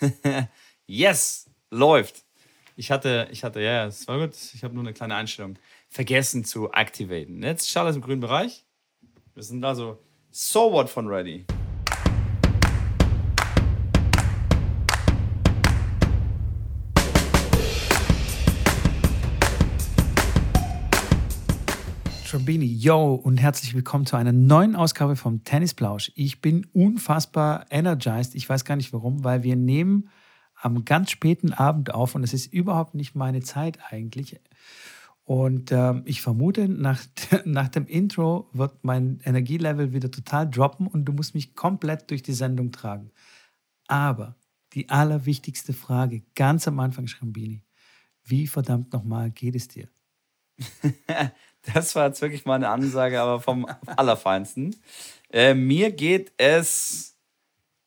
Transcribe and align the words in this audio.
yes, 0.86 1.50
läuft. 1.70 2.24
Ich 2.76 2.90
hatte, 2.90 3.28
ich 3.30 3.44
hatte, 3.44 3.60
ja, 3.60 3.86
es 3.86 4.08
war 4.08 4.18
gut. 4.18 4.34
Ich 4.54 4.64
habe 4.64 4.74
nur 4.74 4.82
eine 4.82 4.94
kleine 4.94 5.14
Einstellung 5.14 5.58
vergessen 5.88 6.44
zu 6.44 6.72
activaten. 6.72 7.42
Jetzt 7.42 7.68
ist 7.68 7.76
alles 7.76 7.96
im 7.96 8.02
grünen 8.02 8.20
Bereich. 8.20 8.64
Wir 9.34 9.42
sind 9.42 9.64
also 9.64 9.98
so 10.30 10.72
what 10.72 10.88
von 10.88 11.06
ready. 11.06 11.44
Trombini, 22.30 22.66
yo 22.66 23.16
und 23.16 23.38
herzlich 23.38 23.74
willkommen 23.74 24.06
zu 24.06 24.14
einer 24.14 24.30
neuen 24.30 24.76
Ausgabe 24.76 25.16
vom 25.16 25.42
Tennisplausch. 25.42 26.12
Ich 26.14 26.40
bin 26.40 26.64
unfassbar 26.72 27.66
energized. 27.70 28.36
Ich 28.36 28.48
weiß 28.48 28.64
gar 28.64 28.76
nicht 28.76 28.92
warum, 28.92 29.24
weil 29.24 29.42
wir 29.42 29.56
nehmen 29.56 30.10
am 30.54 30.84
ganz 30.84 31.10
späten 31.10 31.52
Abend 31.52 31.92
auf 31.92 32.14
und 32.14 32.22
es 32.22 32.32
ist 32.32 32.52
überhaupt 32.52 32.94
nicht 32.94 33.16
meine 33.16 33.40
Zeit 33.40 33.80
eigentlich. 33.90 34.38
Und 35.24 35.72
äh, 35.72 36.00
ich 36.04 36.22
vermute, 36.22 36.68
nach, 36.68 37.02
nach 37.46 37.66
dem 37.66 37.88
Intro 37.88 38.48
wird 38.52 38.84
mein 38.84 39.18
Energielevel 39.24 39.92
wieder 39.92 40.12
total 40.12 40.48
droppen 40.48 40.86
und 40.86 41.06
du 41.06 41.12
musst 41.12 41.34
mich 41.34 41.56
komplett 41.56 42.12
durch 42.12 42.22
die 42.22 42.32
Sendung 42.32 42.70
tragen. 42.70 43.10
Aber 43.88 44.36
die 44.74 44.88
allerwichtigste 44.88 45.72
Frage, 45.72 46.22
ganz 46.36 46.68
am 46.68 46.78
Anfang, 46.78 47.08
Schrambini, 47.08 47.64
wie 48.22 48.46
verdammt 48.46 48.92
nochmal 48.92 49.32
geht 49.32 49.56
es 49.56 49.66
dir? 49.66 49.88
Das 51.74 51.94
war 51.94 52.06
jetzt 52.06 52.22
wirklich 52.22 52.44
mal 52.46 52.54
eine 52.54 52.68
Ansage, 52.68 53.20
aber 53.20 53.40
vom 53.40 53.66
Allerfeinsten. 53.86 54.76
Äh, 55.30 55.54
mir 55.54 55.92
geht 55.92 56.32
es 56.38 57.18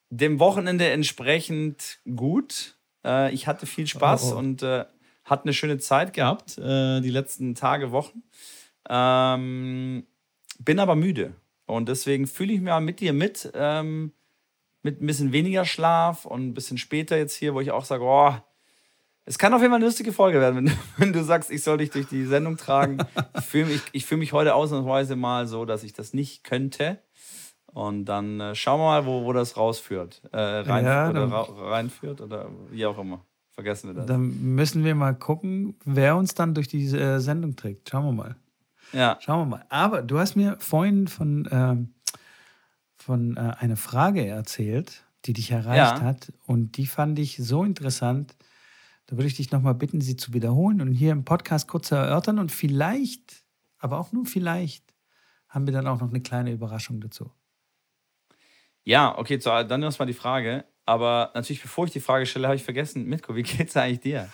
dem 0.10 0.40
Wochenende 0.40 0.90
entsprechend 0.90 2.00
gut. 2.16 2.78
Äh, 3.04 3.34
ich 3.34 3.48
hatte 3.48 3.66
viel 3.66 3.88
Spaß 3.88 4.32
oh, 4.32 4.36
oh. 4.36 4.40
und 4.40 4.64
äh, 4.64 4.86
hatte 5.26 5.46
eine 5.46 5.54
schöne 5.54 5.80
Zeit 5.80 6.14
gehabt, 6.14 6.58
äh, 6.58 7.02
die 7.02 7.10
letzten 7.10 7.56
Tage, 7.56 7.92
Wochen. 7.92 8.24
Ähm, 8.90 10.06
bin 10.60 10.80
aber 10.80 10.96
müde. 10.96 11.34
Und 11.66 11.90
deswegen 11.90 12.28
fühle 12.28 12.54
ich 12.54 12.62
mich 12.62 12.80
mit 12.80 13.00
dir 13.00 13.14
mit. 13.14 13.52
Ähm, 13.56 14.12
mit 14.84 15.02
ein 15.02 15.08
bisschen 15.08 15.32
weniger 15.32 15.66
Schlaf 15.66 16.26
und 16.26 16.46
ein 16.46 16.54
bisschen 16.54 16.78
später 16.78 17.18
jetzt 17.18 17.36
hier, 17.36 17.54
wo 17.54 17.62
ich 17.62 17.72
auch 17.72 17.86
sage, 17.86 18.04
oh, 18.04 18.36
es 19.26 19.38
kann 19.38 19.54
auf 19.54 19.62
jeden 19.62 19.72
Fall 19.72 19.78
eine 19.78 19.86
lustige 19.86 20.12
Folge 20.12 20.40
werden, 20.40 20.66
wenn, 20.66 20.78
wenn 20.98 21.14
du 21.14 21.24
sagst, 21.24 21.50
ich 21.52 21.64
soll 21.64 21.78
dich 21.78 21.92
durch 21.92 22.08
die 22.08 22.26
Sendung 22.26 22.58
tragen. 22.58 22.98
Ich 23.38 23.46
fühle 23.46 23.66
mich, 23.66 23.82
ich 23.92 24.06
fühl 24.06 24.18
mich 24.18 24.34
heute 24.34 24.56
ausnahmsweise 24.56 25.16
mal 25.16 25.48
so, 25.48 25.66
dass 25.66 25.84
ich 25.84 25.94
das 25.94 26.14
nicht 26.14 26.44
könnte. 26.44 27.00
Und 27.68 28.06
dann 28.06 28.40
äh, 28.40 28.56
schauen 28.56 28.80
wir 28.80 28.86
mal, 28.86 29.06
wo, 29.06 29.24
wo 29.24 29.34
das 29.34 29.58
rausführt. 29.58 30.22
Äh, 30.32 30.38
rein, 30.38 30.86
ja, 30.86 31.10
oder 31.10 31.26
ra 31.26 31.42
reinführt 31.42 32.22
oder 32.22 32.50
wie 32.70 32.86
auch 32.86 33.00
immer. 33.00 33.26
Vergessen 33.52 33.90
wir 33.90 33.94
das. 33.96 34.06
Dann 34.06 34.56
müssen 34.56 34.84
wir 34.84 34.96
mal 34.96 35.16
gucken, 35.16 35.76
wer 35.86 36.16
uns 36.16 36.36
dann 36.36 36.54
durch 36.54 36.68
die 36.68 36.86
äh, 36.86 37.20
Sendung 37.20 37.56
trägt. 37.56 37.90
Schauen 37.90 38.06
wir 38.06 38.12
mal. 38.12 38.36
Ja. 38.92 39.18
Schauen 39.22 39.40
wir 39.40 39.58
mal. 39.58 39.66
Aber 39.70 40.02
du 40.02 40.20
hast 40.20 40.36
mir 40.36 40.58
vorhin 40.60 41.08
von, 41.08 41.48
ähm, 41.52 41.94
von 42.96 43.38
äh, 43.38 43.54
einer 43.60 43.78
Frage 43.78 44.26
erzählt, 44.26 45.04
die 45.26 45.34
dich 45.34 45.52
erreicht 45.52 45.98
ja. 45.98 46.02
hat. 46.02 46.32
Und 46.46 46.78
die 46.78 46.86
fand 46.86 47.18
ich 47.18 47.38
so 47.38 47.64
interessant 47.64 48.36
da 49.08 49.18
würde 49.18 49.28
ich 49.28 49.36
dich 49.36 49.52
nochmal 49.52 49.76
bitten, 49.76 50.02
sie 50.02 50.16
zu 50.16 50.34
wiederholen 50.34 50.82
und 50.82 50.94
hier 50.94 51.12
im 51.12 51.26
Podcast 51.26 51.68
kurz 51.68 51.90
zu 51.90 51.96
erörtern. 51.96 52.40
Und 52.40 52.52
vielleicht, 52.52 53.44
aber 53.80 54.00
auch 54.00 54.12
nur 54.12 54.26
vielleicht, 54.26 54.94
haben 55.50 55.68
wir 55.68 55.74
dann 55.74 55.88
auch 55.88 56.00
noch 56.00 56.10
eine 56.10 56.22
kleine 56.22 56.52
Überraschung 56.52 57.00
dazu. 57.00 57.32
Ja, 58.84 59.18
okay, 59.18 59.40
so, 59.40 59.50
dann 59.64 59.84
erstmal 59.84 60.08
die 60.08 60.14
Frage. 60.14 60.66
Aber 60.86 61.32
natürlich, 61.36 61.62
bevor 61.62 61.86
ich 61.86 61.92
die 61.92 62.00
Frage 62.00 62.26
stelle, 62.26 62.48
habe 62.48 62.56
ich 62.56 62.64
vergessen, 62.64 63.06
Mitko, 63.06 63.36
wie 63.36 63.44
geht's 63.44 63.78
eigentlich 63.78 64.02
dir? 64.02 64.30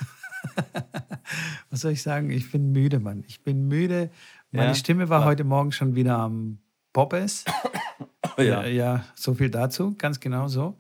Was 1.70 1.82
soll 1.82 1.92
ich 1.92 2.02
sagen? 2.02 2.32
Ich 2.32 2.52
bin 2.52 2.72
müde, 2.72 3.00
Mann. 3.00 3.24
Ich 3.28 3.44
bin 3.44 3.68
müde. 3.68 4.10
Meine 4.52 4.70
ja, 4.70 4.76
Stimme 4.76 5.10
war 5.10 5.20
klar. 5.20 5.32
heute 5.32 5.44
Morgen 5.44 5.72
schon 5.72 5.96
wieder 5.96 6.18
am 6.18 6.60
Poppes. 6.94 7.46
ja. 8.38 8.66
ja, 8.66 9.06
so 9.16 9.36
viel 9.36 9.50
dazu, 9.50 9.96
ganz 9.96 10.20
genau 10.20 10.48
so. 10.48 10.78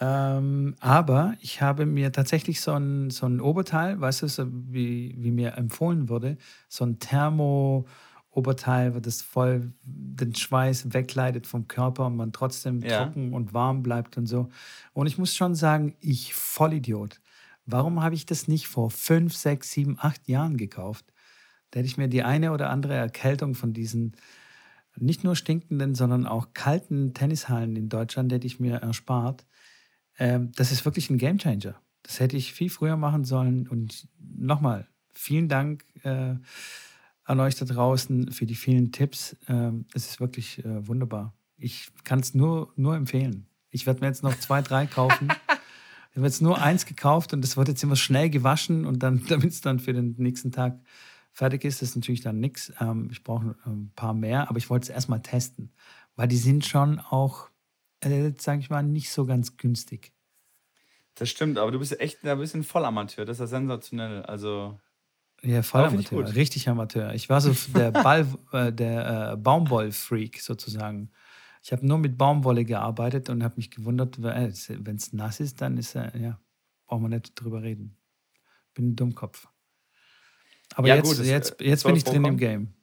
Ähm, 0.00 0.74
aber 0.80 1.34
ich 1.40 1.62
habe 1.62 1.86
mir 1.86 2.10
tatsächlich 2.10 2.60
so 2.60 2.72
ein, 2.72 3.10
so 3.10 3.26
ein 3.26 3.40
Oberteil, 3.40 4.00
weißt 4.00 4.22
du, 4.22 4.28
so 4.28 4.46
wie, 4.50 5.14
wie 5.18 5.30
mir 5.30 5.56
empfohlen 5.56 6.08
wurde, 6.08 6.36
so 6.68 6.84
ein 6.84 6.98
Thermo-Oberteil, 6.98 9.00
das 9.00 9.22
voll 9.22 9.72
den 9.84 10.34
Schweiß 10.34 10.92
wegleitet 10.92 11.46
vom 11.46 11.68
Körper 11.68 12.06
und 12.06 12.16
man 12.16 12.32
trotzdem 12.32 12.82
ja. 12.82 13.04
trocken 13.04 13.32
und 13.32 13.54
warm 13.54 13.82
bleibt 13.82 14.16
und 14.16 14.26
so. 14.26 14.48
Und 14.92 15.06
ich 15.06 15.16
muss 15.16 15.34
schon 15.34 15.54
sagen, 15.54 15.94
ich 16.00 16.34
Vollidiot. 16.34 17.20
Warum 17.66 18.02
habe 18.02 18.16
ich 18.16 18.26
das 18.26 18.48
nicht 18.48 18.66
vor 18.66 18.90
fünf, 18.90 19.34
sechs, 19.34 19.70
sieben, 19.70 19.96
acht 20.00 20.28
Jahren 20.28 20.56
gekauft? 20.56 21.06
Da 21.70 21.78
hätte 21.78 21.88
ich 21.88 21.98
mir 21.98 22.08
die 22.08 22.22
eine 22.22 22.52
oder 22.52 22.70
andere 22.70 22.94
Erkältung 22.94 23.54
von 23.54 23.72
diesen 23.72 24.16
nicht 24.96 25.24
nur 25.24 25.36
stinkenden, 25.36 25.94
sondern 25.94 26.26
auch 26.26 26.48
kalten 26.54 27.14
Tennishallen 27.14 27.76
in 27.76 27.88
Deutschland 27.88 28.32
hätte 28.32 28.46
ich 28.46 28.60
mir 28.60 28.76
erspart. 28.76 29.44
Ähm, 30.18 30.52
das 30.56 30.72
ist 30.72 30.84
wirklich 30.84 31.10
ein 31.10 31.18
Gamechanger. 31.18 31.74
Das 32.02 32.20
hätte 32.20 32.36
ich 32.36 32.52
viel 32.52 32.70
früher 32.70 32.96
machen 32.96 33.24
sollen. 33.24 33.66
Und 33.68 34.08
nochmal, 34.18 34.88
vielen 35.12 35.48
Dank 35.48 35.84
äh, 36.02 36.34
an 37.24 37.40
euch 37.40 37.56
da 37.56 37.64
draußen 37.64 38.30
für 38.32 38.46
die 38.46 38.54
vielen 38.54 38.92
Tipps. 38.92 39.36
Ähm, 39.48 39.86
es 39.94 40.06
ist 40.06 40.20
wirklich 40.20 40.64
äh, 40.64 40.86
wunderbar. 40.86 41.34
Ich 41.56 41.88
kann 42.04 42.20
es 42.20 42.34
nur, 42.34 42.72
nur 42.76 42.96
empfehlen. 42.96 43.46
Ich 43.70 43.86
werde 43.86 44.00
mir 44.00 44.06
jetzt 44.06 44.22
noch 44.22 44.38
zwei, 44.38 44.62
drei 44.62 44.86
kaufen. 44.86 45.28
Ich 46.14 46.16
habe 46.18 46.28
jetzt 46.28 46.42
nur 46.42 46.62
eins 46.62 46.86
gekauft 46.86 47.32
und 47.32 47.42
das 47.42 47.56
wird 47.56 47.66
jetzt 47.66 47.82
immer 47.82 47.96
schnell 47.96 48.30
gewaschen 48.30 48.86
und 48.86 49.02
dann, 49.02 49.24
damit 49.28 49.50
es 49.50 49.62
dann 49.62 49.80
für 49.80 49.92
den 49.92 50.14
nächsten 50.16 50.52
Tag 50.52 50.78
fertig 51.32 51.64
ist, 51.64 51.82
ist 51.82 51.96
natürlich 51.96 52.20
dann 52.20 52.38
nichts. 52.38 52.72
Ähm, 52.80 53.08
ich 53.10 53.24
brauche 53.24 53.56
ein 53.66 53.90
paar 53.96 54.14
mehr, 54.14 54.48
aber 54.48 54.58
ich 54.58 54.70
wollte 54.70 54.84
es 54.84 54.90
erstmal 54.90 55.22
testen, 55.22 55.72
weil 56.14 56.28
die 56.28 56.36
sind 56.36 56.64
schon 56.64 57.00
auch 57.00 57.48
äh, 58.04 58.32
sage 58.38 58.60
ich 58.60 58.70
mal, 58.70 58.82
nicht 58.82 59.10
so 59.10 59.26
ganz 59.26 59.56
günstig. 59.56 60.12
Das 61.14 61.30
stimmt, 61.30 61.58
aber 61.58 61.70
du 61.70 61.78
bist 61.78 61.98
echt 62.00 62.24
ein 62.24 62.38
bisschen 62.38 62.64
Vollamateur. 62.64 63.24
Das 63.24 63.36
ist 63.36 63.40
ja 63.40 63.46
sensationell. 63.46 64.22
Also. 64.22 64.78
Ja, 65.42 65.62
Vollamateur. 65.62 66.34
Richtig 66.34 66.68
Amateur. 66.68 67.14
Ich 67.14 67.28
war 67.28 67.40
so 67.40 67.54
der 67.78 67.92
Ball, 67.92 68.26
äh, 68.52 68.72
der 68.72 69.32
äh, 69.32 69.36
Baumwoll-Freak 69.36 70.40
sozusagen. 70.40 71.10
Ich 71.62 71.72
habe 71.72 71.86
nur 71.86 71.98
mit 71.98 72.18
Baumwolle 72.18 72.64
gearbeitet 72.64 73.30
und 73.30 73.42
habe 73.42 73.54
mich 73.56 73.70
gewundert, 73.70 74.22
wenn 74.22 74.96
es 74.96 75.12
nass 75.12 75.40
ist, 75.40 75.62
dann 75.62 75.78
ist 75.78 75.94
er, 75.94 76.14
ja, 76.16 76.38
brauchen 76.86 77.04
wir 77.04 77.08
nicht 77.08 77.32
drüber 77.36 77.62
reden. 77.62 77.96
Bin 78.74 78.90
ein 78.90 78.96
Dummkopf. 78.96 79.48
Aber 80.74 80.88
ja, 80.88 80.96
jetzt, 80.96 81.16
gut, 81.16 81.24
jetzt, 81.24 81.60
jetzt 81.60 81.84
bin 81.84 81.96
ich 81.96 82.04
drin 82.04 82.24
im 82.24 82.36
Game. 82.36 82.74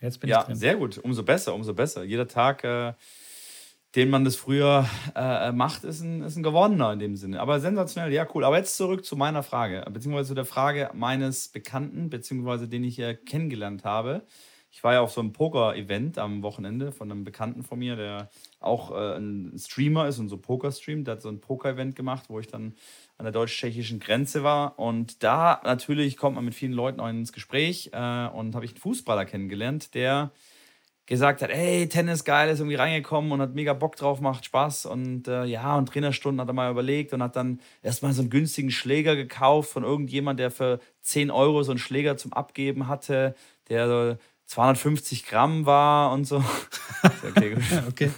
Jetzt 0.00 0.18
bin 0.20 0.30
ja, 0.30 0.40
ich 0.40 0.46
drin. 0.46 0.56
sehr 0.56 0.76
gut. 0.76 0.98
Umso 0.98 1.22
besser, 1.22 1.54
umso 1.54 1.74
besser. 1.74 2.02
Jeder 2.02 2.26
Tag 2.26 2.64
äh, 2.64 2.94
den 3.96 4.10
man 4.10 4.24
das 4.24 4.36
früher 4.36 4.88
äh, 5.14 5.52
macht, 5.52 5.84
ist 5.84 6.02
ein, 6.02 6.22
ist 6.22 6.36
ein 6.36 6.42
Gewonnener 6.42 6.92
in 6.92 6.98
dem 6.98 7.16
Sinne. 7.16 7.40
Aber 7.40 7.60
sensationell, 7.60 8.12
ja, 8.12 8.28
cool. 8.34 8.44
Aber 8.44 8.58
jetzt 8.58 8.76
zurück 8.76 9.06
zu 9.06 9.16
meiner 9.16 9.42
Frage, 9.42 9.84
beziehungsweise 9.90 10.28
zu 10.28 10.34
der 10.34 10.44
Frage 10.44 10.90
meines 10.92 11.48
Bekannten, 11.48 12.10
beziehungsweise 12.10 12.68
den 12.68 12.84
ich 12.84 12.98
ja 12.98 13.14
kennengelernt 13.14 13.84
habe. 13.84 14.22
Ich 14.70 14.84
war 14.84 14.92
ja 14.92 15.00
auf 15.00 15.12
so 15.12 15.22
einem 15.22 15.32
Poker-Event 15.32 16.18
am 16.18 16.42
Wochenende 16.42 16.92
von 16.92 17.10
einem 17.10 17.24
Bekannten 17.24 17.62
von 17.62 17.78
mir, 17.78 17.96
der 17.96 18.28
auch 18.60 18.90
äh, 18.90 19.16
ein 19.16 19.54
Streamer 19.56 20.06
ist 20.06 20.18
und 20.18 20.28
so 20.28 20.36
Poker 20.36 20.70
streamt. 20.70 21.06
Der 21.06 21.12
hat 21.12 21.22
so 21.22 21.30
ein 21.30 21.40
Poker-Event 21.40 21.96
gemacht, 21.96 22.24
wo 22.28 22.38
ich 22.38 22.48
dann 22.48 22.74
an 23.16 23.24
der 23.24 23.32
deutsch-tschechischen 23.32 23.98
Grenze 23.98 24.42
war. 24.42 24.78
Und 24.78 25.22
da 25.22 25.62
natürlich 25.64 26.18
kommt 26.18 26.36
man 26.36 26.44
mit 26.44 26.54
vielen 26.54 26.74
Leuten 26.74 27.00
auch 27.00 27.08
ins 27.08 27.32
Gespräch 27.32 27.88
äh, 27.94 28.26
und 28.26 28.54
habe 28.54 28.66
ich 28.66 28.72
einen 28.72 28.80
Fußballer 28.80 29.24
kennengelernt, 29.24 29.94
der 29.94 30.32
gesagt 31.06 31.40
hat, 31.40 31.50
hey, 31.50 31.88
Tennis 31.88 32.24
geil, 32.24 32.50
ist 32.50 32.58
irgendwie 32.58 32.76
reingekommen 32.76 33.30
und 33.30 33.40
hat 33.40 33.54
mega 33.54 33.72
Bock 33.72 33.96
drauf, 33.96 34.20
macht 34.20 34.44
Spaß 34.44 34.86
und 34.86 35.28
äh, 35.28 35.44
ja, 35.44 35.76
und 35.76 35.88
Trainerstunden 35.88 36.40
hat 36.40 36.48
er 36.48 36.52
mal 36.52 36.70
überlegt 36.70 37.12
und 37.12 37.22
hat 37.22 37.36
dann 37.36 37.60
erstmal 37.82 38.12
so 38.12 38.22
einen 38.22 38.30
günstigen 38.30 38.72
Schläger 38.72 39.14
gekauft 39.14 39.70
von 39.70 39.84
irgendjemand, 39.84 40.40
der 40.40 40.50
für 40.50 40.80
10 41.02 41.30
Euro 41.30 41.62
so 41.62 41.70
einen 41.70 41.78
Schläger 41.78 42.16
zum 42.16 42.32
Abgeben 42.32 42.88
hatte, 42.88 43.36
der 43.68 43.88
so 43.88 44.18
250 44.46 45.26
Gramm 45.26 45.64
war 45.64 46.12
und 46.12 46.24
so. 46.24 46.42
okay, 47.28 47.54
gut. 47.54 47.62
okay. 47.88 48.10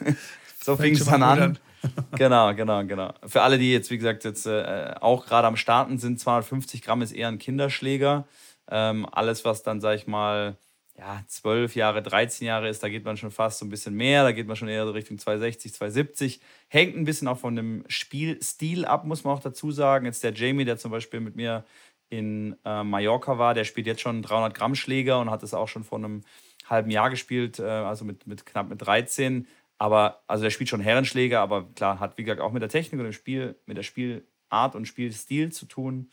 So 0.62 0.76
fing 0.76 0.94
es 0.94 1.05
dann 1.05 1.23
an. 1.23 1.40
an. 1.40 1.58
genau, 2.17 2.55
genau, 2.55 2.85
genau. 2.85 3.12
Für 3.26 3.43
alle, 3.43 3.58
die 3.58 3.73
jetzt, 3.73 3.90
wie 3.90 3.99
gesagt, 3.99 4.25
jetzt 4.25 4.46
äh, 4.46 4.94
auch 5.00 5.26
gerade 5.26 5.46
am 5.46 5.56
Starten 5.56 5.99
sind, 5.99 6.19
250 6.19 6.82
Gramm 6.82 7.02
ist 7.02 7.12
eher 7.12 7.29
ein 7.29 7.38
Kinderschläger. 7.38 8.26
Ähm, 8.70 9.06
alles, 9.11 9.44
was 9.44 9.62
dann, 9.62 9.81
sag 9.81 9.96
ich 9.96 10.06
mal, 10.06 10.56
ja, 10.99 11.23
12 11.29 11.77
Jahre, 11.77 12.03
13 12.03 12.47
Jahre 12.47 12.69
ist, 12.69 12.83
da 12.83 12.89
geht 12.89 13.05
man 13.05 13.17
schon 13.17 13.31
fast 13.31 13.61
so 13.61 13.65
ein 13.65 13.69
bisschen 13.69 13.95
mehr, 13.95 14.25
da 14.25 14.33
geht 14.33 14.49
man 14.49 14.56
schon 14.56 14.69
eher 14.69 14.85
so 14.85 14.91
Richtung 14.91 15.19
260, 15.19 15.73
270. 15.73 16.41
Hängt 16.67 16.97
ein 16.97 17.05
bisschen 17.05 17.29
auch 17.29 17.39
von 17.39 17.55
dem 17.55 17.85
Spielstil 17.87 18.85
ab, 18.85 19.05
muss 19.05 19.23
man 19.23 19.35
auch 19.35 19.41
dazu 19.41 19.71
sagen. 19.71 20.06
Jetzt 20.06 20.25
der 20.25 20.35
Jamie, 20.35 20.65
der 20.65 20.77
zum 20.77 20.91
Beispiel 20.91 21.21
mit 21.21 21.37
mir 21.37 21.65
in 22.11 22.56
äh, 22.65 22.83
Mallorca 22.83 23.39
war, 23.39 23.55
der 23.55 23.65
spielt 23.65 23.87
jetzt 23.87 24.00
schon 24.00 24.23
300 24.23 24.55
Gramm 24.55 24.75
Schläger 24.75 25.21
und 25.21 25.31
hat 25.31 25.43
es 25.43 25.55
auch 25.55 25.69
schon 25.69 25.85
vor 25.85 25.99
einem 25.99 26.25
halben 26.69 26.91
Jahr 26.91 27.11
gespielt, 27.11 27.61
äh, 27.61 27.65
also 27.65 28.05
mit, 28.05 28.27
mit 28.27 28.45
knapp 28.45 28.69
mit 28.69 28.85
13. 28.85 29.47
Aber, 29.79 30.23
also 30.27 30.43
der 30.43 30.50
spielt 30.50 30.69
schon 30.69 30.81
Herrenschläger, 30.81 31.41
aber 31.41 31.69
klar, 31.77 32.00
hat 32.00 32.19
wie 32.19 32.25
gesagt 32.25 32.41
auch 32.41 32.50
mit 32.50 32.62
der 32.62 32.69
Technik 32.71 32.99
und 32.99 33.05
dem 33.05 33.12
Spiel, 33.12 33.56
mit 33.67 33.77
der 33.77 33.85
Spiel, 33.85 34.27
Art 34.49 34.75
und 34.75 34.87
Spielstil 34.87 35.53
zu 35.53 35.67
tun. 35.67 36.11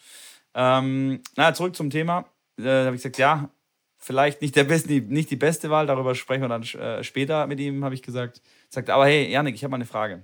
Ähm, 0.53 1.21
na, 1.35 1.53
zurück 1.53 1.75
zum 1.75 1.89
Thema. 1.89 2.25
Äh, 2.57 2.63
da 2.63 2.85
habe 2.85 2.95
ich 2.95 3.01
gesagt, 3.01 3.17
ja, 3.17 3.49
vielleicht 4.05 4.41
nicht, 4.41 4.55
der 4.55 4.65
beste, 4.65 4.93
nicht 4.93 5.31
die 5.31 5.35
beste 5.35 5.71
Wahl, 5.71 5.87
darüber 5.87 6.13
sprechen 6.13 6.43
wir 6.43 6.47
dann 6.47 6.61
äh, 6.61 7.03
später 7.03 7.47
mit 7.47 7.59
ihm, 7.59 7.83
habe 7.83 7.95
ich 7.95 8.03
gesagt. 8.03 8.41
Sagt, 8.69 8.91
aber 8.91 9.07
hey, 9.07 9.29
Janik, 9.31 9.55
ich 9.55 9.63
habe 9.63 9.71
mal 9.71 9.77
eine 9.77 9.85
Frage. 9.85 10.21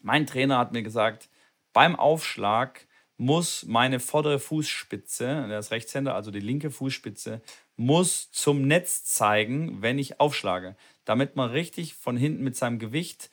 Mein 0.00 0.26
Trainer 0.26 0.58
hat 0.58 0.72
mir 0.72 0.82
gesagt, 0.82 1.28
beim 1.72 1.94
Aufschlag 1.94 2.86
muss 3.16 3.64
meine 3.66 4.00
vordere 4.00 4.40
Fußspitze, 4.40 5.46
der 5.48 5.60
ist 5.60 5.70
Rechtshänder, 5.70 6.14
also 6.16 6.32
die 6.32 6.40
linke 6.40 6.72
Fußspitze, 6.72 7.40
muss 7.76 8.32
zum 8.32 8.66
Netz 8.66 9.04
zeigen, 9.04 9.80
wenn 9.80 9.98
ich 9.98 10.18
aufschlage, 10.18 10.76
damit 11.04 11.36
man 11.36 11.50
richtig 11.50 11.94
von 11.94 12.16
hinten 12.16 12.42
mit 12.42 12.56
seinem 12.56 12.80
Gewicht 12.80 13.30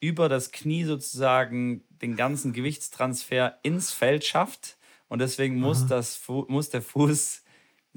über 0.00 0.28
das 0.28 0.50
Knie 0.50 0.84
sozusagen 0.84 1.84
den 1.90 2.16
ganzen 2.16 2.52
Gewichtstransfer 2.52 3.58
ins 3.62 3.92
Feld 3.92 4.24
schafft. 4.24 4.76
Und 5.08 5.20
deswegen 5.20 5.60
muss, 5.60 5.86
das, 5.86 6.20
muss 6.48 6.70
der 6.70 6.82
Fuß 6.82 7.42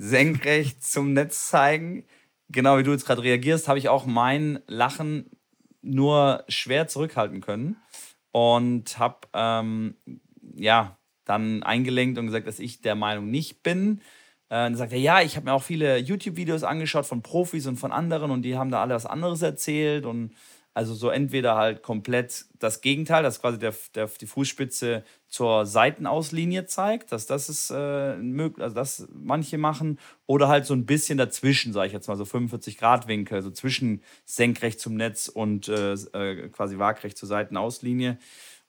senkrecht 0.02 0.84
zum 0.84 1.14
Netz 1.14 1.48
zeigen. 1.48 2.06
Genau 2.50 2.78
wie 2.80 2.84
du 2.84 2.92
jetzt 2.92 3.06
gerade 3.06 3.22
reagierst, 3.22 3.68
habe 3.68 3.78
ich 3.78 3.88
auch 3.88 4.08
mein 4.08 4.60
Lachen 4.66 5.30
nur 5.84 6.44
schwer 6.48 6.88
zurückhalten 6.88 7.40
können 7.40 7.78
und 8.32 8.98
habe 8.98 9.28
ähm, 9.34 9.96
ja 10.56 10.98
dann 11.24 11.62
eingelenkt 11.62 12.18
und 12.18 12.26
gesagt, 12.26 12.48
dass 12.48 12.60
ich 12.60 12.82
der 12.82 12.96
Meinung 12.96 13.30
nicht 13.30 13.62
bin. 13.62 14.00
Äh, 14.50 14.66
dann 14.66 14.76
sagt 14.76 14.92
er, 14.92 15.00
ja, 15.00 15.22
ich 15.22 15.36
habe 15.36 15.46
mir 15.46 15.54
auch 15.54 15.64
viele 15.64 15.98
YouTube-Videos 15.98 16.64
angeschaut 16.64 17.06
von 17.06 17.22
Profis 17.22 17.68
und 17.68 17.78
von 17.78 17.92
anderen 17.92 18.32
und 18.32 18.42
die 18.42 18.58
haben 18.58 18.72
da 18.72 18.82
alle 18.82 18.96
was 18.96 19.06
anderes 19.06 19.44
erzählt 19.44 20.06
und 20.06 20.34
also 20.74 20.94
so 20.94 21.10
entweder 21.10 21.56
halt 21.56 21.84
komplett 21.84 22.46
das 22.60 22.82
Gegenteil, 22.82 23.24
dass 23.24 23.42
quasi 23.42 23.60
der, 23.60 23.74
der, 23.94 24.08
die 24.08 24.26
Fußspitze 24.26 25.04
zur 25.28 25.66
Seitenauslinie 25.66 26.66
zeigt, 26.66 27.12
dass 27.12 27.26
das 27.26 27.50
ist 27.50 27.72
äh, 27.76 28.16
möglich, 28.18 28.64
also 28.64 28.76
das 28.76 29.08
manche 29.14 29.58
machen, 29.58 30.00
oder 30.28 30.48
halt 30.48 30.66
so 30.66 30.74
ein 30.74 30.86
bisschen 30.86 31.18
dazwischen, 31.18 31.74
sage 31.74 31.88
ich 31.88 31.94
jetzt 31.94 32.08
mal, 32.08 32.16
so 32.16 32.26
45 32.26 32.78
Grad 32.78 33.08
Winkel, 33.08 33.42
so 33.42 33.52
zwischen 33.52 34.02
senkrecht 34.26 34.80
zum 34.80 34.96
Netz 34.96 35.28
und 35.28 35.68
äh, 35.68 35.94
äh, 35.94 36.50
quasi 36.50 36.78
waagrecht 36.80 37.18
zur 37.18 37.28
Seitenauslinie. 37.28 38.18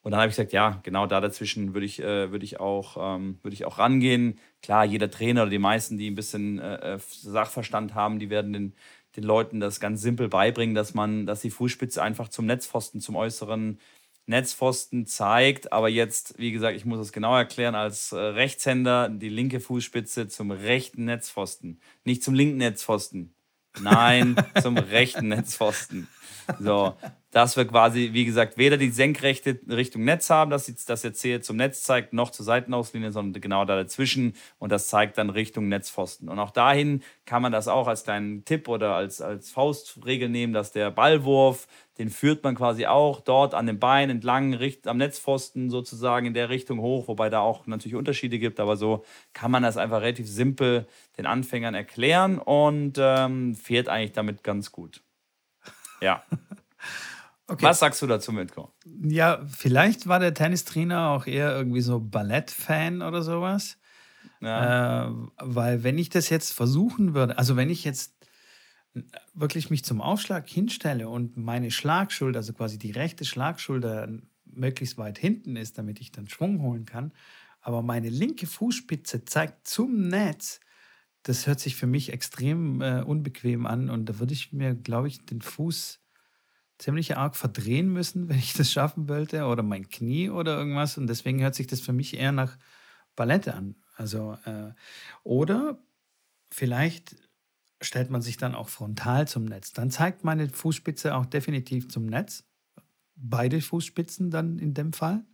Und 0.02 0.10
dann 0.10 0.20
habe 0.20 0.30
ich 0.30 0.36
gesagt, 0.36 0.52
ja, 0.52 0.80
genau 0.82 1.06
da 1.06 1.20
dazwischen 1.20 1.74
würde 1.74 1.86
ich, 1.86 2.00
äh, 2.02 2.32
würd 2.32 2.42
ich, 2.42 2.58
auch, 2.58 2.96
ähm, 2.98 3.38
würd 3.42 3.54
ich 3.54 3.64
auch 3.64 3.78
rangehen. 3.78 4.38
Klar, 4.60 4.84
jeder 4.84 5.08
Trainer 5.08 5.42
oder 5.42 5.50
die 5.50 5.58
meisten, 5.58 5.96
die 5.96 6.10
ein 6.10 6.16
bisschen 6.16 6.58
äh, 6.58 6.98
Sachverstand 6.98 7.94
haben, 7.94 8.18
die 8.18 8.28
werden 8.28 8.52
den 8.52 8.74
den 9.16 9.24
Leuten 9.24 9.60
das 9.60 9.80
ganz 9.80 10.00
simpel 10.00 10.28
beibringen, 10.28 10.74
dass 10.74 10.94
man, 10.94 11.26
dass 11.26 11.40
die 11.40 11.50
Fußspitze 11.50 12.02
einfach 12.02 12.28
zum 12.28 12.46
Netzpfosten, 12.46 13.00
zum 13.00 13.16
äußeren 13.16 13.78
Netzpfosten 14.26 15.06
zeigt. 15.06 15.72
Aber 15.72 15.88
jetzt, 15.88 16.38
wie 16.38 16.52
gesagt, 16.52 16.76
ich 16.76 16.84
muss 16.84 17.00
es 17.00 17.12
genau 17.12 17.36
erklären, 17.36 17.74
als 17.74 18.12
äh, 18.12 18.18
Rechtshänder 18.18 19.08
die 19.08 19.28
linke 19.28 19.60
Fußspitze 19.60 20.28
zum 20.28 20.50
rechten 20.50 21.04
Netzpfosten. 21.04 21.80
Nicht 22.04 22.22
zum 22.22 22.34
linken 22.34 22.58
Netzpfosten. 22.58 23.34
Nein, 23.80 24.36
zum 24.62 24.76
rechten 24.78 25.28
Netzpfosten. 25.28 26.08
So, 26.58 26.94
dass 27.32 27.56
wir 27.56 27.64
quasi, 27.66 28.10
wie 28.12 28.26
gesagt, 28.26 28.58
weder 28.58 28.76
die 28.76 28.90
senkrechte 28.90 29.58
Richtung 29.66 30.04
Netz 30.04 30.28
haben, 30.28 30.50
dass 30.50 30.72
das 30.84 31.02
jetzt 31.02 31.22
hier 31.22 31.40
zum 31.40 31.56
Netz 31.56 31.82
zeigt, 31.82 32.12
noch 32.12 32.30
zur 32.30 32.44
Seitenauslinie, 32.44 33.10
sondern 33.10 33.40
genau 33.40 33.64
da 33.64 33.74
dazwischen 33.74 34.34
und 34.58 34.70
das 34.70 34.88
zeigt 34.88 35.16
dann 35.16 35.30
Richtung 35.30 35.68
Netzpfosten. 35.68 36.28
Und 36.28 36.38
auch 36.38 36.50
dahin 36.50 37.02
kann 37.24 37.40
man 37.40 37.50
das 37.50 37.68
auch 37.68 37.88
als 37.88 38.04
kleinen 38.04 38.44
Tipp 38.44 38.68
oder 38.68 38.94
als, 38.94 39.22
als 39.22 39.50
Faustregel 39.50 40.28
nehmen, 40.28 40.52
dass 40.52 40.72
der 40.72 40.90
Ballwurf, 40.90 41.68
den 41.96 42.10
führt 42.10 42.44
man 42.44 42.54
quasi 42.54 42.84
auch 42.84 43.22
dort 43.22 43.54
an 43.54 43.66
den 43.66 43.78
Beinen 43.78 44.18
entlang, 44.18 44.58
am 44.84 44.98
Netzpfosten 44.98 45.70
sozusagen 45.70 46.26
in 46.26 46.34
der 46.34 46.50
Richtung 46.50 46.80
hoch, 46.80 47.08
wobei 47.08 47.30
da 47.30 47.40
auch 47.40 47.66
natürlich 47.66 47.96
Unterschiede 47.96 48.38
gibt, 48.38 48.60
aber 48.60 48.76
so 48.76 49.04
kann 49.32 49.50
man 49.50 49.62
das 49.62 49.78
einfach 49.78 50.02
relativ 50.02 50.28
simpel 50.28 50.86
den 51.16 51.24
Anfängern 51.24 51.74
erklären 51.74 52.38
und 52.38 52.98
ähm, 52.98 53.54
fährt 53.54 53.88
eigentlich 53.88 54.12
damit 54.12 54.44
ganz 54.44 54.70
gut. 54.70 55.00
Ja. 56.02 56.24
Okay. 57.52 57.66
Was 57.66 57.80
sagst 57.80 58.00
du 58.00 58.06
dazu, 58.06 58.32
Mitko? 58.32 58.72
Ja, 59.02 59.44
vielleicht 59.46 60.06
war 60.06 60.18
der 60.18 60.32
Tennistrainer 60.32 61.10
auch 61.10 61.26
eher 61.26 61.54
irgendwie 61.54 61.82
so 61.82 62.00
Ballett-Fan 62.00 63.02
oder 63.02 63.20
sowas. 63.20 63.76
Ja. 64.40 65.04
Äh, 65.06 65.12
weil 65.38 65.82
wenn 65.82 65.98
ich 65.98 66.08
das 66.08 66.30
jetzt 66.30 66.54
versuchen 66.54 67.12
würde, 67.12 67.36
also 67.36 67.54
wenn 67.54 67.68
ich 67.68 67.84
jetzt 67.84 68.14
wirklich 69.34 69.68
mich 69.68 69.84
zum 69.84 70.00
Aufschlag 70.00 70.48
hinstelle 70.48 71.10
und 71.10 71.36
meine 71.36 71.70
Schlagschulter, 71.70 72.38
also 72.38 72.54
quasi 72.54 72.78
die 72.78 72.90
rechte 72.90 73.26
Schlagschulter 73.26 74.08
möglichst 74.46 74.96
weit 74.96 75.18
hinten 75.18 75.56
ist, 75.56 75.76
damit 75.76 76.00
ich 76.00 76.10
dann 76.10 76.28
Schwung 76.28 76.62
holen 76.62 76.86
kann, 76.86 77.12
aber 77.60 77.82
meine 77.82 78.08
linke 78.08 78.46
Fußspitze 78.46 79.26
zeigt 79.26 79.68
zum 79.68 80.08
Netz, 80.08 80.60
das 81.22 81.46
hört 81.46 81.60
sich 81.60 81.76
für 81.76 81.86
mich 81.86 82.14
extrem 82.14 82.80
äh, 82.80 83.02
unbequem 83.02 83.66
an 83.66 83.90
und 83.90 84.06
da 84.06 84.18
würde 84.20 84.32
ich 84.32 84.54
mir, 84.54 84.74
glaube 84.74 85.08
ich, 85.08 85.26
den 85.26 85.42
Fuß 85.42 86.01
ziemlich 86.82 87.16
arg 87.16 87.36
verdrehen 87.36 87.92
müssen, 87.92 88.28
wenn 88.28 88.38
ich 88.38 88.52
das 88.52 88.70
schaffen 88.70 89.08
wollte, 89.08 89.44
oder 89.46 89.62
mein 89.62 89.88
Knie 89.88 90.30
oder 90.30 90.58
irgendwas. 90.58 90.98
Und 90.98 91.06
deswegen 91.06 91.40
hört 91.40 91.54
sich 91.54 91.66
das 91.66 91.80
für 91.80 91.92
mich 91.92 92.16
eher 92.16 92.32
nach 92.32 92.58
Ballett 93.16 93.48
an. 93.48 93.76
Also, 93.96 94.36
äh, 94.44 94.72
oder 95.22 95.78
vielleicht 96.50 97.16
stellt 97.80 98.10
man 98.10 98.22
sich 98.22 98.36
dann 98.36 98.54
auch 98.54 98.68
frontal 98.68 99.28
zum 99.28 99.44
Netz. 99.44 99.72
Dann 99.72 99.90
zeigt 99.90 100.24
meine 100.24 100.48
Fußspitze 100.48 101.14
auch 101.14 101.26
definitiv 101.26 101.88
zum 101.88 102.06
Netz. 102.06 102.44
Beide 103.14 103.60
Fußspitzen 103.60 104.30
dann 104.30 104.58
in 104.58 104.74
dem 104.74 104.92
Fall. 104.92 105.24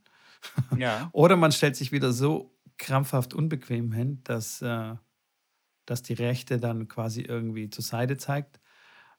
Ja. 0.78 1.10
oder 1.12 1.34
man 1.34 1.50
stellt 1.50 1.74
sich 1.74 1.90
wieder 1.90 2.12
so 2.12 2.56
krampfhaft 2.76 3.34
unbequem 3.34 3.90
hin, 3.90 4.20
dass, 4.22 4.62
äh, 4.62 4.94
dass 5.84 6.02
die 6.04 6.12
rechte 6.12 6.58
dann 6.58 6.86
quasi 6.86 7.22
irgendwie 7.22 7.70
zur 7.70 7.82
Seite 7.82 8.18
zeigt. 8.18 8.60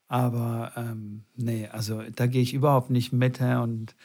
Aber 0.09 0.71
ähm, 0.75 1.23
nee, 1.35 1.69
also 1.71 2.01
da 2.15 2.25
gehe 2.25 2.41
ich 2.41 2.53
überhaupt 2.53 2.89
nicht 2.89 3.13
mit. 3.13 3.39
Und 3.39 3.95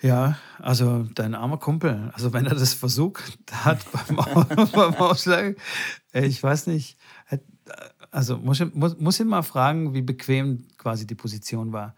ja, 0.00 0.38
also 0.58 1.06
dein 1.14 1.34
armer 1.34 1.58
Kumpel, 1.58 2.10
also 2.14 2.32
wenn 2.32 2.46
er 2.46 2.54
das 2.54 2.72
versucht 2.72 3.38
hat 3.52 3.80
beim, 3.92 4.16
beim 4.72 4.94
Ausschlag, 4.94 5.56
ich 6.12 6.42
weiß 6.42 6.68
nicht, 6.68 6.98
also 8.10 8.38
muss, 8.38 8.64
muss, 8.72 8.98
muss 8.98 9.20
ihn 9.20 9.26
mal 9.26 9.42
fragen, 9.42 9.92
wie 9.92 10.00
bequem 10.00 10.66
quasi 10.78 11.06
die 11.06 11.14
Position 11.14 11.74
war. 11.74 11.94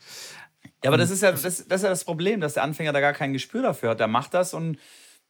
Ja, 0.83 0.91
aber 0.91 0.97
das 0.97 1.11
ist 1.11 1.23
ja 1.23 1.31
das, 1.31 1.43
das, 1.43 1.61
ist 1.61 1.83
ja 1.83 1.89
das 1.89 2.05
Problem, 2.05 2.41
dass 2.41 2.55
der 2.55 2.65
Anfänger 2.65 2.93
da 2.93 3.01
gar 3.01 3.13
kein 3.13 3.33
Gespür 3.33 3.63
dafür 3.63 3.91
hat. 3.91 4.01
Der 4.01 4.09
macht 4.09 4.35
das 4.35 4.53
und 4.53 4.79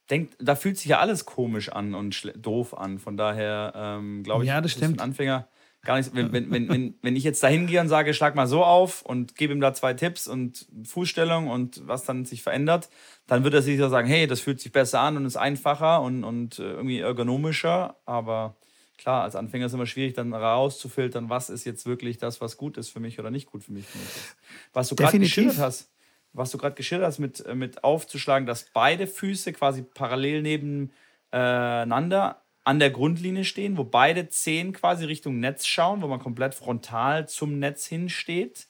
denkt, 0.08 0.34
da 0.38 0.56
fühlt 0.56 0.78
sich 0.78 0.86
ja 0.86 0.98
alles 0.98 1.26
komisch 1.26 1.70
an 1.70 1.94
und 1.94 2.32
doof 2.36 2.76
an. 2.76 2.98
Von 2.98 3.18
daher 3.18 3.72
ähm, 3.76 4.22
glaube 4.22 4.44
ich, 4.44 4.48
ja, 4.48 4.62
das 4.62 4.72
stimmt. 4.72 5.00
ein 5.00 5.10
Anfänger 5.10 5.46
gar 5.88 5.96
nicht, 5.96 6.14
wenn, 6.14 6.32
wenn, 6.32 6.68
wenn, 6.68 6.94
wenn, 7.00 7.16
ich 7.16 7.24
jetzt 7.24 7.42
da 7.42 7.48
hingehe 7.48 7.80
und 7.80 7.88
sage, 7.88 8.12
schlag 8.12 8.34
mal 8.34 8.46
so 8.46 8.62
auf 8.62 9.00
und 9.00 9.36
gebe 9.36 9.54
ihm 9.54 9.60
da 9.62 9.72
zwei 9.72 9.94
Tipps 9.94 10.28
und 10.28 10.66
Fußstellung 10.84 11.48
und 11.48 11.80
was 11.88 12.04
dann 12.04 12.26
sich 12.26 12.42
verändert, 12.42 12.90
dann 13.26 13.42
wird 13.42 13.54
er 13.54 13.62
sicher 13.62 13.88
sagen, 13.88 14.06
hey, 14.06 14.26
das 14.26 14.40
fühlt 14.40 14.60
sich 14.60 14.70
besser 14.70 15.00
an 15.00 15.16
und 15.16 15.24
ist 15.24 15.38
einfacher 15.38 16.02
und, 16.02 16.24
und 16.24 16.58
äh, 16.58 16.72
irgendwie 16.72 16.98
ergonomischer. 16.98 17.96
Aber 18.04 18.54
klar, 18.98 19.22
als 19.22 19.34
Anfänger 19.34 19.64
ist 19.64 19.72
es 19.72 19.76
immer 19.76 19.86
schwierig, 19.86 20.12
dann 20.12 20.34
rauszufiltern, 20.34 21.30
was 21.30 21.48
ist 21.48 21.64
jetzt 21.64 21.86
wirklich 21.86 22.18
das, 22.18 22.42
was 22.42 22.58
gut 22.58 22.76
ist 22.76 22.90
für 22.90 23.00
mich 23.00 23.18
oder 23.18 23.30
nicht 23.30 23.46
gut 23.46 23.64
für 23.64 23.72
mich. 23.72 23.86
Was 24.74 24.90
du 24.90 24.94
gerade 24.94 25.18
geschildert 25.18 25.56
hast, 25.56 25.90
was 26.34 26.50
du 26.50 26.58
gerade 26.58 26.74
geschildert 26.74 27.08
hast, 27.08 27.18
mit, 27.18 27.42
mit 27.54 27.82
aufzuschlagen, 27.82 28.46
dass 28.46 28.66
beide 28.74 29.06
Füße 29.06 29.54
quasi 29.54 29.80
parallel 29.80 30.42
nebeneinander 30.42 32.42
an 32.68 32.78
der 32.80 32.90
Grundlinie 32.90 33.44
stehen, 33.46 33.78
wo 33.78 33.84
beide 33.84 34.28
Zehen 34.28 34.74
quasi 34.74 35.06
Richtung 35.06 35.40
Netz 35.40 35.64
schauen, 35.66 36.02
wo 36.02 36.06
man 36.06 36.18
komplett 36.18 36.54
frontal 36.54 37.26
zum 37.26 37.58
Netz 37.58 37.86
hinsteht. 37.86 38.68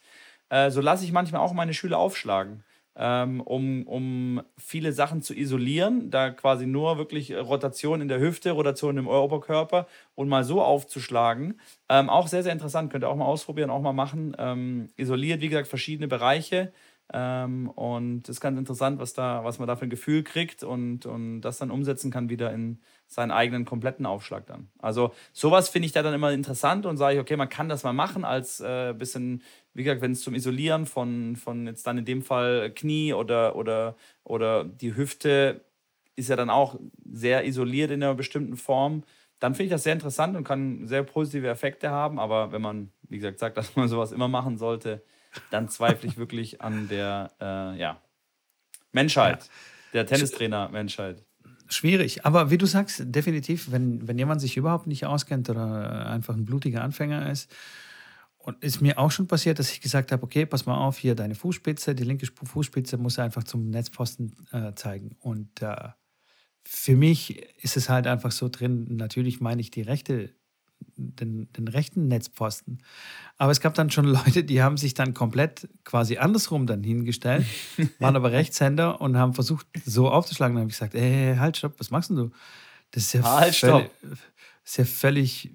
Äh, 0.50 0.71
so 0.71 0.81
lasse 0.81 1.05
ich 1.05 1.11
manchmal 1.11 1.40
auch 1.40 1.52
meine 1.52 1.75
Schüler 1.75 1.99
aufschlagen, 1.99 2.62
ähm, 2.95 3.40
um, 3.40 3.83
um 3.88 4.43
viele 4.57 4.93
Sachen 4.93 5.21
zu 5.21 5.35
isolieren, 5.35 6.12
da 6.12 6.31
quasi 6.31 6.64
nur 6.64 6.97
wirklich 6.97 7.35
Rotation 7.35 8.00
in 8.00 8.07
der 8.07 8.21
Hüfte, 8.21 8.52
Rotation 8.52 8.99
im 8.99 9.09
Oberkörper 9.09 9.88
und 10.14 10.28
mal 10.28 10.45
so 10.45 10.62
aufzuschlagen. 10.62 11.59
Ähm, 11.88 12.09
auch 12.09 12.28
sehr, 12.28 12.45
sehr 12.45 12.52
interessant, 12.52 12.93
könnt 12.93 13.02
ihr 13.02 13.09
auch 13.09 13.17
mal 13.17 13.25
ausprobieren, 13.25 13.69
auch 13.69 13.83
mal 13.83 13.93
machen. 13.93 14.37
Ähm, 14.38 14.90
isoliert, 14.97 15.40
wie 15.40 15.49
gesagt, 15.49 15.67
verschiedene 15.67 16.07
Bereiche. 16.07 16.73
Ähm, 17.12 17.71
und 17.71 18.29
ist 18.29 18.41
ganz 18.41 18.59
interessant, 18.59 18.99
was, 18.99 19.15
da, 19.15 19.43
was 19.43 19.59
man 19.59 19.67
da 19.67 19.77
für 19.77 19.87
ein 19.87 19.91
Gefühl 19.91 20.23
kriegt 20.23 20.62
und, 20.62 21.07
und 21.07 21.41
das 21.41 21.59
dann 21.59 21.71
umsetzen 21.71 22.11
kann 22.11 22.29
wieder 22.29 22.53
in 22.53 22.81
seinen 23.07 23.31
eigenen 23.31 23.65
kompletten 23.65 24.05
Aufschlag 24.05 24.47
dann. 24.47 24.69
Also 24.79 25.12
sowas 25.33 25.71
finde 25.71 25.87
ich 25.87 25.93
da 25.93 26.03
dann 26.03 26.12
immer 26.12 26.33
interessant 26.33 26.85
und 26.85 26.99
sage 26.99 27.15
ich, 27.15 27.21
okay, 27.21 27.37
man 27.37 27.49
kann 27.49 27.71
das 27.71 27.83
mal 27.83 27.95
machen 27.95 28.27
als 28.27 28.61
äh, 28.61 28.93
bisschen, 28.93 29.43
wie 29.73 29.85
gesagt, 29.85 30.03
wenn 30.03 30.12
es 30.12 30.21
zum 30.21 30.35
Isolieren 30.35 30.85
von, 30.85 31.37
von 31.37 31.67
jetzt 31.67 31.87
dann 31.87 31.97
in 31.97 32.05
dem 32.05 32.21
Fall 32.21 32.71
Knie 32.75 33.15
oder, 33.15 33.57
oder, 33.57 33.97
oder 34.25 34.65
die 34.65 34.95
Hüfte 34.95 35.65
ist 36.15 36.29
ja 36.29 36.37
dann 36.37 36.50
auch 36.50 36.79
sehr 37.11 37.47
isoliert 37.47 37.91
in 37.91 38.03
einer 38.03 38.15
bestimmten 38.15 38.57
Form, 38.57 39.05
dann 39.38 39.55
finde 39.55 39.67
ich 39.67 39.71
das 39.71 39.85
sehr 39.85 39.93
interessant 39.93 40.37
und 40.37 40.45
kann 40.45 40.87
sehr 40.87 41.05
positive 41.05 41.49
Effekte 41.49 41.91
haben. 41.91 42.19
Aber 42.19 42.53
wenn 42.53 42.61
man, 42.61 42.93
wie 43.03 43.17
gesagt, 43.17 43.38
sagt, 43.38 43.57
dass 43.57 43.77
man 43.77 43.88
sowas 43.88 44.12
immer 44.12 44.29
machen 44.29 44.59
sollte, 44.59 45.03
dann 45.50 45.68
zweifle 45.68 46.09
ich 46.09 46.16
wirklich 46.16 46.61
an 46.61 46.88
der 46.88 47.33
äh, 47.40 47.78
ja, 47.78 48.00
Menschheit. 48.92 49.49
der 49.92 50.07
Tennistrainer-Menschheit. 50.07 51.25
Schwierig, 51.71 52.25
aber 52.25 52.50
wie 52.50 52.59
du 52.59 52.66
sagst, 52.66 53.02
definitiv, 53.04 53.71
wenn, 53.71 54.09
wenn 54.09 54.18
jemand 54.18 54.40
sich 54.40 54.57
überhaupt 54.57 54.87
nicht 54.87 55.04
auskennt 55.04 55.50
oder 55.50 56.07
einfach 56.07 56.35
ein 56.35 56.47
blutiger 56.47 56.83
Anfänger 56.83 57.30
ist, 57.30 57.50
und 58.49 58.64
ist 58.64 58.80
mir 58.80 58.99
auch 58.99 59.11
schon 59.11 59.26
passiert, 59.26 59.59
dass 59.59 59.71
ich 59.71 59.83
gesagt 59.83 60.11
habe, 60.11 60.23
okay, 60.23 60.47
pass 60.47 60.64
mal 60.64 60.78
auf, 60.78 60.97
hier 60.97 61.14
deine 61.14 61.35
Fußspitze, 61.35 61.95
die 61.95 62.04
linke 62.04 62.26
Fußspitze 62.26 62.97
muss 62.97 63.18
einfach 63.18 63.45
zum 63.45 63.68
Netzpfosten 63.68 64.33
äh, 64.52 64.73
zeigen. 64.75 65.16
Und 65.18 65.61
äh, 65.61 65.90
für 66.64 66.97
mich 66.97 67.42
ist 67.62 67.76
es 67.76 67.90
halt 67.90 68.07
einfach 68.07 68.33
so 68.33 68.49
drin, 68.49 68.97
natürlich 68.97 69.40
meine 69.40 69.61
ich 69.61 69.71
die 69.71 69.83
rechte, 69.83 70.35
den, 70.97 71.52
den 71.52 71.68
rechten 71.68 72.08
Netzpfosten. 72.08 72.82
Aber 73.37 73.52
es 73.52 73.61
gab 73.61 73.75
dann 73.75 73.90
schon 73.90 74.04
Leute, 74.06 74.44
die 74.44 74.62
haben 74.62 74.76
sich 74.76 74.94
dann 74.94 75.14
komplett 75.14 75.68
quasi 75.85 76.18
andersrum 76.18 76.66
dann 76.66 76.82
hingestellt, 76.82 77.47
waren 77.99 78.16
aber 78.16 78.32
Rechtshänder 78.32 79.00
und 79.00 79.16
haben 79.16 79.35
versucht, 79.35 79.66
so 79.85 80.11
aufzuschlagen. 80.11 80.54
Dann 80.56 80.62
habe 80.62 80.70
ich 80.70 80.76
gesagt, 80.76 80.94
ey, 80.94 81.37
halt, 81.37 81.56
stopp, 81.56 81.78
was 81.78 81.90
machst 81.90 82.11
du? 82.11 82.30
Das 82.90 83.04
ist 83.04 83.12
ja, 83.14 83.23
halt, 83.23 83.54
völlig, 83.54 83.90
ist 84.64 84.78
ja 84.78 84.85
völlig, 84.85 85.52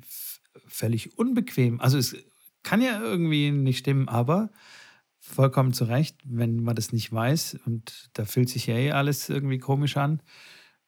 völlig 0.68 1.18
unbequem. 1.18 1.82
Also 1.82 1.98
es 1.98 2.16
kann 2.64 2.82
ja 2.82 3.02
irgendwie 3.02 3.52
nicht 3.52 3.80
stimmen, 3.80 4.08
aber 4.08 4.50
vollkommen 5.20 5.74
zu 5.74 5.86
Recht, 5.86 6.18
wenn 6.26 6.62
man 6.64 6.76
das 6.76 6.92
nicht 6.92 7.12
weiß 7.12 7.60
und 7.66 8.10
da 8.14 8.26
fühlt 8.26 8.50
sich 8.50 8.68
ja 8.68 8.76
eh 8.76 8.92
alles 8.92 9.30
irgendwie 9.30 9.58
komisch 9.58 9.96
an 9.98 10.22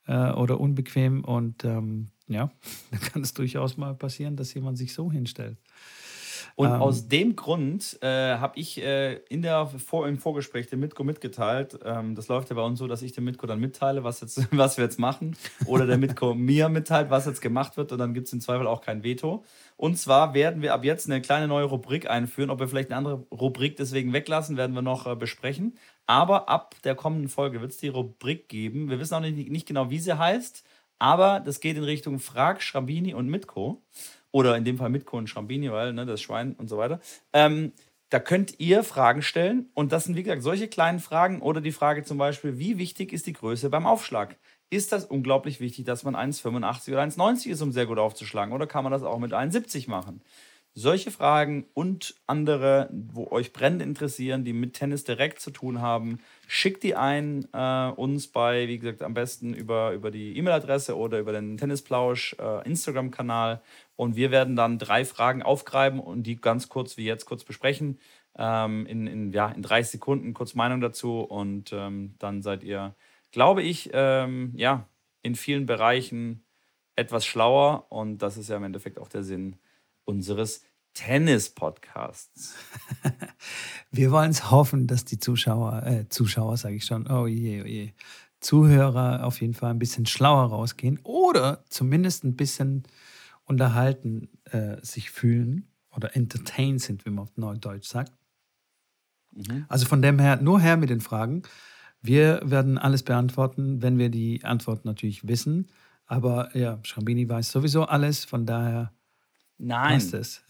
äh, 0.06 0.30
oder 0.32 0.60
unbequem 0.60 1.24
und 1.24 1.64
ähm, 1.64 2.08
ja, 2.28 2.50
dann 2.90 3.00
kann 3.00 3.22
es 3.22 3.34
durchaus 3.34 3.76
mal 3.76 3.94
passieren, 3.94 4.36
dass 4.36 4.54
jemand 4.54 4.78
sich 4.78 4.94
so 4.94 5.10
hinstellt. 5.10 5.56
Und 6.56 6.68
ähm, 6.68 6.80
aus 6.80 7.06
dem 7.06 7.36
Grund 7.36 7.98
äh, 8.00 8.36
habe 8.38 8.58
ich 8.58 8.82
äh, 8.82 9.16
in 9.28 9.42
der 9.42 9.66
Vor 9.66 10.08
im 10.08 10.16
Vorgespräch 10.16 10.66
dem 10.68 10.80
Mitko 10.80 11.04
mitgeteilt. 11.04 11.78
Ähm, 11.84 12.14
das 12.14 12.28
läuft 12.28 12.48
ja 12.48 12.56
bei 12.56 12.62
uns 12.62 12.78
so, 12.78 12.86
dass 12.86 13.02
ich 13.02 13.12
dem 13.12 13.24
Mitko 13.24 13.46
dann 13.46 13.60
mitteile, 13.60 14.04
was, 14.04 14.22
jetzt, 14.22 14.48
was 14.56 14.78
wir 14.78 14.84
jetzt 14.84 14.98
machen. 14.98 15.36
Oder 15.66 15.86
der 15.86 15.98
Mitko 15.98 16.34
mir 16.34 16.70
mitteilt, 16.70 17.10
was 17.10 17.26
jetzt 17.26 17.42
gemacht 17.42 17.76
wird. 17.76 17.92
Und 17.92 17.98
dann 17.98 18.14
gibt 18.14 18.26
es 18.26 18.32
im 18.32 18.40
Zweifel 18.40 18.66
auch 18.66 18.80
kein 18.80 19.04
Veto. 19.04 19.44
Und 19.76 19.98
zwar 19.98 20.32
werden 20.32 20.62
wir 20.62 20.72
ab 20.72 20.82
jetzt 20.82 21.10
eine 21.10 21.20
kleine 21.20 21.46
neue 21.46 21.64
Rubrik 21.64 22.08
einführen. 22.08 22.48
Ob 22.48 22.58
wir 22.58 22.68
vielleicht 22.68 22.90
eine 22.90 22.96
andere 22.96 23.26
Rubrik 23.30 23.76
deswegen 23.76 24.14
weglassen, 24.14 24.56
werden 24.56 24.74
wir 24.74 24.82
noch 24.82 25.06
äh, 25.06 25.14
besprechen. 25.14 25.76
Aber 26.06 26.48
ab 26.48 26.74
der 26.84 26.94
kommenden 26.94 27.28
Folge 27.28 27.60
wird 27.60 27.72
es 27.72 27.78
die 27.78 27.88
Rubrik 27.88 28.48
geben. 28.48 28.88
Wir 28.88 28.98
wissen 28.98 29.12
auch 29.12 29.20
nicht, 29.20 29.50
nicht 29.50 29.68
genau, 29.68 29.90
wie 29.90 29.98
sie 29.98 30.16
heißt. 30.16 30.64
Aber 30.98 31.40
das 31.40 31.60
geht 31.60 31.76
in 31.76 31.84
Richtung 31.84 32.18
Frag, 32.18 32.62
Schrambini 32.62 33.14
und 33.14 33.28
Mitko. 33.28 33.82
Oder 34.32 34.56
in 34.56 34.64
dem 34.64 34.76
Fall 34.76 34.90
Mitko 34.90 35.16
und 35.16 35.28
Schrambini, 35.28 35.70
weil 35.72 35.92
ne, 35.92 36.04
das 36.04 36.20
Schwein 36.20 36.54
und 36.54 36.68
so 36.68 36.76
weiter. 36.76 37.00
Ähm, 37.32 37.72
da 38.10 38.20
könnt 38.20 38.60
ihr 38.60 38.84
Fragen 38.84 39.22
stellen. 39.22 39.70
Und 39.74 39.92
das 39.92 40.04
sind, 40.04 40.16
wie 40.16 40.22
gesagt, 40.22 40.42
solche 40.42 40.68
kleinen 40.68 41.00
Fragen. 41.00 41.40
Oder 41.42 41.60
die 41.60 41.72
Frage 41.72 42.04
zum 42.04 42.18
Beispiel, 42.18 42.58
wie 42.58 42.78
wichtig 42.78 43.12
ist 43.12 43.26
die 43.26 43.32
Größe 43.32 43.70
beim 43.70 43.86
Aufschlag? 43.86 44.36
Ist 44.68 44.92
das 44.92 45.04
unglaublich 45.04 45.60
wichtig, 45.60 45.84
dass 45.84 46.04
man 46.04 46.16
1,85 46.16 46.92
oder 46.92 47.02
1,90 47.02 47.48
ist, 47.48 47.62
um 47.62 47.72
sehr 47.72 47.86
gut 47.86 47.98
aufzuschlagen? 47.98 48.52
Oder 48.52 48.66
kann 48.66 48.84
man 48.84 48.92
das 48.92 49.02
auch 49.02 49.18
mit 49.18 49.32
1,70 49.32 49.88
machen? 49.88 50.20
Solche 50.78 51.10
Fragen 51.10 51.64
und 51.72 52.14
andere, 52.26 52.90
wo 52.92 53.30
euch 53.30 53.54
brennend 53.54 53.80
interessieren, 53.80 54.44
die 54.44 54.52
mit 54.52 54.74
Tennis 54.74 55.04
direkt 55.04 55.40
zu 55.40 55.50
tun 55.50 55.80
haben, 55.80 56.18
schickt 56.46 56.82
die 56.82 56.94
ein 56.94 57.48
äh, 57.54 57.88
uns 57.96 58.28
bei, 58.28 58.68
wie 58.68 58.78
gesagt, 58.78 59.00
am 59.00 59.14
besten 59.14 59.54
über, 59.54 59.92
über 59.92 60.10
die 60.10 60.36
E-Mail-Adresse 60.36 60.94
oder 60.94 61.18
über 61.18 61.32
den 61.32 61.56
Tennisplausch 61.56 62.36
äh, 62.38 62.68
Instagram-Kanal. 62.68 63.62
Und 63.96 64.16
wir 64.16 64.30
werden 64.30 64.54
dann 64.54 64.78
drei 64.78 65.06
Fragen 65.06 65.42
aufgreifen 65.42 65.98
und 65.98 66.24
die 66.24 66.36
ganz 66.36 66.68
kurz, 66.68 66.98
wie 66.98 67.06
jetzt, 67.06 67.24
kurz 67.24 67.42
besprechen. 67.42 67.98
Ähm, 68.36 68.84
in, 68.84 69.06
in, 69.06 69.32
ja, 69.32 69.48
in 69.48 69.62
30 69.62 69.92
Sekunden 69.92 70.34
kurz 70.34 70.54
Meinung 70.54 70.82
dazu. 70.82 71.20
Und 71.20 71.72
ähm, 71.72 72.16
dann 72.18 72.42
seid 72.42 72.62
ihr, 72.62 72.94
glaube 73.32 73.62
ich, 73.62 73.88
ähm, 73.94 74.52
ja, 74.56 74.86
in 75.22 75.36
vielen 75.36 75.64
Bereichen 75.64 76.44
etwas 76.96 77.24
schlauer. 77.24 77.86
Und 77.88 78.18
das 78.18 78.36
ist 78.36 78.50
ja 78.50 78.58
im 78.58 78.64
Endeffekt 78.64 78.98
auch 78.98 79.08
der 79.08 79.22
Sinn 79.22 79.56
unseres 80.06 80.62
Tennis-Podcasts. 80.94 82.54
Wir 83.90 84.10
wollen 84.10 84.30
es 84.30 84.50
hoffen, 84.50 84.86
dass 84.86 85.04
die 85.04 85.18
Zuschauer, 85.18 85.82
äh, 85.84 86.08
Zuschauer 86.08 86.56
sage 86.56 86.76
ich 86.76 86.86
schon, 86.86 87.06
oh 87.10 87.26
je, 87.26 87.62
oh 87.62 87.66
je, 87.66 87.92
Zuhörer 88.40 89.24
auf 89.24 89.40
jeden 89.40 89.54
Fall 89.54 89.70
ein 89.70 89.78
bisschen 89.78 90.06
schlauer 90.06 90.48
rausgehen 90.48 90.98
oder 91.02 91.64
zumindest 91.68 92.24
ein 92.24 92.36
bisschen 92.36 92.84
unterhalten 93.44 94.28
äh, 94.44 94.76
sich 94.82 95.10
fühlen 95.10 95.68
oder 95.94 96.16
entertained 96.16 96.80
sind, 96.80 97.04
wie 97.04 97.10
man 97.10 97.24
auf 97.24 97.36
Neudeutsch 97.36 97.88
sagt. 97.88 98.12
Mhm. 99.34 99.64
Also 99.68 99.86
von 99.86 100.02
dem 100.02 100.18
her, 100.18 100.40
nur 100.40 100.60
her 100.60 100.76
mit 100.76 100.90
den 100.90 101.00
Fragen. 101.00 101.42
Wir 102.00 102.40
werden 102.44 102.78
alles 102.78 103.02
beantworten, 103.02 103.82
wenn 103.82 103.98
wir 103.98 104.10
die 104.10 104.44
Antwort 104.44 104.84
natürlich 104.84 105.26
wissen. 105.26 105.68
Aber 106.06 106.56
ja, 106.56 106.78
Schrambini 106.82 107.28
weiß 107.28 107.50
sowieso 107.50 107.84
alles, 107.84 108.24
von 108.24 108.46
daher 108.46 108.92
Nein. 109.58 109.96
Was 109.96 110.12
ist 110.12 110.44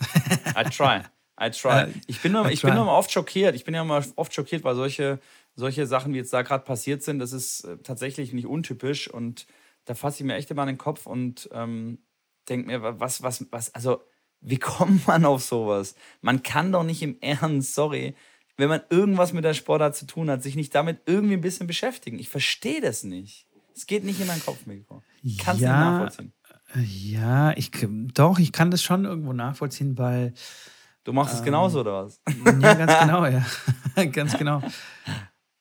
I 0.57 0.65
try. 0.65 1.03
I 1.41 1.51
try. 1.51 1.85
Äh, 1.85 1.93
ich 2.07 2.21
bin 2.23 2.33
nur, 2.33 2.51
ich 2.51 2.63
bin 2.63 2.75
nur 2.75 2.89
oft 2.89 3.11
schockiert. 3.11 3.55
Ich 3.55 3.65
bin 3.65 3.75
ja 3.75 3.83
immer 3.83 4.03
oft 4.17 4.35
schockiert, 4.35 4.65
weil 4.65 4.75
solche, 4.75 5.21
solche 5.55 5.87
Sachen, 5.87 6.13
wie 6.13 6.19
jetzt 6.19 6.33
da 6.33 6.43
gerade 6.43 6.65
passiert 6.65 7.03
sind, 7.03 7.19
das 7.19 7.33
ist 7.33 7.65
äh, 7.65 7.77
tatsächlich 7.79 8.33
nicht 8.33 8.47
untypisch. 8.47 9.09
Und 9.09 9.47
da 9.85 9.95
fasse 9.95 10.23
ich 10.23 10.27
mir 10.27 10.35
echt 10.35 10.51
immer 10.51 10.63
an 10.63 10.69
den 10.69 10.79
Kopf 10.79 11.07
und 11.07 11.49
ähm, 11.53 11.99
denke 12.49 12.67
mir, 12.67 13.01
was, 13.01 13.23
was, 13.23 13.47
was, 13.51 13.75
also, 13.75 14.03
wie 14.41 14.59
kommt 14.59 15.07
man 15.07 15.25
auf 15.25 15.43
sowas? 15.43 15.95
Man 16.21 16.43
kann 16.43 16.73
doch 16.73 16.85
nicht 16.85 17.03
im 17.03 17.19
Ernst, 17.21 17.75
sorry, 17.75 18.15
wenn 18.57 18.69
man 18.69 18.81
irgendwas 18.89 19.33
mit 19.33 19.45
der 19.45 19.55
Sportart 19.55 19.95
zu 19.95 20.07
tun 20.07 20.31
hat, 20.31 20.43
sich 20.43 20.57
nicht 20.57 20.75
damit 20.75 21.03
irgendwie 21.05 21.35
ein 21.35 21.43
bisschen 21.43 21.67
beschäftigen. 21.67 22.19
Ich 22.19 22.31
verstehe 22.31 22.81
das 22.81 23.05
nicht. 23.05 23.47
Es 23.75 23.87
geht 23.87 24.05
nicht 24.05 24.21
in 24.21 24.27
meinen 24.27 24.43
Kopf, 24.43 24.65
Mikro. 24.65 25.03
Ich 25.23 25.37
kann 25.37 25.57
es 25.57 25.63
ja, 25.63 25.73
nicht 25.73 25.79
nachvollziehen. 25.79 26.33
Ja, 26.75 27.53
ich 27.57 27.71
doch, 28.15 28.39
ich 28.39 28.53
kann 28.53 28.71
das 28.71 28.83
schon 28.83 29.05
irgendwo 29.05 29.33
nachvollziehen, 29.33 29.97
weil. 29.99 30.35
Du 31.05 31.13
machst 31.13 31.35
ähm, 31.35 31.39
es 31.39 31.45
genauso, 31.45 31.81
oder 31.81 32.05
was? 32.05 32.21
Ja, 32.61 32.75
ganz 32.75 32.99
genau, 33.01 33.27
ja. 33.27 33.47
ganz 34.13 34.37
genau. 34.37 34.63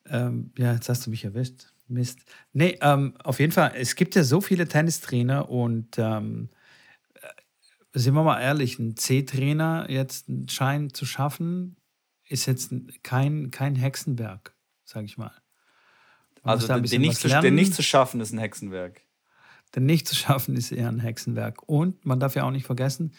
Ähm, 0.08 0.52
ja, 0.58 0.74
jetzt 0.74 0.90
hast 0.90 1.06
du 1.06 1.10
mich 1.10 1.24
erwischt. 1.24 1.68
Mist. 1.88 2.26
Nee, 2.52 2.80
ähm, 2.82 3.16
auf 3.24 3.40
jeden 3.40 3.52
Fall, 3.52 3.74
es 3.76 3.96
gibt 3.96 4.16
ja 4.16 4.24
so 4.24 4.42
viele 4.42 4.68
Tennistrainer 4.68 5.50
und 5.50 6.00
ähm, 6.00 6.50
äh, 7.14 7.28
sind 7.94 8.16
wir 8.16 8.24
mal 8.24 8.42
ehrlich, 8.42 8.80
ein 8.80 8.98
C-Trainer 8.98 9.86
jetzt 9.90 10.28
einen 10.28 10.50
Schein 10.50 10.92
zu 10.92 11.06
schaffen, 11.06 11.78
ist 12.28 12.48
jetzt 12.48 12.74
kein, 13.04 13.52
kein 13.52 13.76
Hexenwerk, 13.76 14.56
sage 14.84 15.06
ich 15.06 15.18
mal. 15.18 15.32
Man 16.44 16.54
also 16.54 16.68
den 16.68 17.02
nicht, 17.02 17.20
zu, 17.20 17.28
den 17.28 17.56
nicht 17.56 17.76
zu 17.76 17.84
schaffen, 17.84 18.20
ist 18.20 18.32
ein 18.32 18.40
Hexenwerk. 18.40 19.02
Denn 19.76 19.86
nicht 19.86 20.08
zu 20.08 20.16
schaffen 20.16 20.56
ist 20.56 20.72
eher 20.72 20.88
ein 20.88 21.00
Hexenwerk. 21.00 21.68
Und 21.68 22.06
man 22.06 22.20
darf 22.20 22.36
ja 22.36 22.44
auch 22.44 22.52
nicht 22.52 22.66
vergessen, 22.66 23.12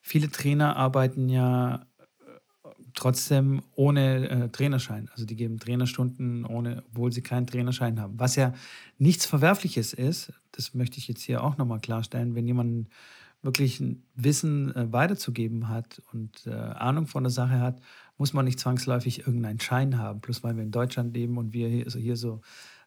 viele 0.00 0.30
Trainer 0.30 0.76
arbeiten 0.76 1.28
ja 1.28 1.86
äh, 2.00 2.68
trotzdem 2.94 3.62
ohne 3.74 4.28
äh, 4.28 4.48
Trainerschein. 4.50 5.08
Also 5.12 5.24
die 5.24 5.36
geben 5.36 5.58
Trainerstunden, 5.58 6.44
ohne, 6.44 6.84
obwohl 6.90 7.12
sie 7.12 7.22
keinen 7.22 7.46
Trainerschein 7.46 8.00
haben. 8.00 8.20
Was 8.20 8.36
ja 8.36 8.52
nichts 8.98 9.24
Verwerfliches 9.24 9.94
ist, 9.94 10.32
das 10.52 10.74
möchte 10.74 10.98
ich 10.98 11.08
jetzt 11.08 11.22
hier 11.22 11.42
auch 11.42 11.56
nochmal 11.56 11.80
klarstellen, 11.80 12.34
wenn 12.34 12.46
jemand 12.46 12.88
wirklich 13.42 13.80
ein 13.80 14.04
Wissen 14.14 14.74
äh, 14.76 14.92
weiterzugeben 14.92 15.68
hat 15.68 16.00
und 16.12 16.46
äh, 16.46 16.52
Ahnung 16.52 17.06
von 17.06 17.24
der 17.24 17.30
Sache 17.30 17.58
hat, 17.58 17.80
muss 18.16 18.32
man 18.32 18.44
nicht 18.44 18.60
zwangsläufig 18.60 19.26
irgendeinen 19.26 19.60
Schein 19.60 19.98
haben. 19.98 20.20
Plus 20.20 20.44
weil 20.44 20.56
wir 20.56 20.62
in 20.62 20.70
Deutschland 20.70 21.14
leben 21.14 21.38
und 21.38 21.52
wir 21.52 21.68
hier, 21.68 21.84
also 21.84 21.98
hier 21.98 22.16
so 22.16 22.40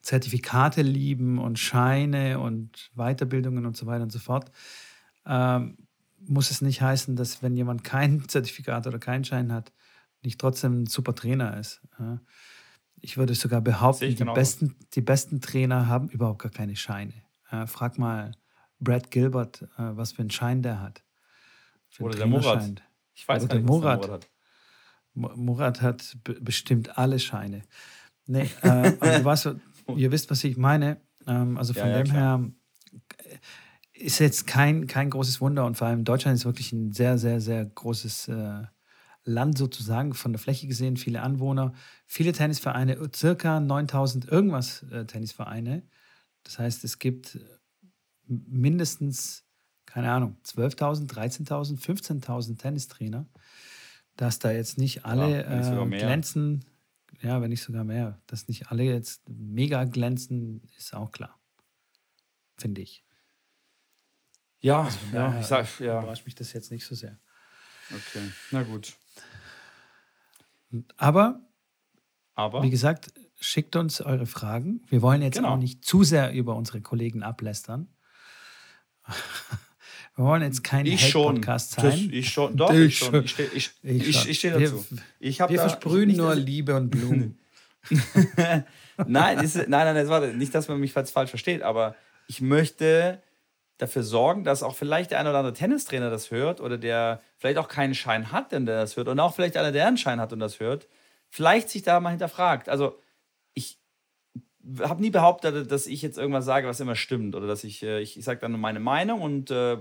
Zertifikate 0.06 0.84
lieben 0.84 1.40
und 1.40 1.58
Scheine 1.58 2.40
und 2.40 2.92
Weiterbildungen 2.94 3.66
und 3.66 3.76
so 3.76 3.88
weiter 3.88 4.04
und 4.04 4.12
so 4.12 4.20
fort, 4.20 4.52
ähm, 5.26 5.78
muss 6.20 6.52
es 6.52 6.62
nicht 6.62 6.80
heißen, 6.82 7.16
dass 7.16 7.42
wenn 7.42 7.56
jemand 7.56 7.84
kein 7.84 8.24
Zertifikat 8.30 8.86
oder 8.86 9.00
keinen 9.00 9.26
Schein 9.26 9.52
hat, 9.52 9.74
nicht 10.24 10.40
trotzdem 10.40 10.84
ein 10.84 10.86
super 10.86 11.16
Trainer 11.16 11.58
ist. 11.58 11.82
Ja. 12.00 12.22
Ich 13.02 13.18
würde 13.18 13.34
sogar 13.34 13.62
behaupten, 13.62 14.16
die 14.16 14.24
besten, 14.24 14.76
die 14.94 15.02
besten 15.02 15.42
Trainer 15.42 15.88
haben 15.88 16.08
überhaupt 16.10 16.42
gar 16.42 16.52
keine 16.52 16.76
Scheine. 16.76 17.14
Ja, 17.52 17.66
frag 17.66 17.98
mal 17.98 18.32
Brad 18.80 19.10
Gilbert, 19.10 19.64
äh, 19.64 19.68
was 19.78 20.12
für 20.12 20.22
einen 20.22 20.32
Schein 20.32 20.62
der 20.62 20.82
hat. 20.82 21.04
Oder 22.00 22.16
der 22.16 22.28
Murat. 22.28 22.84
Ich 23.16 23.28
weiß 23.28 23.44
Oder 23.44 23.56
nicht, 23.56 23.68
der 23.68 23.76
Murat. 23.76 24.04
Der 24.04 24.08
Murat 24.08 24.24
hat. 24.24 25.38
Murat 25.38 25.82
hat 25.82 26.18
bestimmt 26.42 26.98
alle 26.98 27.18
Scheine. 27.20 27.64
Nee, 28.28 28.50
äh, 28.62 28.92
du 28.92 29.60
ihr 29.96 30.12
wisst, 30.12 30.30
was 30.30 30.44
ich 30.44 30.58
meine. 30.58 31.02
Ähm, 31.28 31.58
also 31.58 31.74
von 31.74 31.84
ja, 31.84 31.90
ja, 31.90 32.04
dem 32.04 32.12
klar. 32.12 32.40
her 32.40 32.52
ist 33.94 34.20
jetzt 34.20 34.46
kein, 34.46 34.88
kein 34.88 35.10
großes 35.10 35.40
Wunder 35.42 35.66
und 35.66 35.78
vor 35.78 35.88
allem 35.88 36.04
Deutschland 36.04 36.38
ist 36.38 36.46
wirklich 36.46 36.72
ein 36.74 36.92
sehr, 36.92 37.18
sehr, 37.18 37.40
sehr 37.40 37.66
großes 37.66 38.28
äh, 38.28 38.64
Land 39.24 39.58
sozusagen, 39.58 40.14
von 40.14 40.34
der 40.34 40.40
Fläche 40.40 40.68
gesehen, 40.68 40.98
viele 40.98 41.22
Anwohner, 41.22 41.74
viele 42.06 42.32
Tennisvereine, 42.32 42.98
circa 43.16 43.60
9000 43.60 44.28
irgendwas 44.28 44.84
äh, 44.92 45.06
Tennisvereine. 45.06 45.84
Das 46.44 46.60
heißt, 46.60 46.84
es 46.84 47.00
gibt 47.00 47.40
mindestens, 48.28 49.46
keine 49.86 50.12
Ahnung, 50.12 50.38
12.000, 50.46 51.10
13.000, 51.10 51.80
15.000 51.80 52.58
Tennistrainer. 52.58 53.28
Dass 54.16 54.40
da 54.40 54.52
jetzt 54.52 54.78
nicht 54.78 55.04
alle 55.04 55.44
ja, 55.44 55.84
äh, 55.84 55.90
glänzen, 55.90 56.64
ja, 57.26 57.42
wenn 57.42 57.50
nicht 57.50 57.64
sogar 57.64 57.84
mehr. 57.84 58.22
Dass 58.28 58.48
nicht 58.48 58.72
alle 58.72 58.84
jetzt 58.84 59.28
mega 59.28 59.84
glänzen, 59.86 60.62
ist 60.78 60.94
auch 60.94 61.12
klar. 61.12 61.40
Finde 62.56 62.82
ich. 62.82 63.04
Ja, 64.60 64.84
also 64.84 64.98
ja, 65.12 65.40
ich 65.40 65.46
sag, 65.46 65.80
ja. 65.80 66.00
Überrascht 66.00 66.26
mich 66.26 66.36
das 66.36 66.54
jetzt 66.54 66.72
nicht 66.72 66.86
so 66.86 66.96
sehr. 66.96 67.20
Okay, 67.92 68.32
na 68.52 68.64
gut. 68.64 68.96
Aber, 70.98 71.42
Aber, 72.36 72.64
wie 72.64 72.70
gesagt, 72.70 73.14
schickt 73.40 73.76
uns 73.76 74.02
eure 74.02 74.26
Fragen. 74.26 74.82
Wir 74.88 75.02
wollen 75.02 75.22
jetzt 75.22 75.36
genau. 75.36 75.54
auch 75.54 75.58
nicht 75.58 75.84
zu 75.84 76.04
sehr 76.04 76.34
über 76.34 76.56
unsere 76.56 76.82
Kollegen 76.82 77.24
ablästern. 77.24 77.90
Wir 80.16 80.24
wollen 80.24 80.44
jetzt 80.44 80.64
kein 80.64 80.86
Hate-Podcast 80.86 81.72
sein. 81.72 82.10
ich 82.12 82.30
schon. 82.30 82.56
Doch, 82.56 82.72
ich, 82.72 82.86
ich 82.86 82.98
schon. 82.98 83.24
Ich 83.24 83.32
stehe 83.32 83.50
ich, 83.50 83.72
ich, 83.84 84.30
ich 84.30 84.40
steh 84.40 84.52
dazu. 84.52 84.86
Ich 85.20 85.40
wir 85.40 85.48
da, 85.48 85.70
versprühen 85.70 86.16
nur 86.16 86.36
Liebe 86.36 86.76
und 86.76 86.90
Blumen. 86.90 87.38
nein, 89.08 89.40
ist, 89.40 89.56
nein, 89.56 89.68
nein, 89.68 89.96
das 89.96 90.08
war 90.08 90.26
nicht, 90.26 90.56
dass 90.56 90.70
man 90.70 90.80
mich 90.80 90.94
falsch 90.94 91.30
versteht, 91.30 91.62
aber 91.62 91.96
ich 92.28 92.42
möchte 92.42 93.22
dafür 93.78 94.04
sorgen, 94.04 94.46
dass 94.46 94.64
auch 94.64 94.76
vielleicht 94.76 95.12
der 95.12 95.20
ein 95.20 95.28
oder 95.28 95.40
andere 95.40 95.54
Tennistrainer 95.54 96.10
das 96.10 96.32
hört 96.32 96.62
oder 96.62 96.78
der 96.78 97.22
vielleicht 97.38 97.58
auch 97.58 97.68
keinen 97.68 97.94
Schein 97.94 98.32
hat, 98.32 98.54
denn 98.54 98.66
der 98.66 98.80
das 98.80 98.96
hört 98.96 99.10
und 99.10 99.20
auch 99.20 99.36
vielleicht 99.36 99.58
einer, 99.58 99.74
der 99.74 99.86
einen 99.86 99.98
Schein 99.98 100.22
hat 100.22 100.32
und 100.32 100.40
das 100.40 100.62
hört, 100.62 100.88
vielleicht 101.30 101.70
sich 101.70 101.84
da 101.84 102.00
mal 102.00 102.12
hinterfragt. 102.12 102.70
Also 102.70 102.98
ich 103.54 103.80
habe 104.80 105.02
nie 105.02 105.10
behauptet, 105.10 105.70
dass 105.70 105.88
ich 105.88 106.02
jetzt 106.02 106.18
irgendwas 106.18 106.46
sage, 106.46 106.68
was 106.68 106.80
immer 106.80 106.96
stimmt 106.96 107.36
oder 107.36 107.48
dass 107.48 107.66
ich, 107.66 107.84
äh, 107.84 108.00
ich, 108.00 108.18
ich 108.18 108.24
sage 108.24 108.40
dann 108.40 108.52
nur 108.52 108.62
meine 108.62 108.80
Meinung 108.80 109.22
und 109.22 109.52
äh, 109.52 109.78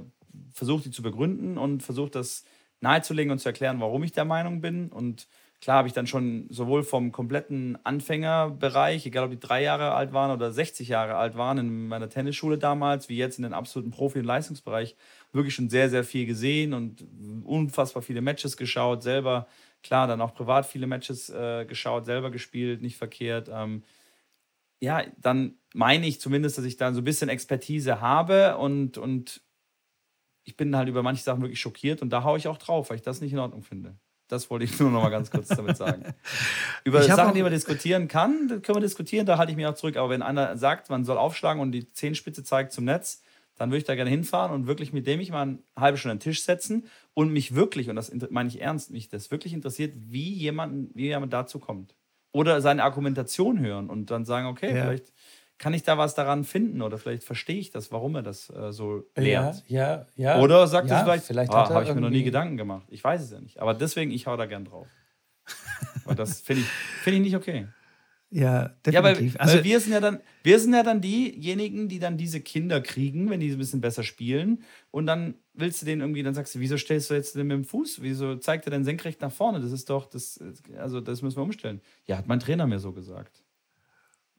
versuche 0.54 0.84
die 0.84 0.90
zu 0.90 1.02
begründen 1.02 1.58
und 1.58 1.82
versuche 1.82 2.10
das 2.10 2.44
nahezulegen 2.80 3.32
und 3.32 3.38
zu 3.38 3.48
erklären, 3.48 3.80
warum 3.80 4.02
ich 4.04 4.12
der 4.12 4.24
Meinung 4.24 4.60
bin. 4.60 4.90
Und 4.90 5.26
klar 5.60 5.78
habe 5.78 5.88
ich 5.88 5.94
dann 5.94 6.06
schon 6.06 6.46
sowohl 6.50 6.84
vom 6.84 7.10
kompletten 7.10 7.76
Anfängerbereich, 7.84 9.04
egal 9.04 9.24
ob 9.24 9.30
die 9.30 9.40
drei 9.40 9.62
Jahre 9.62 9.92
alt 9.92 10.12
waren 10.12 10.30
oder 10.30 10.52
60 10.52 10.88
Jahre 10.88 11.16
alt 11.16 11.36
waren 11.36 11.58
in 11.58 11.88
meiner 11.88 12.08
Tennisschule 12.08 12.56
damals, 12.56 13.08
wie 13.08 13.16
jetzt 13.16 13.38
in 13.38 13.42
den 13.42 13.52
absoluten 13.52 13.90
Profi- 13.90 14.20
und 14.20 14.26
Leistungsbereich, 14.26 14.96
wirklich 15.32 15.54
schon 15.54 15.70
sehr, 15.70 15.90
sehr 15.90 16.04
viel 16.04 16.26
gesehen 16.26 16.72
und 16.72 17.04
unfassbar 17.44 18.02
viele 18.02 18.20
Matches 18.20 18.56
geschaut, 18.56 19.02
selber, 19.02 19.48
klar, 19.82 20.06
dann 20.06 20.20
auch 20.20 20.34
privat 20.34 20.66
viele 20.66 20.86
Matches 20.86 21.30
äh, 21.30 21.64
geschaut, 21.66 22.04
selber 22.04 22.30
gespielt, 22.30 22.80
nicht 22.80 22.96
verkehrt. 22.96 23.50
Ähm, 23.52 23.82
ja, 24.80 25.02
dann 25.18 25.54
meine 25.74 26.06
ich 26.06 26.20
zumindest, 26.20 26.58
dass 26.58 26.64
ich 26.64 26.76
da 26.76 26.92
so 26.92 27.00
ein 27.00 27.04
bisschen 27.04 27.28
Expertise 27.28 28.00
habe 28.00 28.58
und, 28.58 28.98
und 28.98 29.40
ich 30.44 30.56
bin 30.56 30.76
halt 30.76 30.88
über 30.88 31.02
manche 31.02 31.22
Sachen 31.22 31.42
wirklich 31.42 31.60
schockiert 31.60 32.02
und 32.02 32.10
da 32.10 32.22
haue 32.22 32.38
ich 32.38 32.48
auch 32.48 32.58
drauf, 32.58 32.90
weil 32.90 32.96
ich 32.96 33.02
das 33.02 33.20
nicht 33.20 33.32
in 33.32 33.38
Ordnung 33.38 33.62
finde. 33.62 33.96
Das 34.28 34.48
wollte 34.50 34.64
ich 34.64 34.78
nur 34.78 34.90
noch 34.90 35.02
mal 35.02 35.10
ganz 35.10 35.30
kurz 35.30 35.48
damit 35.48 35.76
sagen. 35.76 36.02
Über 36.84 37.02
Sachen, 37.02 37.34
die 37.34 37.42
man 37.42 37.52
diskutieren 37.52 38.08
kann, 38.08 38.62
können 38.62 38.76
wir 38.76 38.80
diskutieren, 38.80 39.26
da 39.26 39.36
halte 39.36 39.52
ich 39.52 39.56
mich 39.56 39.66
auch 39.66 39.74
zurück. 39.74 39.96
Aber 39.96 40.08
wenn 40.08 40.22
einer 40.22 40.56
sagt, 40.56 40.88
man 40.88 41.04
soll 41.04 41.18
aufschlagen 41.18 41.60
und 41.60 41.72
die 41.72 41.90
Zehenspitze 41.92 42.42
zeigt 42.42 42.72
zum 42.72 42.84
Netz, 42.84 43.22
dann 43.56 43.70
würde 43.70 43.78
ich 43.78 43.84
da 43.84 43.94
gerne 43.94 44.10
hinfahren 44.10 44.52
und 44.52 44.66
wirklich 44.66 44.92
mit 44.92 45.06
dem 45.06 45.20
ich 45.20 45.30
mal 45.30 45.42
eine 45.42 45.58
halbe 45.76 45.98
Stunde 45.98 46.12
an 46.12 46.18
den 46.18 46.22
Tisch 46.22 46.42
setzen 46.42 46.86
und 47.12 47.32
mich 47.32 47.54
wirklich, 47.54 47.88
und 47.88 47.96
das 47.96 48.12
meine 48.30 48.48
ich 48.48 48.60
ernst, 48.60 48.90
mich 48.90 49.08
das 49.08 49.30
wirklich 49.30 49.52
interessiert, 49.52 49.94
wie 49.96 50.32
jemand, 50.32 50.94
wie 50.94 51.04
jemand 51.04 51.32
dazu 51.32 51.58
kommt. 51.58 51.94
Oder 52.32 52.60
seine 52.60 52.82
Argumentation 52.82 53.60
hören 53.60 53.90
und 53.90 54.10
dann 54.10 54.24
sagen, 54.24 54.48
okay, 54.48 54.74
ja. 54.74 54.84
vielleicht 54.84 55.12
kann 55.64 55.72
ich 55.72 55.82
da 55.82 55.96
was 55.96 56.14
daran 56.14 56.44
finden 56.44 56.82
oder 56.82 56.98
vielleicht 56.98 57.24
verstehe 57.24 57.56
ich 57.56 57.70
das, 57.70 57.90
warum 57.90 58.16
er 58.16 58.22
das 58.22 58.50
äh, 58.50 58.70
so 58.70 59.04
lehrt. 59.16 59.64
Ja, 59.66 60.04
ja, 60.14 60.34
ja. 60.34 60.40
Oder 60.42 60.66
sagt 60.66 60.90
ja, 60.90 60.98
es 60.98 61.04
vielleicht, 61.04 61.24
vielleicht 61.24 61.54
ah, 61.54 61.70
habe 61.70 61.84
ich 61.84 61.94
mir 61.94 62.02
noch 62.02 62.10
nie 62.10 62.22
Gedanken 62.22 62.58
gemacht. 62.58 62.84
Ich 62.90 63.02
weiß 63.02 63.22
es 63.22 63.30
ja 63.30 63.40
nicht. 63.40 63.60
Aber 63.60 63.72
deswegen, 63.72 64.10
ich 64.10 64.26
hau 64.26 64.36
da 64.36 64.44
gern 64.44 64.66
drauf. 64.66 64.88
Weil 66.04 66.16
das 66.16 66.42
finde 66.42 66.60
ich, 66.60 66.68
find 66.68 67.16
ich 67.16 67.22
nicht 67.22 67.36
okay. 67.36 67.66
Ja, 68.28 68.74
definitiv. 68.84 68.92
Ja, 68.92 69.02
weil, 69.02 69.40
also, 69.40 69.56
weil 69.56 69.64
wir 69.64 69.80
sind 69.80 69.92
ja 69.92 70.00
dann, 70.00 70.20
wir 70.42 70.58
sind 70.58 70.74
ja 70.74 70.82
dann 70.82 71.00
diejenigen, 71.00 71.88
die 71.88 71.98
dann 71.98 72.18
diese 72.18 72.42
Kinder 72.42 72.82
kriegen, 72.82 73.30
wenn 73.30 73.40
die 73.40 73.50
ein 73.50 73.56
bisschen 73.56 73.80
besser 73.80 74.02
spielen. 74.02 74.64
Und 74.90 75.06
dann 75.06 75.34
willst 75.54 75.80
du 75.80 75.86
den 75.86 76.00
irgendwie, 76.00 76.22
dann 76.22 76.34
sagst 76.34 76.54
du, 76.54 76.60
wieso 76.60 76.76
stellst 76.76 77.08
du 77.08 77.14
jetzt 77.14 77.36
den 77.36 77.46
mit 77.46 77.54
dem 77.54 77.64
Fuß? 77.64 78.02
Wieso 78.02 78.36
zeigt 78.36 78.66
er 78.66 78.70
denn 78.70 78.84
senkrecht 78.84 79.22
nach 79.22 79.32
vorne? 79.32 79.60
Das 79.60 79.72
ist 79.72 79.88
doch, 79.88 80.04
das, 80.04 80.44
also 80.76 81.00
das 81.00 81.22
müssen 81.22 81.38
wir 81.38 81.42
umstellen. 81.42 81.80
Ja, 82.04 82.18
hat 82.18 82.26
mein 82.26 82.40
Trainer 82.40 82.66
mir 82.66 82.80
so 82.80 82.92
gesagt. 82.92 83.43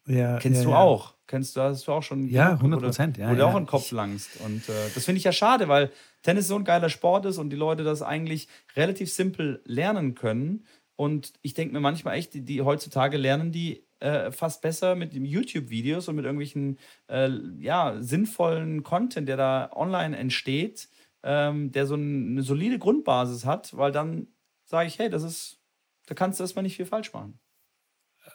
Ja, 0.08 0.38
Kennst 0.38 0.60
ja, 0.60 0.66
du 0.66 0.72
ja. 0.72 0.78
auch? 0.78 1.16
Kennst 1.28 1.56
du, 1.56 1.62
hast 1.62 1.88
du 1.88 1.92
auch 1.92 2.04
schon. 2.04 2.28
Ja, 2.28 2.52
100 2.52 2.80
Prozent. 2.80 3.18
Ja, 3.18 3.32
wo 3.32 3.36
du 3.36 3.46
auch 3.46 3.56
einen 3.56 3.66
Kopf 3.66 3.92
langst. 3.92 4.40
Und 4.42 4.70
äh, 4.70 4.74
das 4.94 5.06
finde 5.06 5.18
ich 5.18 5.24
ja 5.24 5.32
schade, 5.32 5.68
weil 5.68 5.92
Tennis 6.22 6.48
so 6.48 6.56
ein 6.56 6.64
geiler 6.64 6.90
Sport 6.90 7.26
ist 7.26 7.40
und 7.40 7.50
die 7.50 7.56
Leute 7.56 7.84
das 7.84 8.04
eigentlich 8.04 8.48
relativ 8.76 9.12
simpel 9.12 9.62
lernen 9.66 10.14
können. 10.14 10.66
Und 10.96 11.34
ich 11.42 11.56
denke 11.56 11.74
mir 11.74 11.80
manchmal 11.80 12.18
echt, 12.18 12.34
die, 12.36 12.42
die 12.42 12.62
heutzutage 12.62 13.18
lernen 13.18 13.52
die 13.52 13.86
äh, 14.00 14.32
fast 14.32 14.62
besser 14.62 14.96
mit 14.96 15.14
YouTube-Videos 15.14 16.08
und 16.08 16.16
mit 16.16 16.26
irgendwelchen 16.26 16.78
äh, 17.08 17.30
ja, 17.60 17.96
sinnvollen 18.02 18.84
Content, 18.84 19.28
der 19.28 19.38
da 19.38 19.72
online 19.74 20.16
entsteht, 20.16 20.90
ähm, 21.24 21.72
der 21.72 21.88
so 21.88 21.96
eine 21.96 22.44
solide 22.44 22.78
Grundbasis 22.78 23.46
hat, 23.46 23.76
weil 23.76 23.92
dann 23.92 24.28
sage 24.66 24.88
ich, 24.88 25.00
hey, 25.00 25.10
das 25.10 25.24
ist, 25.24 25.60
da 26.06 26.14
kannst 26.14 26.40
du 26.40 26.44
erstmal 26.44 26.64
nicht 26.64 26.76
viel 26.76 26.86
falsch 26.86 27.14
machen. 27.14 27.40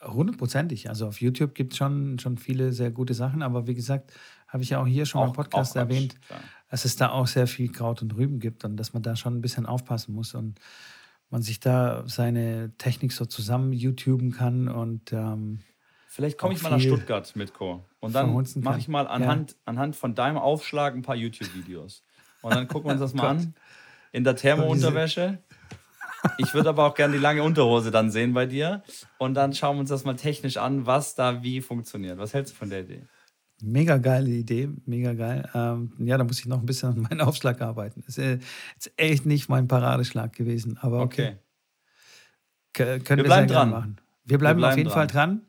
Hundertprozentig. 0.02 0.88
Also 0.88 1.06
auf 1.06 1.20
YouTube 1.20 1.54
gibt 1.54 1.72
es 1.72 1.78
schon, 1.78 2.18
schon 2.18 2.38
viele 2.38 2.72
sehr 2.72 2.90
gute 2.90 3.14
Sachen, 3.14 3.42
aber 3.42 3.66
wie 3.66 3.74
gesagt, 3.74 4.12
habe 4.48 4.62
ich 4.62 4.70
ja 4.70 4.80
auch 4.80 4.86
hier 4.86 5.06
schon 5.06 5.22
auch, 5.22 5.26
im 5.28 5.32
Podcast 5.32 5.76
erwähnt, 5.76 6.20
klar. 6.22 6.40
dass 6.70 6.84
es 6.84 6.96
da 6.96 7.10
auch 7.10 7.26
sehr 7.26 7.46
viel 7.46 7.70
Kraut 7.70 8.00
und 8.00 8.16
Rüben 8.16 8.40
gibt 8.40 8.64
und 8.64 8.76
dass 8.76 8.92
man 8.94 9.02
da 9.02 9.14
schon 9.14 9.36
ein 9.36 9.40
bisschen 9.42 9.66
aufpassen 9.66 10.14
muss 10.14 10.34
und 10.34 10.58
man 11.28 11.42
sich 11.42 11.60
da 11.60 12.02
seine 12.06 12.72
Technik 12.78 13.12
so 13.12 13.24
zusammen 13.26 13.72
YouTuben 13.72 14.32
kann 14.32 14.68
und 14.68 15.12
ähm, 15.12 15.60
Vielleicht 16.12 16.38
komme 16.38 16.54
ich 16.54 16.62
mal 16.62 16.70
nach 16.70 16.80
Stuttgart, 16.80 17.36
Mitko. 17.36 17.84
Und 18.00 18.16
dann 18.16 18.34
mache 18.56 18.80
ich 18.80 18.88
mal 18.88 19.06
anhand, 19.06 19.52
ja. 19.52 19.56
anhand 19.66 19.94
von 19.94 20.16
deinem 20.16 20.38
Aufschlag 20.38 20.94
ein 20.94 21.02
paar 21.02 21.14
YouTube-Videos. 21.14 22.02
Und 22.42 22.52
dann 22.52 22.66
gucken 22.66 22.88
wir 22.88 22.92
uns 22.94 23.00
das 23.00 23.14
mal 23.14 23.28
an. 23.28 23.54
In 24.10 24.24
der 24.24 24.34
Thermo-Unterwäsche. 24.34 25.38
Ich 26.38 26.52
würde 26.54 26.70
aber 26.70 26.86
auch 26.86 26.94
gerne 26.94 27.14
die 27.14 27.20
lange 27.20 27.42
Unterhose 27.42 27.90
dann 27.90 28.10
sehen 28.10 28.32
bei 28.34 28.46
dir. 28.46 28.82
Und 29.18 29.34
dann 29.34 29.52
schauen 29.54 29.76
wir 29.76 29.80
uns 29.80 29.90
das 29.90 30.04
mal 30.04 30.16
technisch 30.16 30.56
an, 30.56 30.86
was 30.86 31.14
da 31.14 31.42
wie 31.42 31.60
funktioniert. 31.60 32.18
Was 32.18 32.34
hältst 32.34 32.52
du 32.52 32.58
von 32.58 32.70
der 32.70 32.80
Idee? 32.82 33.06
Mega 33.62 33.98
geile 33.98 34.30
Idee, 34.30 34.70
mega 34.86 35.12
geil. 35.12 35.48
Ähm, 35.54 35.92
ja, 35.98 36.16
da 36.16 36.24
muss 36.24 36.38
ich 36.38 36.46
noch 36.46 36.60
ein 36.60 36.66
bisschen 36.66 36.90
an 36.90 37.00
meinen 37.00 37.20
Aufschlag 37.20 37.60
arbeiten. 37.60 38.02
Ist, 38.06 38.18
äh, 38.18 38.38
ist 38.78 38.92
echt 38.96 39.26
nicht 39.26 39.48
mein 39.48 39.68
Paradeschlag 39.68 40.34
gewesen, 40.34 40.78
aber 40.80 41.02
okay. 41.02 41.36
okay. 42.70 43.00
Können 43.00 43.18
wir, 43.18 43.24
bleiben 43.24 43.48
dran. 43.48 43.70
Machen. 43.70 43.96
Wir 44.24 44.38
bleiben, 44.38 44.58
wir 44.58 44.60
bleiben 44.60 44.72
auf 44.72 44.76
jeden 44.76 44.88
dran. 44.88 44.94
Fall 44.94 45.06
dran. 45.06 45.46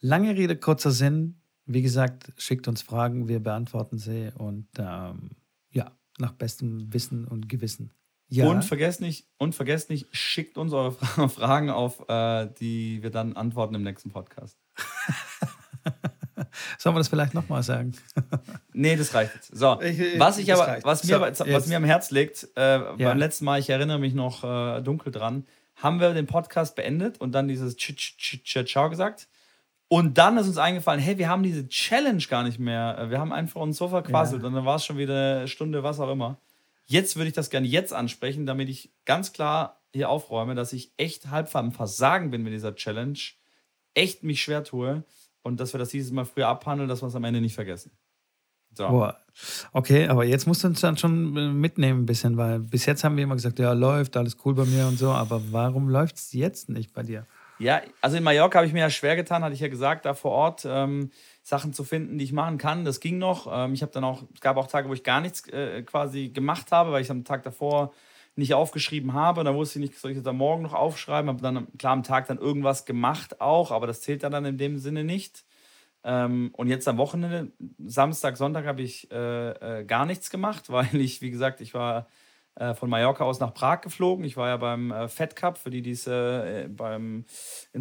Lange 0.00 0.36
Rede, 0.36 0.56
kurzer 0.56 0.90
Sinn. 0.90 1.40
Wie 1.66 1.82
gesagt, 1.82 2.32
schickt 2.38 2.68
uns 2.68 2.82
Fragen, 2.82 3.28
wir 3.28 3.40
beantworten 3.40 3.98
sie 3.98 4.32
und 4.34 4.66
ähm, 4.78 5.30
ja, 5.70 5.92
nach 6.18 6.32
bestem 6.32 6.92
Wissen 6.92 7.24
und 7.26 7.48
Gewissen. 7.48 7.92
Ja. 8.32 8.46
Und 8.46 8.64
vergesst 8.64 9.02
nicht, 9.02 9.26
und 9.36 9.54
vergesst 9.54 9.90
nicht, 9.90 10.06
schickt 10.10 10.56
uns 10.56 10.72
eure 10.72 10.92
Fragen 11.28 11.68
auf, 11.68 12.08
äh, 12.08 12.48
die 12.58 13.02
wir 13.02 13.10
dann 13.10 13.36
antworten 13.36 13.74
im 13.74 13.82
nächsten 13.82 14.10
Podcast. 14.10 14.56
Sollen 16.78 16.94
wir 16.94 17.00
das 17.00 17.08
vielleicht 17.08 17.34
nochmal 17.34 17.62
sagen? 17.62 17.92
nee, 18.72 18.96
das 18.96 19.12
reicht 19.12 19.34
jetzt. 19.34 19.54
So, 19.54 19.78
ich, 19.82 20.00
ich, 20.00 20.18
was 20.18 20.38
ich 20.38 20.50
aber, 20.50 20.78
was 20.82 21.04
mir, 21.04 21.34
so, 21.34 21.44
was 21.46 21.66
mir 21.66 21.76
am 21.76 21.84
Herz 21.84 22.10
liegt, 22.10 22.48
äh, 22.56 22.78
ja. 22.78 22.94
beim 22.96 23.18
letzten 23.18 23.44
Mal, 23.44 23.60
ich 23.60 23.68
erinnere 23.68 23.98
mich 23.98 24.14
noch 24.14 24.44
äh, 24.44 24.80
dunkel 24.80 25.12
dran, 25.12 25.44
haben 25.76 26.00
wir 26.00 26.14
den 26.14 26.26
Podcast 26.26 26.74
beendet 26.74 27.20
und 27.20 27.32
dann 27.32 27.48
dieses 27.48 27.76
Ciao 27.76 28.88
gesagt. 28.88 29.28
Und 29.88 30.16
dann 30.16 30.38
ist 30.38 30.48
uns 30.48 30.56
eingefallen, 30.56 31.02
hey, 31.02 31.18
wir 31.18 31.28
haben 31.28 31.42
diese 31.42 31.68
Challenge 31.68 32.22
gar 32.30 32.44
nicht 32.44 32.58
mehr. 32.58 33.10
Wir 33.10 33.20
haben 33.20 33.30
einfach 33.30 33.60
uns 33.60 33.76
so 33.76 33.88
verquasselt 33.88 34.40
ja. 34.40 34.48
und 34.48 34.54
dann 34.54 34.64
war 34.64 34.76
es 34.76 34.86
schon 34.86 34.96
wieder 34.96 35.40
eine 35.40 35.48
Stunde, 35.48 35.82
was 35.82 36.00
auch 36.00 36.10
immer. 36.10 36.38
Jetzt 36.84 37.16
würde 37.16 37.28
ich 37.28 37.34
das 37.34 37.50
gerne 37.50 37.66
jetzt 37.66 37.92
ansprechen, 37.92 38.46
damit 38.46 38.68
ich 38.68 38.92
ganz 39.04 39.32
klar 39.32 39.82
hier 39.94 40.08
aufräume, 40.08 40.54
dass 40.54 40.72
ich 40.72 40.92
echt 40.96 41.30
halb 41.30 41.54
am 41.54 41.72
Versagen 41.72 42.30
bin 42.30 42.42
mit 42.42 42.52
dieser 42.52 42.74
Challenge, 42.74 43.18
echt 43.94 44.22
mich 44.22 44.42
schwer 44.42 44.64
tue 44.64 45.04
und 45.42 45.60
dass 45.60 45.74
wir 45.74 45.78
das 45.78 45.90
dieses 45.90 46.12
Mal 46.12 46.24
früher 46.24 46.48
abhandeln, 46.48 46.88
dass 46.88 47.02
wir 47.02 47.08
es 47.08 47.14
am 47.14 47.24
Ende 47.24 47.40
nicht 47.40 47.54
vergessen. 47.54 47.92
So. 48.74 48.88
Boah. 48.88 49.18
Okay, 49.72 50.08
aber 50.08 50.24
jetzt 50.24 50.46
musst 50.46 50.64
du 50.64 50.68
uns 50.68 50.80
dann 50.80 50.96
schon 50.96 51.36
äh, 51.36 51.48
mitnehmen 51.48 52.02
ein 52.02 52.06
bisschen, 52.06 52.36
weil 52.36 52.60
bis 52.60 52.86
jetzt 52.86 53.04
haben 53.04 53.16
wir 53.16 53.24
immer 53.24 53.34
gesagt, 53.34 53.58
ja, 53.58 53.72
läuft, 53.72 54.16
alles 54.16 54.36
cool 54.44 54.54
bei 54.54 54.64
mir 54.64 54.86
und 54.86 54.98
so, 54.98 55.10
aber 55.10 55.42
warum 55.52 55.88
läuft 55.88 56.16
es 56.16 56.32
jetzt 56.32 56.70
nicht 56.70 56.92
bei 56.92 57.02
dir? 57.02 57.26
Ja, 57.58 57.80
also 58.00 58.16
in 58.16 58.24
Mallorca 58.24 58.58
habe 58.58 58.66
ich 58.66 58.72
mir 58.72 58.80
ja 58.80 58.90
schwer 58.90 59.14
getan, 59.14 59.44
hatte 59.44 59.54
ich 59.54 59.60
ja 59.60 59.68
gesagt, 59.68 60.04
da 60.04 60.14
vor 60.14 60.32
Ort. 60.32 60.66
Ähm, 60.66 61.10
Sachen 61.42 61.72
zu 61.72 61.84
finden, 61.84 62.18
die 62.18 62.24
ich 62.24 62.32
machen 62.32 62.58
kann. 62.58 62.84
Das 62.84 63.00
ging 63.00 63.18
noch. 63.18 63.48
Ähm, 63.52 63.74
ich 63.74 63.82
habe 63.82 63.92
dann 63.92 64.04
auch, 64.04 64.22
es 64.34 64.40
gab 64.40 64.56
auch 64.56 64.68
Tage, 64.68 64.88
wo 64.88 64.94
ich 64.94 65.02
gar 65.02 65.20
nichts 65.20 65.46
äh, 65.48 65.82
quasi 65.82 66.28
gemacht 66.28 66.72
habe, 66.72 66.92
weil 66.92 67.02
ich 67.02 67.10
am 67.10 67.24
Tag 67.24 67.42
davor 67.42 67.92
nicht 68.36 68.54
aufgeschrieben 68.54 69.12
habe. 69.12 69.44
Da 69.44 69.54
wusste 69.54 69.78
ich 69.78 69.90
nicht, 69.90 69.98
soll 69.98 70.12
ich 70.12 70.16
das 70.18 70.26
am 70.26 70.38
Morgen 70.38 70.62
noch 70.62 70.74
aufschreiben. 70.74 71.28
Habe 71.28 71.42
dann 71.42 71.66
klar 71.78 71.92
am 71.92 72.02
Tag 72.02 72.28
dann 72.28 72.38
irgendwas 72.38 72.84
gemacht 72.84 73.40
auch, 73.40 73.70
aber 73.72 73.86
das 73.86 74.00
zählt 74.00 74.22
dann 74.22 74.44
in 74.44 74.56
dem 74.58 74.78
Sinne 74.78 75.04
nicht. 75.04 75.44
Ähm, 76.04 76.50
und 76.54 76.68
jetzt 76.68 76.88
am 76.88 76.98
Wochenende, 76.98 77.52
Samstag, 77.84 78.36
Sonntag, 78.36 78.66
habe 78.66 78.82
ich 78.82 79.10
äh, 79.12 79.80
äh, 79.80 79.84
gar 79.84 80.06
nichts 80.06 80.30
gemacht, 80.30 80.68
weil 80.70 81.00
ich, 81.00 81.20
wie 81.22 81.30
gesagt, 81.30 81.60
ich 81.60 81.74
war 81.74 82.08
von 82.74 82.90
Mallorca 82.90 83.24
aus 83.24 83.40
nach 83.40 83.54
Prag 83.54 83.80
geflogen. 83.80 84.24
Ich 84.24 84.36
war 84.36 84.48
ja 84.48 84.56
beim 84.58 84.90
äh, 84.90 85.08
Fed 85.08 85.36
Cup, 85.36 85.56
für 85.56 85.70
die, 85.70 85.80
die 85.80 85.92
es 85.92 86.06
äh, 86.06 86.64
in 86.64 87.24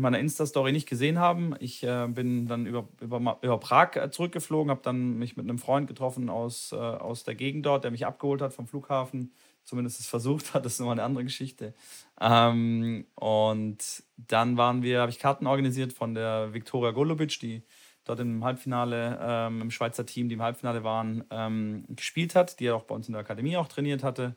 meiner 0.02 0.20
Insta-Story 0.20 0.72
nicht 0.72 0.88
gesehen 0.88 1.20
haben. 1.20 1.56
Ich 1.60 1.84
äh, 1.84 2.08
bin 2.08 2.48
dann 2.48 2.66
über, 2.66 2.88
über, 3.02 3.38
über 3.42 3.60
Prag 3.60 3.96
äh, 3.96 4.12
zurückgeflogen, 4.12 4.72
habe 4.72 4.82
dann 4.82 5.18
mich 5.18 5.36
mit 5.36 5.46
einem 5.46 5.58
Freund 5.58 5.88
getroffen 5.88 6.30
aus, 6.30 6.72
äh, 6.72 6.78
aus 6.78 7.24
der 7.26 7.36
Gegend 7.36 7.66
dort, 7.66 7.84
der 7.84 7.92
mich 7.92 8.06
abgeholt 8.06 8.42
hat 8.42 8.54
vom 8.54 8.66
Flughafen. 8.66 9.34
Zumindest 9.64 10.00
es 10.00 10.08
versucht 10.08 10.54
hat, 10.54 10.66
das 10.66 10.74
ist 10.74 10.80
nochmal 10.80 10.96
eine 10.96 11.04
andere 11.04 11.26
Geschichte. 11.26 11.74
Ähm, 12.20 13.06
und 13.16 14.04
dann 14.16 14.56
waren 14.56 14.84
wir, 14.84 15.02
habe 15.02 15.12
ich 15.12 15.20
Karten 15.20 15.48
organisiert 15.48 15.92
von 15.92 16.14
der 16.14 16.54
Viktoria 16.54 16.92
Golubic, 16.92 17.40
die 17.40 17.64
dort 18.04 18.20
im 18.20 18.44
Halbfinale, 18.44 19.20
ähm, 19.22 19.62
im 19.62 19.72
Schweizer 19.72 20.06
Team, 20.06 20.30
die 20.30 20.36
im 20.36 20.42
Halbfinale 20.42 20.84
waren, 20.84 21.24
ähm, 21.30 21.86
gespielt 21.90 22.36
hat, 22.36 22.60
die 22.60 22.66
er 22.66 22.76
auch 22.76 22.84
bei 22.84 22.96
uns 22.96 23.08
in 23.08 23.14
der 23.14 23.22
Akademie 23.22 23.58
auch 23.58 23.68
trainiert 23.68 24.04
hatte. 24.04 24.36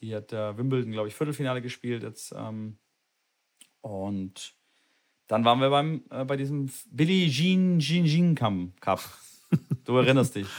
Die 0.00 0.14
hat 0.14 0.32
äh, 0.32 0.56
Wimbledon, 0.56 0.92
glaube 0.92 1.08
ich, 1.08 1.14
Viertelfinale 1.14 1.60
gespielt 1.62 2.02
jetzt. 2.02 2.34
Ähm, 2.36 2.78
und 3.80 4.54
dann 5.26 5.44
waren 5.44 5.60
wir 5.60 5.70
beim, 5.70 6.04
äh, 6.10 6.24
bei 6.24 6.36
diesem 6.36 6.70
Billie 6.90 7.28
Jean 7.28 7.78
Jean 7.78 8.04
Jean 8.06 8.34
Cup. 8.34 9.00
Du 9.84 9.96
erinnerst 9.96 10.36
dich. 10.36 10.46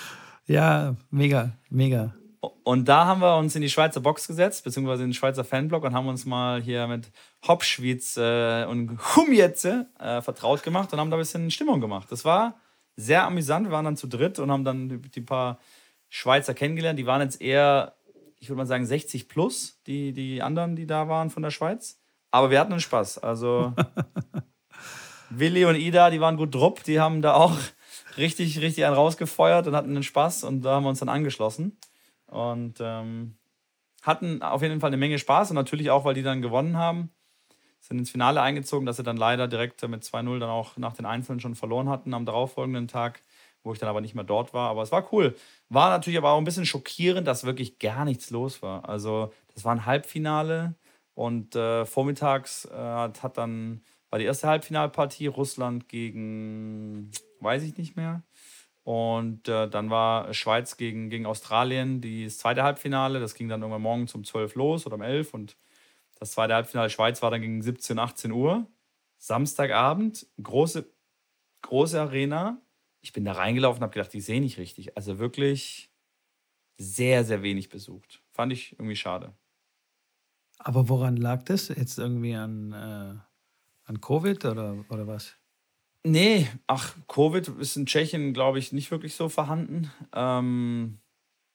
Ja, 0.48 0.98
mega, 1.12 1.58
mega. 1.70 2.14
Und 2.42 2.88
da 2.88 3.06
haben 3.06 3.22
wir 3.22 3.38
uns 3.38 3.56
in 3.56 3.62
die 3.62 3.70
Schweizer 3.70 4.00
Box 4.00 4.28
gesetzt, 4.28 4.64
beziehungsweise 4.64 5.04
in 5.04 5.10
den 5.10 5.14
Schweizer 5.14 5.44
Fanblock 5.44 5.84
und 5.84 5.94
haben 5.94 6.08
uns 6.08 6.26
mal 6.26 6.60
hier 6.60 6.88
mit 6.88 7.12
Hopschwitz 7.48 8.18
äh, 8.18 8.66
und 8.66 8.98
Humjetze 9.16 9.88
äh, 10.00 10.22
vertraut 10.22 10.64
gemacht 10.64 10.92
und 10.92 11.00
haben 11.00 11.12
da 11.12 11.18
ein 11.18 11.22
bisschen 11.22 11.52
Stimmung 11.52 11.82
gemacht. 11.82 12.12
Das 12.12 12.26
war 12.26 12.60
sehr 12.96 13.26
amüsant. 13.26 13.68
Wir 13.68 13.72
waren 13.72 13.86
dann 13.86 13.98
zu 13.98 14.08
dritt 14.08 14.40
und 14.40 14.50
haben 14.50 14.64
dann 14.64 14.90
die, 14.90 14.98
die 14.98 15.22
paar 15.22 15.60
Schweizer 16.10 16.56
kennengelernt. 16.56 16.98
Die 16.98 17.06
waren 17.06 17.22
jetzt 17.22 17.42
eher, 17.42 17.94
ich 18.40 18.50
würde 18.50 18.58
mal 18.58 18.66
sagen, 18.66 18.88
60 18.88 19.30
plus, 19.30 19.80
die, 19.86 20.12
die 20.12 20.42
anderen, 20.42 20.76
die 20.76 20.88
da 20.88 21.08
waren 21.08 21.30
von 21.30 21.44
der 21.44 21.52
Schweiz. 21.52 22.00
Aber 22.32 22.50
wir 22.50 22.60
hatten 22.60 22.72
einen 22.72 22.82
Spaß. 22.82 23.20
Also 23.20 23.74
Willi 25.30 25.66
und 25.66 25.76
Ida, 25.76 26.10
die 26.10 26.22
waren 26.22 26.38
gut 26.38 26.56
drupp. 26.56 26.84
Die 26.86 27.00
haben 27.00 27.22
da 27.22 27.36
auch 27.36 27.56
richtig, 28.18 28.60
richtig 28.62 28.86
einen 28.86 28.96
rausgefeuert 28.96 29.68
und 29.68 29.76
hatten 29.76 29.92
einen 29.92 30.04
Spaß 30.04 30.44
und 30.44 30.64
da 30.64 30.76
haben 30.76 30.84
wir 30.84 30.90
uns 30.90 31.00
dann 31.00 31.10
angeschlossen. 31.10 31.78
Und 32.32 32.80
ähm, 32.80 33.38
hatten 34.02 34.42
auf 34.42 34.62
jeden 34.62 34.80
Fall 34.80 34.88
eine 34.90 34.98
Menge 34.98 35.20
Spaß 35.20 35.52
und 35.52 35.56
natürlich 35.56 35.92
auch, 35.92 36.06
weil 36.06 36.16
die 36.16 36.24
dann 36.24 36.42
gewonnen 36.42 36.78
haben. 36.78 37.12
Sind 37.80 38.00
ins 38.00 38.12
Finale 38.12 38.42
eingezogen, 38.42 38.86
dass 38.86 38.98
sie 38.98 39.04
dann 39.04 39.18
leider 39.18 39.48
direkt 39.48 39.88
mit 39.88 40.04
2-0 40.04 40.40
dann 40.40 40.50
auch 40.50 40.78
nach 40.78 40.94
den 40.94 41.06
Einzelnen 41.06 41.40
schon 41.40 41.56
verloren 41.56 41.90
hatten 41.90 42.14
am 42.14 42.26
darauffolgenden 42.26 42.88
Tag, 42.88 43.24
wo 43.64 43.74
ich 43.74 43.80
dann 43.80 43.90
aber 43.90 44.02
nicht 44.02 44.16
mehr 44.16 44.24
dort 44.24 44.54
war. 44.54 44.70
Aber 44.70 44.84
es 44.84 44.92
war 44.92 45.12
cool. 45.14 45.36
War 45.70 45.90
natürlich 45.90 46.18
aber 46.18 46.32
auch 46.32 46.38
ein 46.38 46.44
bisschen 46.44 46.66
schockierend, 46.66 47.28
dass 47.28 47.44
wirklich 47.44 47.80
gar 47.80 48.06
nichts 48.06 48.30
los 48.30 48.62
war. 48.62 48.88
Also, 48.88 49.34
das 49.54 49.66
war 49.66 49.74
ein 49.74 49.86
Halbfinale 49.86 50.76
und 51.16 51.56
äh, 51.56 51.86
vormittags 51.86 52.66
äh, 52.66 52.78
hat 52.78 53.38
dann 53.38 53.82
war 54.12 54.20
die 54.20 54.26
erste 54.26 54.48
Halbfinalpartie 54.48 55.28
Russland 55.28 55.88
gegen, 55.88 57.10
weiß 57.40 57.64
ich 57.64 57.78
nicht 57.78 57.96
mehr. 57.96 58.24
Und 58.84 59.48
äh, 59.48 59.70
dann 59.70 59.90
war 59.90 60.34
Schweiz 60.34 60.76
gegen, 60.78 61.10
gegen 61.10 61.26
Australien 61.26 62.02
die 62.02 62.26
das 62.26 62.40
zweite 62.40 62.64
Halbfinale. 62.64 63.20
Das 63.20 63.36
ging 63.36 63.48
dann 63.48 63.62
irgendwann 63.62 63.82
morgens 63.82 64.16
um 64.16 64.24
12 64.24 64.56
los 64.56 64.86
oder 64.86 64.96
um 64.96 65.02
11. 65.02 65.34
Und 65.34 65.56
das 66.20 66.32
zweite 66.32 66.56
Halbfinale 66.56 66.90
Schweiz 66.90 67.22
war 67.22 67.32
dann 67.32 67.42
gegen 67.42 67.62
17, 67.62 68.00
18 68.00 68.32
Uhr. 68.32 68.68
Samstagabend, 69.18 70.26
große, 70.42 70.92
große 71.62 72.02
Arena. 72.02 72.60
Ich 73.02 73.14
bin 73.14 73.24
da 73.26 73.34
reingelaufen 73.34 73.80
und 73.80 73.84
habe 73.84 73.94
gedacht, 73.94 74.14
ich 74.16 74.26
sehe 74.26 74.42
nicht 74.42 74.58
richtig. 74.58 74.98
Also 74.98 75.20
wirklich 75.20 75.92
sehr, 76.80 77.24
sehr 77.24 77.44
wenig 77.44 77.70
besucht. 77.70 78.24
Fand 78.32 78.52
ich 78.52 78.74
irgendwie 78.74 78.96
schade. 78.96 79.36
Aber 80.58 80.90
woran 80.90 81.18
lag 81.18 81.44
das? 81.44 81.70
Jetzt 81.70 82.00
irgendwie 82.00 82.36
an, 82.36 82.72
äh, 82.72 83.16
an 83.86 84.02
Covid 84.02 84.46
oder, 84.46 84.86
oder 84.90 85.08
was? 85.08 85.41
Nee, 86.04 86.48
ach, 86.66 86.96
Covid 87.08 87.48
ist 87.60 87.76
in 87.78 87.86
Tschechien, 87.86 88.34
glaube 88.34 88.58
ich, 88.58 88.72
nicht 88.72 88.90
wirklich 88.90 89.14
so 89.16 89.30
vorhanden. 89.30 89.92
Ähm, 90.14 91.00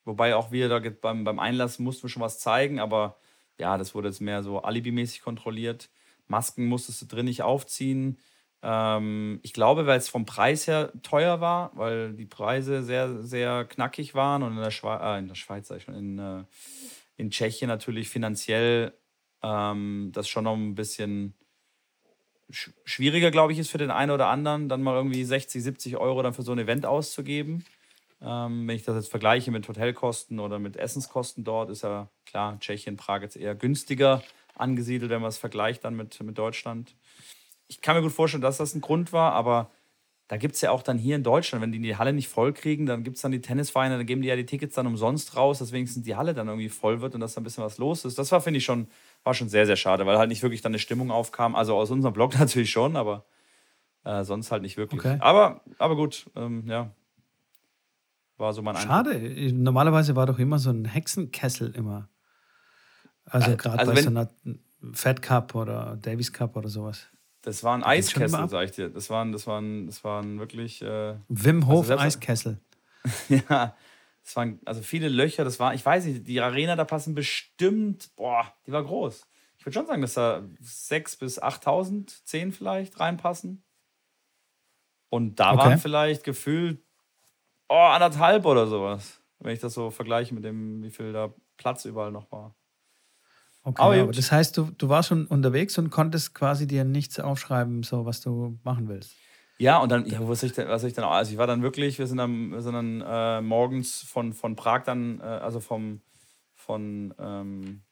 wobei 0.04 0.36
auch 0.36 0.52
wir 0.52 0.68
da 0.68 0.78
beim, 0.78 1.24
beim 1.24 1.40
Einlassen 1.40 1.84
mussten 1.84 2.04
wir 2.04 2.10
schon 2.10 2.22
was 2.22 2.38
zeigen, 2.38 2.78
aber 2.78 3.18
ja, 3.58 3.76
das 3.76 3.94
wurde 3.94 4.08
jetzt 4.08 4.20
mehr 4.20 4.42
so 4.44 4.60
alibimäßig 4.62 5.22
kontrolliert. 5.22 5.90
Masken 6.28 6.66
musstest 6.66 7.02
du 7.02 7.06
drin 7.06 7.26
nicht 7.26 7.42
aufziehen. 7.42 8.18
Ähm, 8.62 9.40
ich 9.42 9.52
glaube, 9.52 9.86
weil 9.86 9.98
es 9.98 10.08
vom 10.08 10.26
Preis 10.26 10.66
her 10.68 10.92
teuer 11.02 11.40
war, 11.40 11.72
weil 11.76 12.12
die 12.14 12.26
Preise 12.26 12.84
sehr, 12.84 13.22
sehr 13.22 13.64
knackig 13.64 14.14
waren 14.14 14.42
und 14.44 14.52
in 14.52 14.62
der, 14.62 14.70
Schwe 14.70 14.98
äh, 15.02 15.18
in 15.18 15.28
der 15.28 15.34
Schweiz, 15.34 15.68
sag 15.68 15.78
ich 15.78 15.84
schon, 15.84 15.94
in, 15.94 16.18
äh, 16.18 16.44
in 17.16 17.30
Tschechien 17.30 17.68
natürlich 17.68 18.08
finanziell 18.08 18.92
ähm, 19.42 20.10
das 20.12 20.28
schon 20.28 20.44
noch 20.44 20.54
ein 20.54 20.74
bisschen 20.76 21.34
schwieriger, 22.50 23.30
glaube 23.30 23.52
ich, 23.52 23.58
ist 23.58 23.70
für 23.70 23.78
den 23.78 23.90
einen 23.90 24.10
oder 24.10 24.28
anderen, 24.28 24.68
dann 24.68 24.82
mal 24.82 24.94
irgendwie 24.94 25.24
60, 25.24 25.62
70 25.62 25.96
Euro 25.96 26.22
dann 26.22 26.34
für 26.34 26.42
so 26.42 26.52
ein 26.52 26.58
Event 26.58 26.86
auszugeben. 26.86 27.64
Ähm, 28.22 28.66
wenn 28.66 28.76
ich 28.76 28.84
das 28.84 28.96
jetzt 28.96 29.10
vergleiche 29.10 29.50
mit 29.50 29.68
Hotelkosten 29.68 30.38
oder 30.40 30.58
mit 30.58 30.76
Essenskosten 30.76 31.44
dort, 31.44 31.70
ist 31.70 31.82
ja 31.82 32.08
klar, 32.24 32.58
Tschechien, 32.60 32.96
Prag 32.96 33.22
jetzt 33.22 33.36
eher 33.36 33.54
günstiger 33.54 34.22
angesiedelt, 34.54 35.10
wenn 35.10 35.20
man 35.20 35.28
es 35.28 35.38
vergleicht 35.38 35.84
dann 35.84 35.96
mit, 35.96 36.20
mit 36.22 36.38
Deutschland. 36.38 36.94
Ich 37.68 37.80
kann 37.82 37.96
mir 37.96 38.02
gut 38.02 38.12
vorstellen, 38.12 38.42
dass 38.42 38.58
das 38.58 38.74
ein 38.74 38.80
Grund 38.80 39.12
war, 39.12 39.32
aber 39.32 39.70
da 40.28 40.36
gibt 40.36 40.56
es 40.56 40.60
ja 40.60 40.72
auch 40.72 40.82
dann 40.82 40.98
hier 40.98 41.14
in 41.14 41.22
Deutschland, 41.22 41.62
wenn 41.62 41.70
die 41.70 41.78
die 41.78 41.96
Halle 41.96 42.12
nicht 42.12 42.28
voll 42.28 42.52
kriegen, 42.52 42.86
dann 42.86 43.04
gibt 43.04 43.16
es 43.16 43.22
dann 43.22 43.30
die 43.30 43.40
Tennisvereine, 43.40 43.96
dann 43.96 44.06
geben 44.06 44.22
die 44.22 44.28
ja 44.28 44.34
die 44.34 44.46
Tickets 44.46 44.74
dann 44.74 44.86
umsonst 44.86 45.36
raus, 45.36 45.60
dass 45.60 45.70
wenigstens 45.70 46.04
die 46.04 46.16
Halle 46.16 46.34
dann 46.34 46.48
irgendwie 46.48 46.68
voll 46.68 47.00
wird 47.00 47.14
und 47.14 47.20
dass 47.20 47.34
da 47.34 47.40
ein 47.40 47.44
bisschen 47.44 47.62
was 47.62 47.78
los 47.78 48.04
ist. 48.04 48.18
Das 48.18 48.32
war, 48.32 48.40
finde 48.40 48.58
ich, 48.58 48.64
schon, 48.64 48.88
war 49.22 49.34
schon 49.34 49.48
sehr, 49.48 49.66
sehr 49.66 49.76
schade, 49.76 50.04
weil 50.04 50.18
halt 50.18 50.28
nicht 50.28 50.42
wirklich 50.42 50.62
dann 50.62 50.70
eine 50.70 50.80
Stimmung 50.80 51.12
aufkam. 51.12 51.54
Also 51.54 51.76
aus 51.76 51.90
unserem 51.92 52.12
Blog 52.12 52.34
natürlich 52.38 52.70
schon, 52.70 52.96
aber 52.96 53.24
äh, 54.04 54.24
sonst 54.24 54.50
halt 54.50 54.62
nicht 54.62 54.76
wirklich. 54.76 55.00
Okay. 55.00 55.18
Aber, 55.20 55.60
aber 55.78 55.94
gut, 55.94 56.28
ähm, 56.34 56.64
ja. 56.66 56.90
War 58.36 58.52
so 58.52 58.62
mein 58.62 58.76
Schade. 58.76 59.10
Eindruck. 59.10 59.52
Normalerweise 59.52 60.16
war 60.16 60.26
doch 60.26 60.38
immer 60.38 60.58
so 60.58 60.70
ein 60.70 60.84
Hexenkessel 60.84 61.70
immer. 61.74 62.08
Also 63.26 63.52
äh, 63.52 63.56
gerade 63.56 63.78
also 63.78 63.92
bei 63.92 64.02
so 64.02 64.10
einer 64.10 64.28
Fed 64.92 65.22
Cup 65.22 65.54
oder 65.54 65.96
Davis 66.02 66.32
Cup 66.32 66.56
oder 66.56 66.68
sowas. 66.68 67.06
Das 67.46 67.62
waren 67.62 67.84
Eiskessel, 67.84 68.48
sag 68.48 68.64
ich 68.64 68.72
dir. 68.72 68.90
Das 68.90 69.08
waren, 69.08 69.30
das 69.30 69.46
waren, 69.46 69.86
das 69.86 70.02
waren 70.02 70.40
wirklich. 70.40 70.82
Äh, 70.82 71.14
Wim 71.28 71.62
also 71.62 71.68
Hof 71.68 71.90
also 71.90 72.02
Eiskessel. 72.02 72.58
ja, 73.28 73.76
das 74.24 74.34
waren 74.34 74.58
also 74.64 74.82
viele 74.82 75.08
Löcher. 75.08 75.44
Das 75.44 75.60
war, 75.60 75.72
ich 75.72 75.86
weiß 75.86 76.06
nicht, 76.06 76.26
die 76.26 76.40
Arena, 76.40 76.74
da 76.74 76.84
passen 76.84 77.14
bestimmt, 77.14 78.10
boah, 78.16 78.52
die 78.66 78.72
war 78.72 78.82
groß. 78.82 79.28
Ich 79.58 79.64
würde 79.64 79.74
schon 79.74 79.86
sagen, 79.86 80.02
dass 80.02 80.14
da 80.14 80.42
6.000 80.60 81.20
bis 81.20 81.40
8.000, 81.40 82.24
10 82.24 82.50
vielleicht 82.50 82.98
reinpassen. 82.98 83.62
Und 85.08 85.38
da 85.38 85.52
okay. 85.52 85.58
waren 85.58 85.78
vielleicht 85.78 86.24
gefühlt 86.24 86.80
oh, 87.68 87.74
anderthalb 87.74 88.44
oder 88.44 88.66
sowas. 88.66 89.20
Wenn 89.38 89.52
ich 89.52 89.60
das 89.60 89.72
so 89.72 89.92
vergleiche 89.92 90.34
mit 90.34 90.42
dem, 90.42 90.82
wie 90.82 90.90
viel 90.90 91.12
da 91.12 91.32
Platz 91.58 91.84
überall 91.84 92.10
noch 92.10 92.32
war. 92.32 92.56
Okay, 93.66 93.82
aber, 93.82 94.00
aber 94.00 94.12
das 94.12 94.30
heißt, 94.30 94.56
du, 94.56 94.70
du 94.78 94.88
warst 94.88 95.08
schon 95.08 95.26
unterwegs 95.26 95.76
und 95.76 95.90
konntest 95.90 96.36
quasi 96.36 96.68
dir 96.68 96.84
nichts 96.84 97.18
aufschreiben, 97.18 97.82
so 97.82 98.06
was 98.06 98.20
du 98.20 98.56
machen 98.62 98.88
willst. 98.88 99.16
Ja, 99.58 99.78
und 99.78 99.90
dann, 99.90 100.06
ja, 100.06 100.20
was 100.20 100.44
ich, 100.44 100.56
was 100.56 100.84
ich 100.84 100.92
dann 100.92 101.04
auch, 101.04 101.10
also 101.10 101.32
ich 101.32 101.38
war 101.38 101.48
dann 101.48 101.62
wirklich, 101.62 101.98
wir 101.98 102.06
sind 102.06 102.18
dann, 102.18 102.52
wir 102.52 102.62
sind 102.62 102.74
dann 102.74 103.00
äh, 103.04 103.40
morgens 103.40 104.02
von, 104.02 104.34
von 104.34 104.54
Prag 104.54 104.84
dann, 104.84 105.18
äh, 105.18 105.24
also 105.24 105.58
vom, 105.58 106.00
von 106.54 107.12
ähm, 107.18 107.82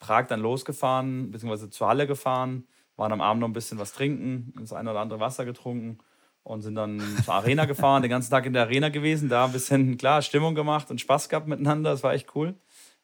Prag 0.00 0.26
dann 0.26 0.40
losgefahren, 0.40 1.30
beziehungsweise 1.30 1.70
zur 1.70 1.86
Halle 1.86 2.08
gefahren, 2.08 2.66
waren 2.96 3.12
am 3.12 3.20
Abend 3.20 3.42
noch 3.42 3.48
ein 3.48 3.52
bisschen 3.52 3.78
was 3.78 3.92
trinken, 3.92 4.52
das 4.58 4.72
eine 4.72 4.90
oder 4.90 4.98
andere 4.98 5.20
Wasser 5.20 5.44
getrunken 5.44 5.98
und 6.42 6.62
sind 6.62 6.74
dann 6.74 7.00
zur 7.24 7.34
Arena 7.34 7.66
gefahren, 7.66 8.02
den 8.02 8.10
ganzen 8.10 8.32
Tag 8.32 8.44
in 8.44 8.54
der 8.54 8.62
Arena 8.62 8.88
gewesen, 8.88 9.28
da 9.28 9.44
ein 9.44 9.52
bisschen, 9.52 9.96
klar, 9.98 10.20
Stimmung 10.20 10.56
gemacht 10.56 10.90
und 10.90 11.00
Spaß 11.00 11.28
gehabt 11.28 11.46
miteinander, 11.46 11.92
das 11.92 12.02
war 12.02 12.12
echt 12.12 12.34
cool. 12.34 12.56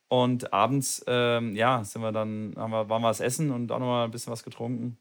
Und 0.09 0.53
abends, 0.53 1.05
ähm, 1.07 1.55
ja, 1.55 1.85
sind 1.85 2.01
wir 2.01 2.13
dann, 2.13 2.55
haben 2.57 2.71
wir, 2.71 2.89
waren 2.89 3.03
wir 3.03 3.09
was 3.09 3.21
essen 3.21 3.51
und 3.51 3.71
auch 3.71 3.79
nochmal 3.79 4.07
ein 4.07 4.11
bisschen 4.11 4.33
was 4.33 4.43
getrunken. 4.43 4.99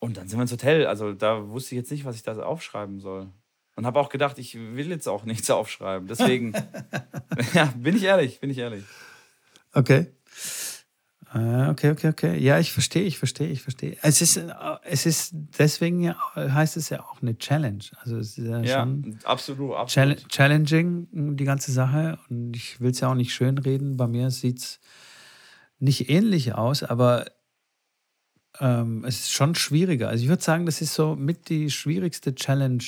Und 0.00 0.16
dann 0.16 0.28
sind 0.28 0.38
wir 0.38 0.42
ins 0.42 0.52
Hotel. 0.52 0.86
Also 0.86 1.12
da 1.12 1.48
wusste 1.48 1.74
ich 1.74 1.80
jetzt 1.80 1.90
nicht, 1.90 2.04
was 2.04 2.16
ich 2.16 2.22
da 2.22 2.36
aufschreiben 2.42 3.00
soll. 3.00 3.28
Und 3.76 3.86
habe 3.86 4.00
auch 4.00 4.08
gedacht, 4.08 4.38
ich 4.38 4.54
will 4.56 4.88
jetzt 4.88 5.08
auch 5.08 5.24
nichts 5.24 5.48
aufschreiben. 5.50 6.08
Deswegen, 6.08 6.52
ja, 7.54 7.72
bin 7.76 7.96
ich 7.96 8.02
ehrlich, 8.02 8.40
bin 8.40 8.50
ich 8.50 8.58
ehrlich. 8.58 8.84
Okay. 9.72 10.06
Äh, 11.32 11.68
okay, 11.68 11.90
okay, 11.90 12.08
okay. 12.08 12.38
Ja, 12.38 12.58
ich 12.58 12.72
verstehe, 12.72 13.04
ich 13.04 13.18
verstehe, 13.18 13.48
ich 13.48 13.62
verstehe. 13.62 13.96
Es 14.02 14.20
ist, 14.20 14.36
äh, 14.36 14.52
es 14.82 15.06
ist 15.06 15.30
deswegen 15.32 16.00
ja, 16.00 16.16
heißt 16.34 16.76
es 16.76 16.88
ja 16.88 17.00
auch 17.02 17.22
eine 17.22 17.38
Challenge. 17.38 17.84
Also 18.02 18.16
es 18.18 18.36
ist 18.36 18.46
ja, 18.46 18.60
ja 18.60 18.80
schon 18.80 19.18
absolut, 19.24 19.76
absolut. 19.76 20.28
challenging, 20.28 21.36
die 21.36 21.44
ganze 21.44 21.70
Sache. 21.70 22.18
Und 22.28 22.56
ich 22.56 22.80
will 22.80 22.90
es 22.90 23.00
ja 23.00 23.10
auch 23.10 23.14
nicht 23.14 23.32
schönreden. 23.32 23.96
Bei 23.96 24.08
mir 24.08 24.30
sieht 24.30 24.58
es 24.58 24.80
nicht 25.78 26.10
ähnlich 26.10 26.54
aus, 26.54 26.82
aber 26.82 27.26
ähm, 28.58 29.04
es 29.04 29.20
ist 29.20 29.32
schon 29.32 29.54
schwieriger. 29.54 30.08
Also 30.08 30.24
ich 30.24 30.28
würde 30.28 30.42
sagen, 30.42 30.66
das 30.66 30.80
ist 30.80 30.94
so 30.94 31.14
mit 31.14 31.48
die 31.48 31.70
schwierigste 31.70 32.34
Challenge 32.34 32.82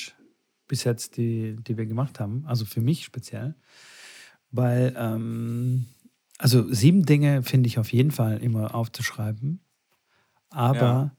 bis 0.67 0.83
jetzt, 0.83 1.15
die, 1.15 1.55
die 1.61 1.77
wir 1.77 1.85
gemacht 1.85 2.19
haben. 2.19 2.43
Also 2.45 2.65
für 2.65 2.81
mich 2.81 3.05
speziell. 3.05 3.55
Weil 4.51 4.93
ähm, 4.97 5.85
Also 6.43 6.65
sieben 6.73 7.05
Dinge 7.05 7.41
finde 7.41 7.67
ich 7.67 7.79
auf 7.79 7.93
jeden 7.93 8.11
Fall 8.11 8.39
immer 8.39 8.75
aufzuschreiben. 8.75 9.61
Aber 10.49 11.15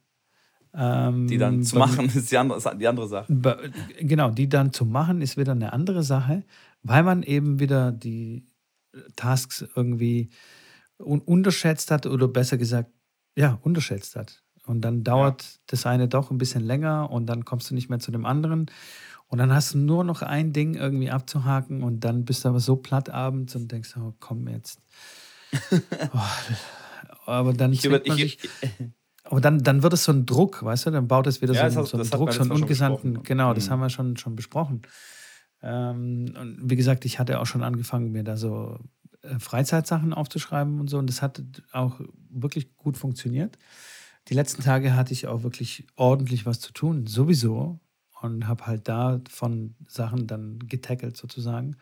ja. 0.75 1.09
ähm, 1.09 1.29
die 1.29 1.39
dann 1.39 1.63
zu 1.63 1.79
machen 1.79 2.11
ist 2.15 2.31
die 2.31 2.37
andere, 2.37 2.77
die 2.77 2.87
andere 2.87 3.09
Sache. 3.09 3.63
Genau, 4.01 4.31
die 4.31 4.51
dann 4.51 4.75
zu 4.75 4.85
machen 4.85 5.23
ist 5.23 5.39
wieder 5.39 5.53
eine 5.53 5.73
andere 5.73 6.03
Sache, 6.03 6.45
weil 6.83 7.03
man 7.05 7.23
eben 7.23 7.59
wieder 7.59 7.91
die 7.91 8.45
Tasks 9.17 9.65
irgendwie 9.75 10.29
un 10.99 11.23
unterschätzt 11.23 11.91
hat 11.91 12.05
oder 12.05 12.29
besser 12.29 12.59
gesagt, 12.59 12.91
ja, 13.35 13.59
unterschätzt 13.63 14.17
hat. 14.17 14.43
Und 14.67 14.83
dann 14.83 15.05
dauert 15.05 15.43
ja. 15.43 15.49
das 15.69 15.87
eine 15.87 16.07
doch 16.07 16.31
ein 16.33 16.39
bisschen 16.39 16.63
länger 16.63 17.11
und 17.11 17.25
dann 17.25 17.47
kommst 17.47 17.71
du 17.71 17.75
nicht 17.75 17.89
mehr 17.89 17.99
zu 17.99 18.13
dem 18.13 18.27
anderen. 18.27 18.67
Und 19.35 19.39
dann 19.39 19.53
hast 19.53 19.75
du 19.75 19.79
nur 19.79 20.05
noch 20.05 20.23
ein 20.23 20.53
Ding 20.53 20.75
irgendwie 20.75 21.11
abzuhaken 21.11 21.83
und 21.83 22.05
dann 22.05 22.25
bist 22.25 22.45
du 22.45 22.51
aber 22.51 22.61
so 22.61 22.77
platt 22.77 23.11
abends 23.11 23.57
und 23.57 23.73
denkst, 23.73 23.97
oh, 23.99 24.15
komm 24.21 24.47
jetzt. 24.47 24.79
oh, 25.73 26.21
aber 27.27 27.53
dann 27.53 27.73
ich, 27.73 27.85
über, 27.85 28.07
ich, 28.07 28.15
sich, 28.15 28.39
aber 29.25 29.41
dann, 29.41 29.59
dann 29.59 29.83
wird 29.83 29.93
es 29.93 30.05
so 30.05 30.13
ein 30.13 30.25
Druck, 30.25 30.63
weißt 30.63 30.87
du, 30.87 30.93
dann 30.93 31.09
baut 31.09 31.27
es 31.27 31.43
wieder 31.43 31.53
ja, 31.53 31.69
so, 31.69 31.83
so 31.83 31.97
einen 31.97 32.09
Druck, 32.09 32.33
so 32.33 32.43
einen 32.43 32.53
ungesandten, 32.53 33.25
genau, 33.25 33.51
mhm. 33.51 33.55
das 33.57 33.71
haben 33.71 33.81
wir 33.81 33.91
schon, 33.91 34.17
schon 34.17 34.37
besprochen. 34.37 34.83
Ähm, 35.63 36.33
und 36.41 36.59
wie 36.63 36.77
gesagt, 36.77 37.05
ich 37.05 37.19
hatte 37.19 37.41
auch 37.41 37.47
schon 37.47 37.65
angefangen, 37.65 38.13
mir 38.13 38.23
da 38.23 38.37
so 38.37 38.79
äh, 39.23 39.41
Freizeitsachen 39.41 40.15
aufzuschreiben 40.15 40.79
und 40.79 40.89
so. 40.89 40.99
Und 40.99 41.11
das 41.11 41.23
hat 41.23 41.43
auch 41.73 42.01
wirklich 42.31 42.77
gut 42.77 42.97
funktioniert. 42.97 43.59
Die 44.29 44.35
letzten 44.35 44.63
Tage 44.63 44.95
hatte 44.95 45.13
ich 45.13 45.27
auch 45.27 45.43
wirklich 45.43 45.89
ordentlich 45.97 46.47
was 46.47 46.61
zu 46.61 46.73
tun, 46.73 47.09
sowieso. 47.09 47.81
Und 48.25 48.49
habe 48.49 48.67
halt 48.67 48.89
da 48.89 49.21
von 49.29 49.75
Sachen 49.87 50.27
dann 50.27 50.59
getackelt 50.61 51.15
sozusagen. 51.15 51.77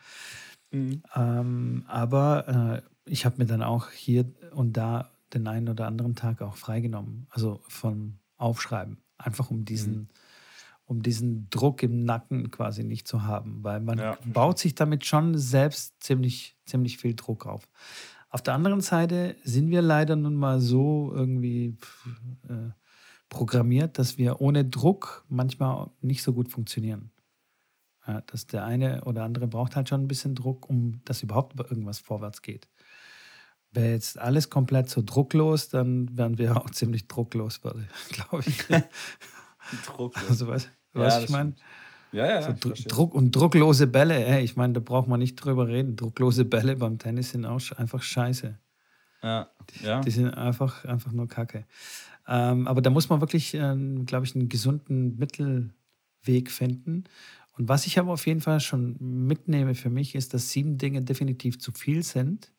Mhm. 0.71 1.01
Ähm, 1.15 1.85
aber 1.87 2.83
äh, 2.85 3.09
ich 3.09 3.25
habe 3.25 3.37
mir 3.37 3.45
dann 3.45 3.63
auch 3.63 3.91
hier 3.91 4.25
und 4.53 4.75
da 4.75 5.09
den 5.33 5.47
einen 5.47 5.69
oder 5.69 5.87
anderen 5.87 6.15
Tag 6.15 6.41
auch 6.41 6.57
freigenommen. 6.57 7.27
Also 7.29 7.61
vom 7.69 8.19
Aufschreiben. 8.35 8.97
Einfach 9.17 9.51
um 9.51 9.63
diesen, 9.63 9.93
mhm. 9.93 10.07
um 10.83 11.01
diesen 11.01 11.49
Druck 11.49 11.81
im 11.81 12.03
Nacken 12.03 12.51
quasi 12.51 12.83
nicht 12.83 13.07
zu 13.07 13.23
haben. 13.23 13.63
Weil 13.63 13.79
man 13.79 13.97
ja. 13.97 14.17
baut 14.25 14.59
sich 14.59 14.75
damit 14.75 15.05
schon 15.05 15.37
selbst 15.37 16.03
ziemlich, 16.03 16.57
ziemlich 16.65 16.97
viel 16.97 17.15
Druck 17.15 17.45
auf. 17.45 17.69
Auf 18.29 18.41
der 18.41 18.55
anderen 18.55 18.81
Seite 18.81 19.37
sind 19.45 19.69
wir 19.69 19.81
leider 19.81 20.17
nun 20.17 20.35
mal 20.35 20.59
so 20.59 21.09
irgendwie 21.13 21.77
äh, 22.49 22.71
programmiert, 23.33 23.99
dass 23.99 24.17
wir 24.17 24.39
ohne 24.39 24.63
Druck 24.63 25.25
manchmal 25.27 25.89
nicht 26.01 26.23
so 26.23 26.31
gut 26.31 26.49
funktionieren. 26.49 27.11
Ja, 28.07 28.21
dass 28.21 28.47
der 28.47 28.63
eine 28.63 29.03
oder 29.05 29.23
andere 29.23 29.47
braucht 29.47 29.75
halt 29.75 29.89
schon 29.89 30.01
ein 30.01 30.07
bisschen 30.07 30.35
Druck, 30.35 30.69
um 30.69 31.01
dass 31.05 31.23
überhaupt 31.23 31.59
irgendwas 31.59 31.99
vorwärts 31.99 32.41
geht. 32.41 32.69
Wäre 33.71 33.91
jetzt 33.91 34.19
alles 34.19 34.49
komplett 34.49 34.89
so 34.89 35.01
drucklos, 35.03 35.69
dann 35.69 36.15
wären 36.17 36.37
wir 36.37 36.57
auch 36.61 36.69
ziemlich 36.69 37.07
drucklos, 37.07 37.61
glaube 38.09 38.43
ich. 38.45 38.65
drucklos. 39.85 40.29
Also, 40.29 40.47
was, 40.47 40.69
was 40.93 41.15
ja, 41.15 41.21
ich 41.21 41.29
meine? 41.29 41.55
Ja, 42.11 42.27
ja. 42.27 42.41
So 42.43 42.71
Druck 42.87 43.15
und 43.15 43.31
drucklose 43.31 43.87
Bälle, 43.87 44.23
ey, 44.25 44.43
ich 44.43 44.55
meine, 44.55 44.73
da 44.73 44.79
braucht 44.79 45.07
man 45.07 45.19
nicht 45.19 45.35
drüber 45.35 45.67
reden. 45.67 45.95
Drucklose 45.95 46.45
Bälle 46.45 46.75
beim 46.75 46.99
Tennis 46.99 47.31
sind 47.31 47.45
auch 47.45 47.59
einfach 47.77 48.03
scheiße. 48.03 48.59
Ja. 49.23 49.49
ja. 49.81 49.99
Die, 50.01 50.05
die 50.05 50.11
sind 50.11 50.29
einfach, 50.29 50.85
einfach 50.85 51.11
nur 51.11 51.27
Kacke. 51.27 51.65
Ähm, 52.27 52.67
aber 52.67 52.81
da 52.81 52.89
muss 52.89 53.09
man 53.09 53.21
wirklich, 53.21 53.53
äh, 53.53 53.75
glaube 54.05 54.25
ich, 54.25 54.35
einen 54.35 54.49
gesunden 54.49 55.17
Mittelweg 55.17 56.51
finden. 56.51 57.03
Und 57.57 57.67
was 57.69 57.85
ich 57.85 57.99
aber 57.99 58.13
auf 58.13 58.25
jeden 58.25 58.41
Fall 58.41 58.59
schon 58.59 58.97
mitnehme 58.99 59.75
für 59.75 59.89
mich, 59.89 60.15
ist, 60.15 60.33
dass 60.33 60.51
sieben 60.51 60.77
Dinge 60.77 61.03
definitiv 61.03 61.59
zu 61.59 61.71
viel 61.71 62.03
sind. 62.03 62.51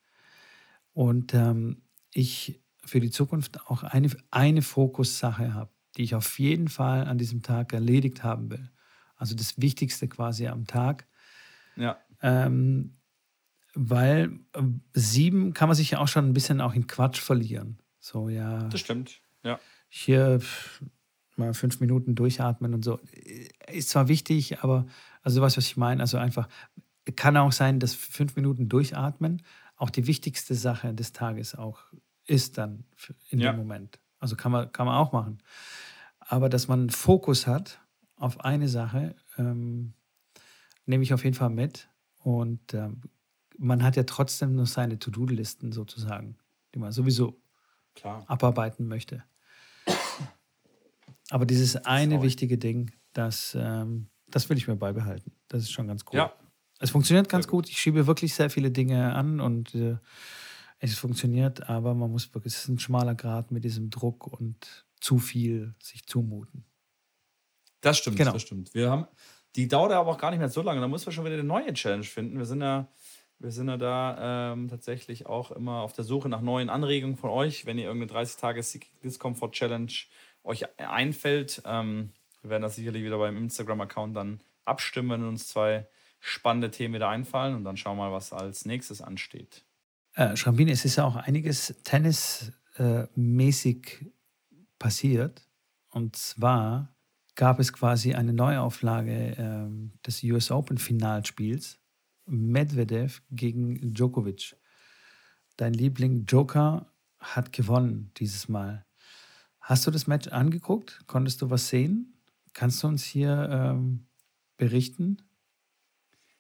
Und 0.92 1.34
ähm, 1.34 1.82
ich 2.12 2.60
für 2.84 3.00
die 3.00 3.10
Zukunft 3.10 3.66
auch 3.66 3.82
eine, 3.82 4.10
eine 4.30 4.62
Fokussache 4.62 5.54
habe, 5.54 5.70
die 5.96 6.02
ich 6.02 6.14
auf 6.14 6.38
jeden 6.38 6.68
Fall 6.68 7.06
an 7.06 7.18
diesem 7.18 7.42
Tag 7.42 7.72
erledigt 7.72 8.22
haben 8.22 8.50
will. 8.50 8.70
Also 9.16 9.34
das 9.34 9.60
Wichtigste 9.60 10.06
quasi 10.08 10.46
am 10.46 10.66
Tag. 10.66 11.06
Ja. 11.76 11.98
Ähm, 12.20 12.98
weil 13.74 14.38
äh, 14.52 14.62
sieben 14.92 15.52
kann 15.52 15.68
man 15.68 15.76
sich 15.76 15.92
ja 15.92 15.98
auch 15.98 16.08
schon 16.08 16.26
ein 16.26 16.34
bisschen 16.34 16.60
auch 16.60 16.74
in 16.74 16.86
Quatsch 16.86 17.18
verlieren. 17.18 17.78
So, 17.98 18.28
ja. 18.28 18.68
Das 18.68 18.80
stimmt, 18.80 19.20
ja. 19.44 19.60
Hier 19.88 20.40
mal 21.36 21.54
fünf 21.54 21.80
Minuten 21.80 22.14
durchatmen 22.14 22.74
und 22.74 22.84
so. 22.84 22.98
Ist 23.70 23.90
zwar 23.90 24.08
wichtig, 24.08 24.62
aber 24.62 24.86
also 25.22 25.40
was, 25.40 25.56
was 25.56 25.66
ich 25.66 25.76
meine, 25.76 26.00
also 26.02 26.18
einfach, 26.18 26.48
kann 27.16 27.36
auch 27.36 27.52
sein, 27.52 27.80
dass 27.80 27.94
fünf 27.94 28.36
Minuten 28.36 28.68
durchatmen 28.68 29.42
auch 29.76 29.90
die 29.90 30.06
wichtigste 30.06 30.54
Sache 30.54 30.94
des 30.94 31.12
Tages 31.12 31.54
auch 31.54 31.80
ist 32.26 32.58
dann 32.58 32.84
in 33.28 33.40
ja. 33.40 33.52
dem 33.52 33.58
Moment. 33.58 34.00
Also 34.18 34.36
kann 34.36 34.52
man, 34.52 34.72
kann 34.72 34.86
man 34.86 34.96
auch 34.96 35.12
machen. 35.12 35.42
Aber 36.20 36.48
dass 36.48 36.68
man 36.68 36.90
Fokus 36.90 37.46
hat 37.46 37.80
auf 38.16 38.40
eine 38.40 38.68
Sache, 38.68 39.14
ähm, 39.36 39.92
nehme 40.86 41.02
ich 41.02 41.12
auf 41.12 41.24
jeden 41.24 41.36
Fall 41.36 41.50
mit. 41.50 41.88
Und 42.18 42.72
ähm, 42.72 43.02
man 43.58 43.82
hat 43.82 43.96
ja 43.96 44.04
trotzdem 44.04 44.54
noch 44.54 44.66
seine 44.66 44.98
To-Do-Listen 44.98 45.72
sozusagen, 45.72 46.38
die 46.74 46.78
man 46.78 46.92
sowieso 46.92 47.40
Klar. 47.94 48.24
abarbeiten 48.26 48.88
möchte. 48.88 49.22
Aber 51.30 51.46
dieses 51.46 51.76
eine 51.76 52.16
Sorry. 52.16 52.26
wichtige 52.26 52.58
Ding, 52.58 52.92
das, 53.12 53.56
ähm, 53.58 54.08
das 54.28 54.48
will 54.48 54.56
ich 54.56 54.68
mir 54.68 54.76
beibehalten. 54.76 55.32
Das 55.48 55.62
ist 55.62 55.72
schon 55.72 55.88
ganz 55.88 56.04
cool. 56.12 56.18
Ja. 56.18 56.32
Es 56.80 56.90
funktioniert 56.90 57.28
ganz 57.28 57.48
gut. 57.48 57.68
Ich 57.68 57.78
schiebe 57.78 58.06
wirklich 58.06 58.34
sehr 58.34 58.50
viele 58.50 58.70
Dinge 58.70 59.14
an 59.14 59.40
und 59.40 59.74
äh, 59.74 59.96
es 60.80 60.98
funktioniert, 60.98 61.68
aber 61.68 61.94
man 61.94 62.10
muss 62.10 62.34
wirklich, 62.34 62.52
es 62.52 62.62
ist 62.62 62.68
ein 62.68 62.78
schmaler 62.78 63.14
Grad 63.14 63.50
mit 63.50 63.64
diesem 63.64 63.90
Druck 63.90 64.26
und 64.26 64.86
zu 65.00 65.18
viel 65.18 65.74
sich 65.82 66.06
zumuten. 66.06 66.64
Das 67.80 67.98
stimmt, 67.98 68.16
genau. 68.16 68.32
das 68.32 68.42
stimmt. 68.42 68.74
Wir 68.74 68.90
haben, 68.90 69.06
die 69.56 69.68
dauert 69.68 69.92
aber 69.92 70.10
auch 70.10 70.18
gar 70.18 70.30
nicht 70.30 70.40
mehr 70.40 70.48
so 70.48 70.62
lange. 70.62 70.80
Da 70.80 70.88
muss 70.88 71.06
man 71.06 71.12
schon 71.12 71.24
wieder 71.24 71.34
eine 71.34 71.44
neue 71.44 71.72
Challenge 71.72 72.04
finden. 72.04 72.38
Wir 72.38 72.46
sind 72.46 72.62
ja, 72.62 72.88
wir 73.38 73.50
sind 73.50 73.68
ja 73.68 73.76
da 73.76 74.52
ähm, 74.52 74.68
tatsächlich 74.68 75.26
auch 75.26 75.50
immer 75.52 75.80
auf 75.80 75.92
der 75.92 76.04
Suche 76.04 76.28
nach 76.28 76.40
neuen 76.40 76.70
Anregungen 76.70 77.16
von 77.16 77.30
euch. 77.30 77.66
Wenn 77.66 77.78
ihr 77.78 77.84
irgendeine 77.84 78.12
30 78.12 78.36
Tage 78.36 78.64
Discomfort 79.02 79.52
Challenge 79.52 79.92
euch 80.44 80.64
einfällt, 80.78 81.62
ähm, 81.64 82.12
wir 82.42 82.50
werden 82.50 82.62
das 82.62 82.76
sicherlich 82.76 83.02
wieder 83.02 83.18
beim 83.18 83.36
Instagram-Account 83.36 84.16
dann 84.16 84.40
abstimmen, 84.64 85.10
wenn 85.10 85.24
uns 85.24 85.48
zwei 85.48 85.88
spannende 86.20 86.70
Themen 86.70 86.94
wieder 86.94 87.08
einfallen 87.08 87.54
und 87.54 87.64
dann 87.64 87.76
schauen 87.76 87.96
wir 87.96 88.10
mal, 88.10 88.12
was 88.12 88.32
als 88.32 88.64
nächstes 88.64 89.02
ansteht. 89.02 89.64
Äh, 90.14 90.36
Schrambini, 90.36 90.70
es 90.70 90.84
ist 90.84 90.94
ja 90.96 91.04
auch 91.04 91.16
einiges 91.16 91.74
tennismäßig 91.84 94.00
äh, 94.00 94.06
passiert. 94.78 95.48
Und 95.90 96.16
zwar 96.16 96.94
gab 97.34 97.60
es 97.60 97.72
quasi 97.72 98.14
eine 98.14 98.32
Neuauflage 98.32 99.36
äh, 99.36 99.68
des 100.06 100.22
US 100.24 100.50
Open 100.50 100.78
Finalspiels. 100.78 101.78
Medvedev 102.26 103.20
gegen 103.30 103.92
Djokovic. 103.92 104.56
Dein 105.56 105.74
Liebling 105.74 106.24
Joker 106.24 106.90
hat 107.18 107.52
gewonnen 107.52 108.12
dieses 108.16 108.48
Mal. 108.48 108.86
Hast 109.64 109.86
du 109.86 109.90
das 109.90 110.06
Match 110.06 110.28
angeguckt? 110.28 111.00
Konntest 111.06 111.40
du 111.40 111.48
was 111.48 111.68
sehen? 111.70 112.18
Kannst 112.52 112.82
du 112.82 112.86
uns 112.86 113.02
hier 113.02 113.48
ähm, 113.50 114.06
berichten? 114.58 115.22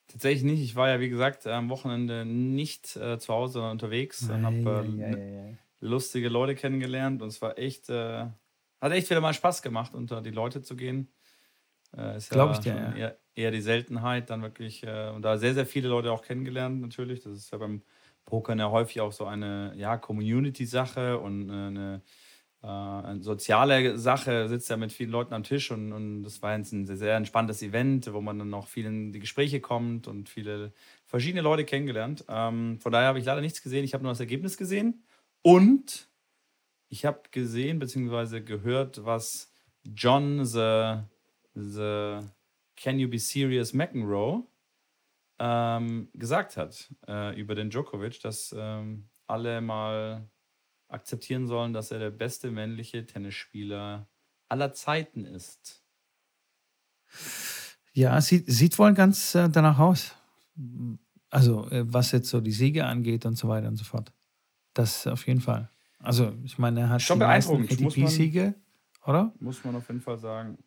Tatsächlich 0.08 0.44
nicht. 0.44 0.60
Ich 0.60 0.76
war 0.76 0.90
ja, 0.90 1.00
wie 1.00 1.08
gesagt, 1.08 1.46
am 1.46 1.70
Wochenende 1.70 2.26
nicht 2.26 2.94
äh, 2.96 3.18
zu 3.18 3.32
Hause, 3.32 3.54
sondern 3.54 3.72
unterwegs 3.72 4.28
und 4.28 4.44
habe 4.44 4.86
äh, 5.00 5.56
lustige 5.80 6.28
Leute 6.28 6.54
kennengelernt 6.54 7.22
und 7.22 7.28
es 7.28 7.40
war 7.40 7.58
echt, 7.58 7.88
äh, 7.88 8.26
hat 8.78 8.92
echt 8.92 9.08
wieder 9.08 9.22
mal 9.22 9.32
Spaß 9.32 9.62
gemacht, 9.62 9.94
unter 9.94 10.20
die 10.20 10.30
Leute 10.30 10.60
zu 10.60 10.76
gehen. 10.76 11.08
Äh, 11.92 12.18
Glaube 12.28 12.52
ja 12.52 12.58
ich 12.58 12.58
dir, 12.58 12.74
ja. 12.74 12.92
Eher, 12.94 13.18
eher, 13.34 13.50
die 13.52 13.62
Seltenheit, 13.62 14.28
dann 14.28 14.42
wirklich, 14.42 14.82
äh, 14.82 15.08
und 15.08 15.22
da 15.22 15.38
sehr, 15.38 15.54
sehr 15.54 15.64
viele 15.64 15.88
Leute 15.88 16.12
auch 16.12 16.20
kennengelernt 16.20 16.82
natürlich. 16.82 17.22
Das 17.22 17.32
ist 17.32 17.50
ja 17.52 17.56
beim 17.56 17.84
Pokern 18.26 18.58
ja 18.58 18.70
häufig 18.70 19.00
auch 19.00 19.12
so 19.12 19.24
eine 19.24 19.72
ja, 19.76 19.96
Community-Sache 19.96 21.18
und 21.18 21.48
äh, 21.48 21.52
eine 21.52 22.02
eine 22.66 23.22
soziale 23.22 23.98
Sache, 23.98 24.48
sitzt 24.48 24.70
ja 24.70 24.76
mit 24.76 24.92
vielen 24.92 25.10
Leuten 25.10 25.34
am 25.34 25.42
Tisch 25.42 25.70
und, 25.70 25.92
und 25.92 26.22
das 26.22 26.40
war 26.40 26.56
jetzt 26.56 26.72
ein 26.72 26.86
sehr, 26.86 26.96
sehr 26.96 27.16
entspanntes 27.16 27.62
Event, 27.62 28.12
wo 28.12 28.20
man 28.20 28.38
dann 28.38 28.48
noch 28.48 28.68
viel 28.68 28.86
in 28.86 29.12
die 29.12 29.18
Gespräche 29.18 29.60
kommt 29.60 30.08
und 30.08 30.28
viele 30.28 30.72
verschiedene 31.04 31.42
Leute 31.42 31.64
kennengelernt. 31.64 32.24
Ähm, 32.28 32.78
von 32.80 32.90
daher 32.92 33.08
habe 33.08 33.18
ich 33.18 33.24
leider 33.26 33.42
nichts 33.42 33.62
gesehen. 33.62 33.84
Ich 33.84 33.92
habe 33.92 34.02
nur 34.02 34.12
das 34.12 34.20
Ergebnis 34.20 34.56
gesehen 34.56 35.04
und 35.42 36.08
ich 36.88 37.04
habe 37.04 37.22
gesehen 37.30 37.78
bzw. 37.78 38.40
gehört, 38.40 39.04
was 39.04 39.52
John 39.84 40.44
the, 40.46 41.00
the 41.54 42.20
Can 42.76 42.98
You 42.98 43.08
Be 43.08 43.18
Serious 43.18 43.74
McEnroe 43.74 44.46
ähm, 45.38 46.08
gesagt 46.14 46.56
hat 46.56 46.94
äh, 47.06 47.38
über 47.38 47.54
den 47.54 47.68
Djokovic, 47.68 48.20
dass 48.20 48.54
ähm, 48.56 49.08
alle 49.26 49.60
mal 49.60 50.28
akzeptieren 50.94 51.46
sollen, 51.46 51.72
dass 51.72 51.90
er 51.90 51.98
der 51.98 52.10
beste 52.10 52.50
männliche 52.50 53.04
Tennisspieler 53.04 54.08
aller 54.48 54.72
Zeiten 54.72 55.24
ist. 55.24 55.84
Ja, 57.92 58.20
sieht, 58.20 58.50
sieht 58.50 58.78
wohl 58.78 58.94
ganz 58.94 59.34
äh, 59.34 59.48
danach 59.48 59.78
aus. 59.78 60.14
Also, 61.30 61.68
äh, 61.70 61.84
was 61.92 62.12
jetzt 62.12 62.28
so 62.28 62.40
die 62.40 62.52
Siege 62.52 62.86
angeht 62.86 63.26
und 63.26 63.36
so 63.36 63.48
weiter 63.48 63.68
und 63.68 63.76
so 63.76 63.84
fort. 63.84 64.12
Das 64.72 65.06
auf 65.06 65.26
jeden 65.26 65.40
Fall. 65.40 65.70
Also, 65.98 66.34
ich 66.44 66.58
meine, 66.58 66.80
er 66.80 66.88
hat 66.90 67.02
schon 67.02 67.18
die 67.18 67.24
meisten 67.24 67.62
ATP-Siege, 67.62 68.54
oder? 69.04 69.32
Muss 69.40 69.64
man 69.64 69.76
auf 69.76 69.88
jeden 69.88 70.00
Fall 70.00 70.18
sagen. 70.18 70.58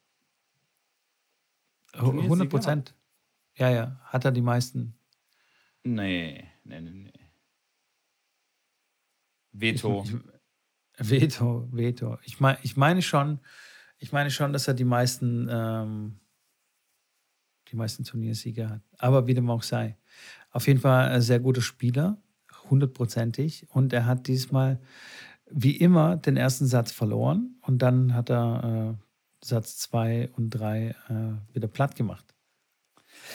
100 1.94 2.50
Prozent. 2.50 2.96
Ja, 3.56 3.70
ja. 3.70 4.00
Hat 4.04 4.26
er 4.26 4.32
die 4.32 4.42
meisten? 4.42 4.98
Nee, 5.84 6.48
nee, 6.64 6.82
nee, 6.82 6.92
nee. 6.92 7.17
Veto. 9.60 10.04
Ich, 10.06 11.10
Veto, 11.10 11.68
Veto. 11.72 12.18
Ich, 12.24 12.40
mein, 12.40 12.58
ich 12.64 12.78
meine 12.78 13.02
schon, 13.02 13.40
ich 13.98 14.12
meine 14.12 14.32
schon, 14.32 14.54
dass 14.54 14.68
er 14.68 14.74
die 14.74 14.84
meisten, 14.84 15.48
ähm, 15.50 16.20
die 17.72 17.76
meisten 17.76 18.04
Turniersiege 18.04 18.70
hat. 18.70 18.82
Aber 18.98 19.28
wie 19.28 19.34
dem 19.34 19.50
auch 19.50 19.64
sei. 19.64 19.98
Auf 20.52 20.68
jeden 20.68 20.80
Fall 20.80 21.10
ein 21.10 21.22
sehr 21.22 21.40
guter 21.40 21.62
Spieler, 21.62 22.22
hundertprozentig. 22.70 23.68
Und 23.70 23.94
er 23.94 24.06
hat 24.06 24.28
diesmal, 24.28 24.80
wie 25.50 25.78
immer, 25.78 26.18
den 26.18 26.38
ersten 26.38 26.66
Satz 26.66 26.92
verloren. 26.92 27.58
Und 27.62 27.82
dann 27.82 28.14
hat 28.14 28.30
er 28.30 28.98
äh, 29.00 29.46
Satz 29.46 29.78
2 29.80 30.32
und 30.36 30.52
3 30.52 30.88
äh, 30.88 30.94
wieder 31.54 31.68
platt 31.68 31.96
gemacht. 31.96 32.27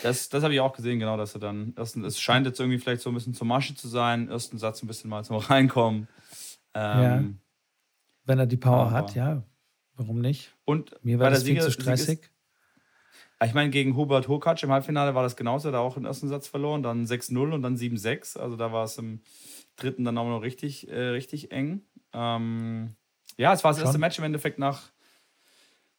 Das, 0.02 0.28
das 0.28 0.42
habe 0.42 0.54
ich 0.54 0.60
auch 0.60 0.72
gesehen, 0.72 0.98
genau, 0.98 1.16
dass 1.16 1.34
er 1.34 1.40
dann, 1.40 1.74
ersten, 1.76 2.04
es 2.04 2.20
scheint 2.20 2.46
jetzt 2.46 2.58
irgendwie 2.58 2.78
vielleicht 2.78 3.02
so 3.02 3.10
ein 3.10 3.14
bisschen 3.14 3.34
zur 3.34 3.46
Masche 3.46 3.74
zu 3.74 3.88
sein, 3.88 4.28
ersten 4.28 4.58
Satz 4.58 4.82
ein 4.82 4.86
bisschen 4.86 5.10
mal 5.10 5.24
zum 5.24 5.36
Reinkommen. 5.38 6.08
Ähm, 6.74 7.02
ja. 7.02 7.24
Wenn 8.24 8.38
er 8.38 8.46
die 8.46 8.56
Power 8.56 8.90
hat, 8.90 9.14
ja, 9.14 9.42
warum 9.94 10.20
nicht? 10.20 10.54
Und 10.64 10.96
mir 11.04 11.18
war 11.18 11.30
das 11.30 11.42
viel 11.42 11.60
zu 11.60 11.70
stressig. 11.70 12.20
Ist, 12.20 12.30
ich 13.44 13.54
meine, 13.54 13.70
gegen 13.70 13.96
Hubert 13.96 14.28
Hokac 14.28 14.62
im 14.62 14.70
Halbfinale 14.70 15.14
war 15.14 15.22
das 15.22 15.36
genauso, 15.36 15.70
da 15.70 15.80
auch 15.80 15.94
den 15.94 16.04
ersten 16.04 16.28
Satz 16.28 16.46
verloren, 16.46 16.82
dann 16.82 17.04
6-0 17.04 17.52
und 17.52 17.62
dann 17.62 17.76
7-6. 17.76 18.38
Also 18.38 18.56
da 18.56 18.72
war 18.72 18.84
es 18.84 18.98
im 18.98 19.20
dritten 19.76 20.04
dann 20.04 20.18
auch 20.18 20.28
noch 20.28 20.42
richtig, 20.42 20.88
äh, 20.88 21.08
richtig 21.08 21.50
eng. 21.50 21.82
Ähm, 22.12 22.94
ja, 23.36 23.52
es 23.52 23.64
war 23.64 23.72
das 23.72 23.78
Schon? 23.78 23.86
erste 23.86 23.98
Match 23.98 24.18
im 24.18 24.24
Endeffekt 24.24 24.58
nach, 24.58 24.92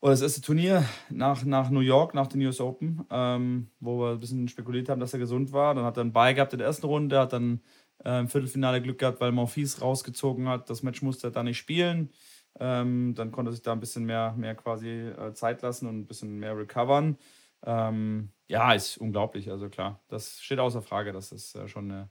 oder 0.04 0.12
das 0.12 0.22
erste 0.22 0.42
Turnier 0.42 0.84
nach, 1.10 1.46
nach 1.46 1.70
New 1.70 1.80
York, 1.80 2.14
nach 2.14 2.28
den 2.28 2.46
US 2.46 2.60
Open, 2.60 3.06
ähm, 3.10 3.70
wo 3.80 4.02
wir 4.02 4.12
ein 4.12 4.20
bisschen 4.20 4.50
spekuliert 4.50 4.90
haben, 4.90 5.00
dass 5.00 5.14
er 5.14 5.20
gesund 5.20 5.54
war. 5.54 5.74
Dann 5.74 5.86
hat 5.86 5.96
er 5.96 6.02
einen 6.02 6.12
Ball 6.12 6.34
gehabt 6.34 6.52
in 6.52 6.60
der 6.60 6.68
ersten 6.68 6.88
Runde, 6.88 7.18
hat 7.18 7.32
dann 7.32 7.62
äh, 8.04 8.20
im 8.20 8.28
Viertelfinale 8.28 8.82
Glück 8.82 9.00
gehabt, 9.00 9.22
weil 9.22 9.32
Monfils 9.32 9.82
rausgezogen 9.82 10.50
hat. 10.50 10.70
Das 10.70 10.84
Match 10.84 11.02
musste 11.04 11.28
er 11.28 11.32
da 11.32 11.42
nicht 11.42 11.58
spielen. 11.58 12.12
Ähm, 12.60 13.16
dann 13.16 13.32
konnte 13.32 13.52
er 13.52 13.54
sich 13.54 13.62
da 13.62 13.72
ein 13.72 13.80
bisschen 13.80 14.04
mehr, 14.04 14.34
mehr 14.38 14.56
quasi 14.56 14.90
äh, 14.90 15.32
Zeit 15.36 15.62
lassen 15.62 15.88
und 15.88 16.00
ein 16.00 16.06
bisschen 16.06 16.38
mehr 16.38 16.58
recovern. 16.58 17.18
Ähm, 17.66 18.34
ja, 18.50 18.74
ist 18.74 18.98
unglaublich. 18.98 19.50
Also 19.50 19.70
klar, 19.70 20.04
das 20.10 20.42
steht 20.42 20.60
außer 20.60 20.82
Frage, 20.82 21.14
dass 21.14 21.30
das 21.30 21.56
äh, 21.56 21.70
schon 21.70 21.90
eine 21.90 22.10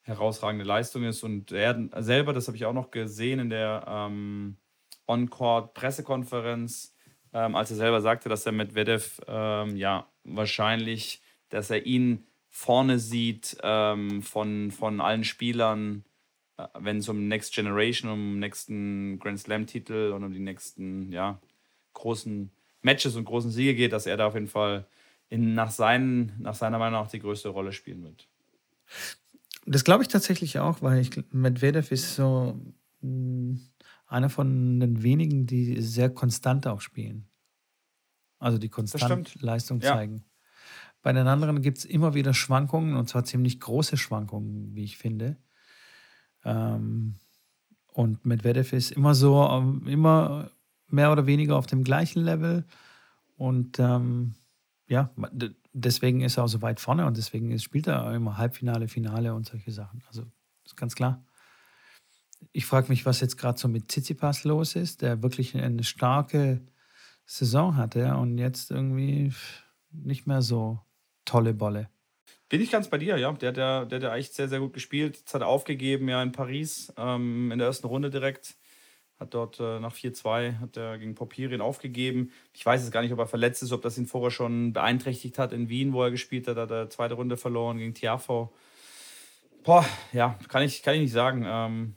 herausragende 0.00 0.64
Leistung 0.64 1.04
ist. 1.04 1.22
Und 1.22 1.52
er 1.52 1.88
selber, 2.02 2.32
das 2.32 2.48
habe 2.48 2.56
ich 2.56 2.64
auch 2.64 2.72
noch 2.72 2.90
gesehen 2.90 3.38
in 3.38 3.48
der 3.48 3.84
ähm, 3.86 4.56
On-Court-Pressekonferenz, 5.06 6.96
ähm, 7.32 7.54
als 7.54 7.70
er 7.70 7.76
selber 7.76 8.00
sagte, 8.00 8.28
dass 8.28 8.46
er 8.46 8.52
mit 8.52 8.74
Vedev 8.74 9.20
ähm, 9.26 9.76
ja 9.76 10.06
wahrscheinlich, 10.24 11.20
dass 11.48 11.70
er 11.70 11.86
ihn 11.86 12.24
vorne 12.50 12.98
sieht 12.98 13.56
ähm, 13.62 14.22
von, 14.22 14.70
von 14.70 15.00
allen 15.00 15.24
Spielern, 15.24 16.04
äh, 16.58 16.66
wenn 16.78 16.98
es 16.98 17.08
um 17.08 17.28
Next 17.28 17.54
Generation, 17.54 18.10
um 18.10 18.18
den 18.18 18.38
nächsten 18.40 19.18
Grand 19.18 19.40
Slam-Titel 19.40 20.12
und 20.14 20.24
um 20.24 20.32
die 20.32 20.38
nächsten 20.38 21.10
ja, 21.12 21.40
großen 21.94 22.50
Matches 22.82 23.16
und 23.16 23.24
großen 23.24 23.50
Siege 23.50 23.74
geht, 23.74 23.92
dass 23.92 24.06
er 24.06 24.16
da 24.16 24.26
auf 24.26 24.34
jeden 24.34 24.48
Fall 24.48 24.86
in, 25.28 25.54
nach, 25.54 25.70
seinen, 25.70 26.32
nach 26.38 26.54
seiner 26.54 26.78
Meinung 26.78 27.00
nach 27.00 27.10
die 27.10 27.20
größte 27.20 27.48
Rolle 27.48 27.72
spielen 27.72 28.02
wird. 28.04 28.28
Das 29.64 29.84
glaube 29.84 30.02
ich 30.02 30.08
tatsächlich 30.08 30.58
auch, 30.58 30.82
weil 30.82 31.00
ich, 31.00 31.10
Medvedev 31.30 31.90
ist 31.90 32.16
so 32.16 32.60
mh, 33.00 33.08
mm, 33.08 33.60
einer 34.12 34.28
von 34.28 34.78
den 34.78 35.02
wenigen, 35.02 35.46
die 35.46 35.80
sehr 35.80 36.10
konstant 36.10 36.66
auch 36.66 36.80
spielen. 36.80 37.28
Also 38.38 38.58
die 38.58 38.68
konstant 38.68 39.40
Leistung 39.40 39.80
zeigen. 39.80 40.16
Ja. 40.16 40.24
Bei 41.02 41.12
den 41.12 41.26
anderen 41.26 41.62
gibt 41.62 41.78
es 41.78 41.84
immer 41.84 42.14
wieder 42.14 42.34
Schwankungen 42.34 42.96
und 42.96 43.08
zwar 43.08 43.24
ziemlich 43.24 43.58
große 43.58 43.96
Schwankungen, 43.96 44.74
wie 44.74 44.84
ich 44.84 44.98
finde. 44.98 45.36
Ähm, 46.44 47.16
und 47.92 48.24
Medvedev 48.24 48.72
ist 48.72 48.92
immer 48.92 49.14
so, 49.14 49.42
ähm, 49.48 49.86
immer 49.86 50.50
mehr 50.88 51.10
oder 51.10 51.26
weniger 51.26 51.56
auf 51.56 51.66
dem 51.66 51.82
gleichen 51.82 52.22
Level. 52.22 52.64
Und 53.36 53.78
ähm, 53.78 54.34
ja, 54.88 55.10
deswegen 55.72 56.20
ist 56.20 56.36
er 56.36 56.44
auch 56.44 56.48
so 56.48 56.62
weit 56.62 56.80
vorne 56.80 57.06
und 57.06 57.16
deswegen 57.16 57.58
spielt 57.58 57.86
er 57.86 58.12
immer 58.14 58.36
Halbfinale, 58.36 58.88
Finale 58.88 59.34
und 59.34 59.46
solche 59.46 59.72
Sachen. 59.72 60.02
Also 60.08 60.24
ist 60.64 60.76
ganz 60.76 60.94
klar. 60.94 61.24
Ich 62.52 62.66
frage 62.66 62.88
mich, 62.88 63.06
was 63.06 63.20
jetzt 63.20 63.36
gerade 63.36 63.58
so 63.58 63.68
mit 63.68 63.88
Tsitsipas 63.88 64.44
los 64.44 64.74
ist, 64.76 65.02
der 65.02 65.22
wirklich 65.22 65.56
eine 65.56 65.84
starke 65.84 66.60
Saison 67.24 67.76
hatte 67.76 68.16
und 68.16 68.38
jetzt 68.38 68.70
irgendwie 68.70 69.32
nicht 69.90 70.26
mehr 70.26 70.42
so 70.42 70.80
tolle 71.24 71.54
Bolle. 71.54 71.88
Bin 72.48 72.60
ich 72.60 72.70
ganz 72.70 72.88
bei 72.88 72.98
dir, 72.98 73.16
ja. 73.16 73.32
Der 73.32 73.54
ja 73.54 73.84
der, 73.84 73.98
der 73.98 74.12
eigentlich 74.12 74.32
sehr, 74.32 74.48
sehr 74.48 74.60
gut 74.60 74.74
gespielt. 74.74 75.16
Jetzt 75.16 75.32
hat 75.32 75.40
er 75.40 75.48
aufgegeben, 75.48 76.08
ja, 76.08 76.22
in 76.22 76.32
Paris, 76.32 76.92
ähm, 76.98 77.50
in 77.50 77.58
der 77.58 77.68
ersten 77.68 77.86
Runde 77.86 78.10
direkt. 78.10 78.56
Hat 79.18 79.32
dort 79.34 79.60
äh, 79.60 79.78
nach 79.80 79.94
4-2 79.94 80.58
hat 80.58 80.76
er 80.76 80.98
gegen 80.98 81.14
Popirien 81.14 81.60
aufgegeben. 81.60 82.32
Ich 82.52 82.66
weiß 82.66 82.82
jetzt 82.82 82.90
gar 82.90 83.02
nicht, 83.02 83.12
ob 83.12 83.20
er 83.20 83.26
verletzt 83.26 83.62
ist, 83.62 83.72
ob 83.72 83.80
das 83.80 83.96
ihn 83.96 84.06
vorher 84.06 84.30
schon 84.30 84.72
beeinträchtigt 84.72 85.38
hat 85.38 85.52
in 85.52 85.68
Wien, 85.68 85.92
wo 85.92 86.02
er 86.02 86.10
gespielt 86.10 86.48
hat. 86.48 86.56
Hat 86.56 86.70
er 86.70 86.90
zweite 86.90 87.14
Runde 87.14 87.36
verloren 87.36 87.78
gegen 87.78 87.94
Tiafo. 87.94 88.52
Boah, 89.62 89.86
ja, 90.12 90.38
kann 90.48 90.62
ich, 90.62 90.82
kann 90.82 90.94
ich 90.94 91.02
nicht 91.02 91.12
sagen. 91.12 91.44
Ähm, 91.46 91.94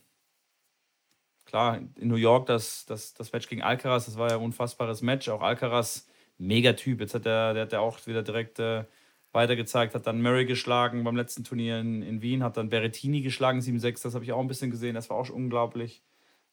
klar, 1.55 1.79
in 1.95 2.09
New 2.09 2.15
York 2.15 2.47
das, 2.47 2.85
das, 2.85 3.13
das 3.13 3.31
Match 3.31 3.47
gegen 3.47 3.61
Alcaraz, 3.61 4.07
das 4.07 4.17
war 4.17 4.29
ja 4.29 4.35
ein 4.35 4.43
unfassbares 4.43 5.01
Match. 5.01 5.29
Auch 5.29 5.41
Alcaraz, 5.41 6.05
Megatyp. 6.37 6.99
Jetzt 6.99 7.13
hat 7.13 7.25
er, 7.25 7.53
der 7.53 7.63
hat 7.63 7.73
auch 7.75 8.05
wieder 8.07 8.23
direkt 8.23 8.59
äh, 8.59 8.83
weitergezeigt, 9.31 9.95
hat 9.95 10.05
dann 10.05 10.21
Murray 10.21 10.45
geschlagen 10.45 11.05
beim 11.05 11.15
letzten 11.15 11.45
Turnier 11.45 11.79
in, 11.79 12.01
in 12.01 12.21
Wien, 12.21 12.43
hat 12.43 12.57
dann 12.57 12.67
Berrettini 12.67 13.21
geschlagen, 13.21 13.59
7-6, 13.59 14.03
das 14.03 14.15
habe 14.15 14.25
ich 14.25 14.33
auch 14.33 14.41
ein 14.41 14.49
bisschen 14.49 14.69
gesehen, 14.69 14.95
das 14.95 15.09
war 15.09 15.15
auch 15.15 15.29
unglaublich. 15.29 16.03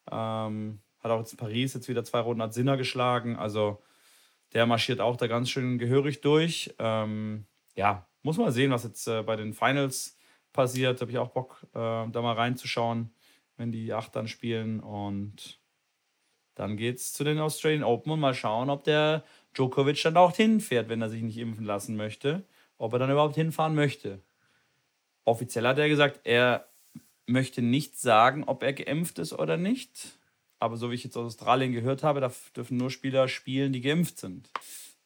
Ähm, 0.09 0.79
hat 1.01 1.11
auch 1.11 1.19
jetzt 1.19 1.33
in 1.33 1.39
Paris 1.39 1.75
jetzt 1.75 1.89
wieder 1.89 2.05
zwei 2.05 2.21
Runden 2.21 2.43
hat 2.43 2.55
Sinner 2.55 2.77
geschlagen, 2.77 3.35
also 3.35 3.83
der 4.55 4.67
marschiert 4.67 5.01
auch 5.01 5.17
da 5.17 5.27
ganz 5.27 5.51
schön 5.51 5.79
gehörig 5.79 6.21
durch. 6.21 6.77
Ähm, 6.79 7.47
ja, 7.75 8.07
muss 8.23 8.39
man 8.39 8.53
sehen, 8.53 8.71
was 8.71 8.85
jetzt 8.85 9.09
äh, 9.09 9.25
bei 9.25 9.35
den 9.35 9.53
Finals 9.53 10.17
passiert. 10.53 11.01
Habe 11.01 11.11
ich 11.11 11.19
auch 11.19 11.31
Bock, 11.31 11.67
äh, 11.71 11.75
da 11.75 12.23
mal 12.23 12.35
reinzuschauen, 12.35 13.13
wenn 13.63 13.73
die 13.73 13.93
acht 13.93 14.15
dann 14.15 14.29
spielen. 14.29 14.81
Und 14.81 15.59
dann 16.55 16.77
geht 16.77 16.99
es 16.99 17.13
zu 17.15 17.25
den 17.25 17.39
Australian 17.39 17.85
Open 17.85 18.13
und 18.13 18.21
mal 18.21 18.35
schauen, 18.35 18.69
ob 18.69 18.85
der 18.85 19.25
Djokovic 19.55 20.03
dann 20.03 20.17
auch 20.17 20.37
hinfährt, 20.37 20.89
wenn 20.89 21.01
er 21.01 21.09
sich 21.09 21.23
nicht 21.23 21.39
impfen 21.39 21.65
lassen 21.65 21.97
möchte 21.97 22.45
ob 22.83 22.93
er 22.95 22.99
dann 22.99 23.13
überhaupt 23.13 23.37
hinfahren 23.37 23.77
möchte. 23.77 24.21
Offiziell 25.25 25.69
hat 25.69 25.79
er 25.79 25.89
gesagt, 25.89 26.21
er 26.25 26.67
möchte 27.27 27.63
nicht 27.63 27.97
sagen, 27.97 28.43
ob 28.45 28.65
er 28.65 28.73
geimpft 28.73 29.21
ist 29.21 29.33
oder 29.33 29.57
nicht. 29.57 30.19
Aber 30.59 30.77
so 30.77 30.91
wie 30.91 30.97
ich 30.97 31.05
jetzt 31.05 31.17
aus 31.17 31.27
Australien 31.27 31.73
gehört 31.73 32.03
habe, 32.03 32.21
da 32.21 32.33
dürfen 32.57 32.77
nur 32.77 32.91
Spieler 32.91 33.29
spielen, 33.29 33.73
die 33.73 33.83
geimpft 33.83 34.19
sind. 34.19 34.51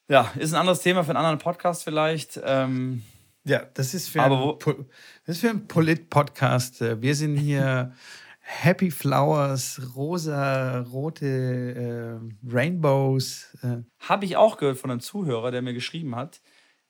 Ja, 0.08 0.32
ist 0.38 0.54
ein 0.54 0.60
anderes 0.60 0.80
Thema 0.80 1.04
für 1.04 1.10
einen 1.10 1.18
anderen 1.18 1.38
Podcast 1.38 1.84
vielleicht. 1.84 2.40
Ähm, 2.42 3.02
ja, 3.44 3.66
das 3.74 3.92
ist 3.92 4.08
für 4.08 4.22
aber 4.22 4.58
ein, 4.66 4.86
das 5.26 5.36
ist 5.36 5.40
für 5.42 5.50
einen 5.50 5.68
Polit-Podcast. 5.68 6.80
Wir 6.80 7.14
sind 7.14 7.36
hier 7.36 7.94
Happy 8.48 8.92
Flowers, 8.92 9.80
rosa, 9.96 10.82
rote 10.82 11.26
äh, 11.26 12.48
Rainbows. 12.48 13.56
Äh. 13.62 13.78
Habe 13.98 14.24
ich 14.24 14.36
auch 14.36 14.56
gehört 14.56 14.78
von 14.78 14.92
einem 14.92 15.00
Zuhörer, 15.00 15.50
der 15.50 15.62
mir 15.62 15.74
geschrieben 15.74 16.14
hat, 16.14 16.40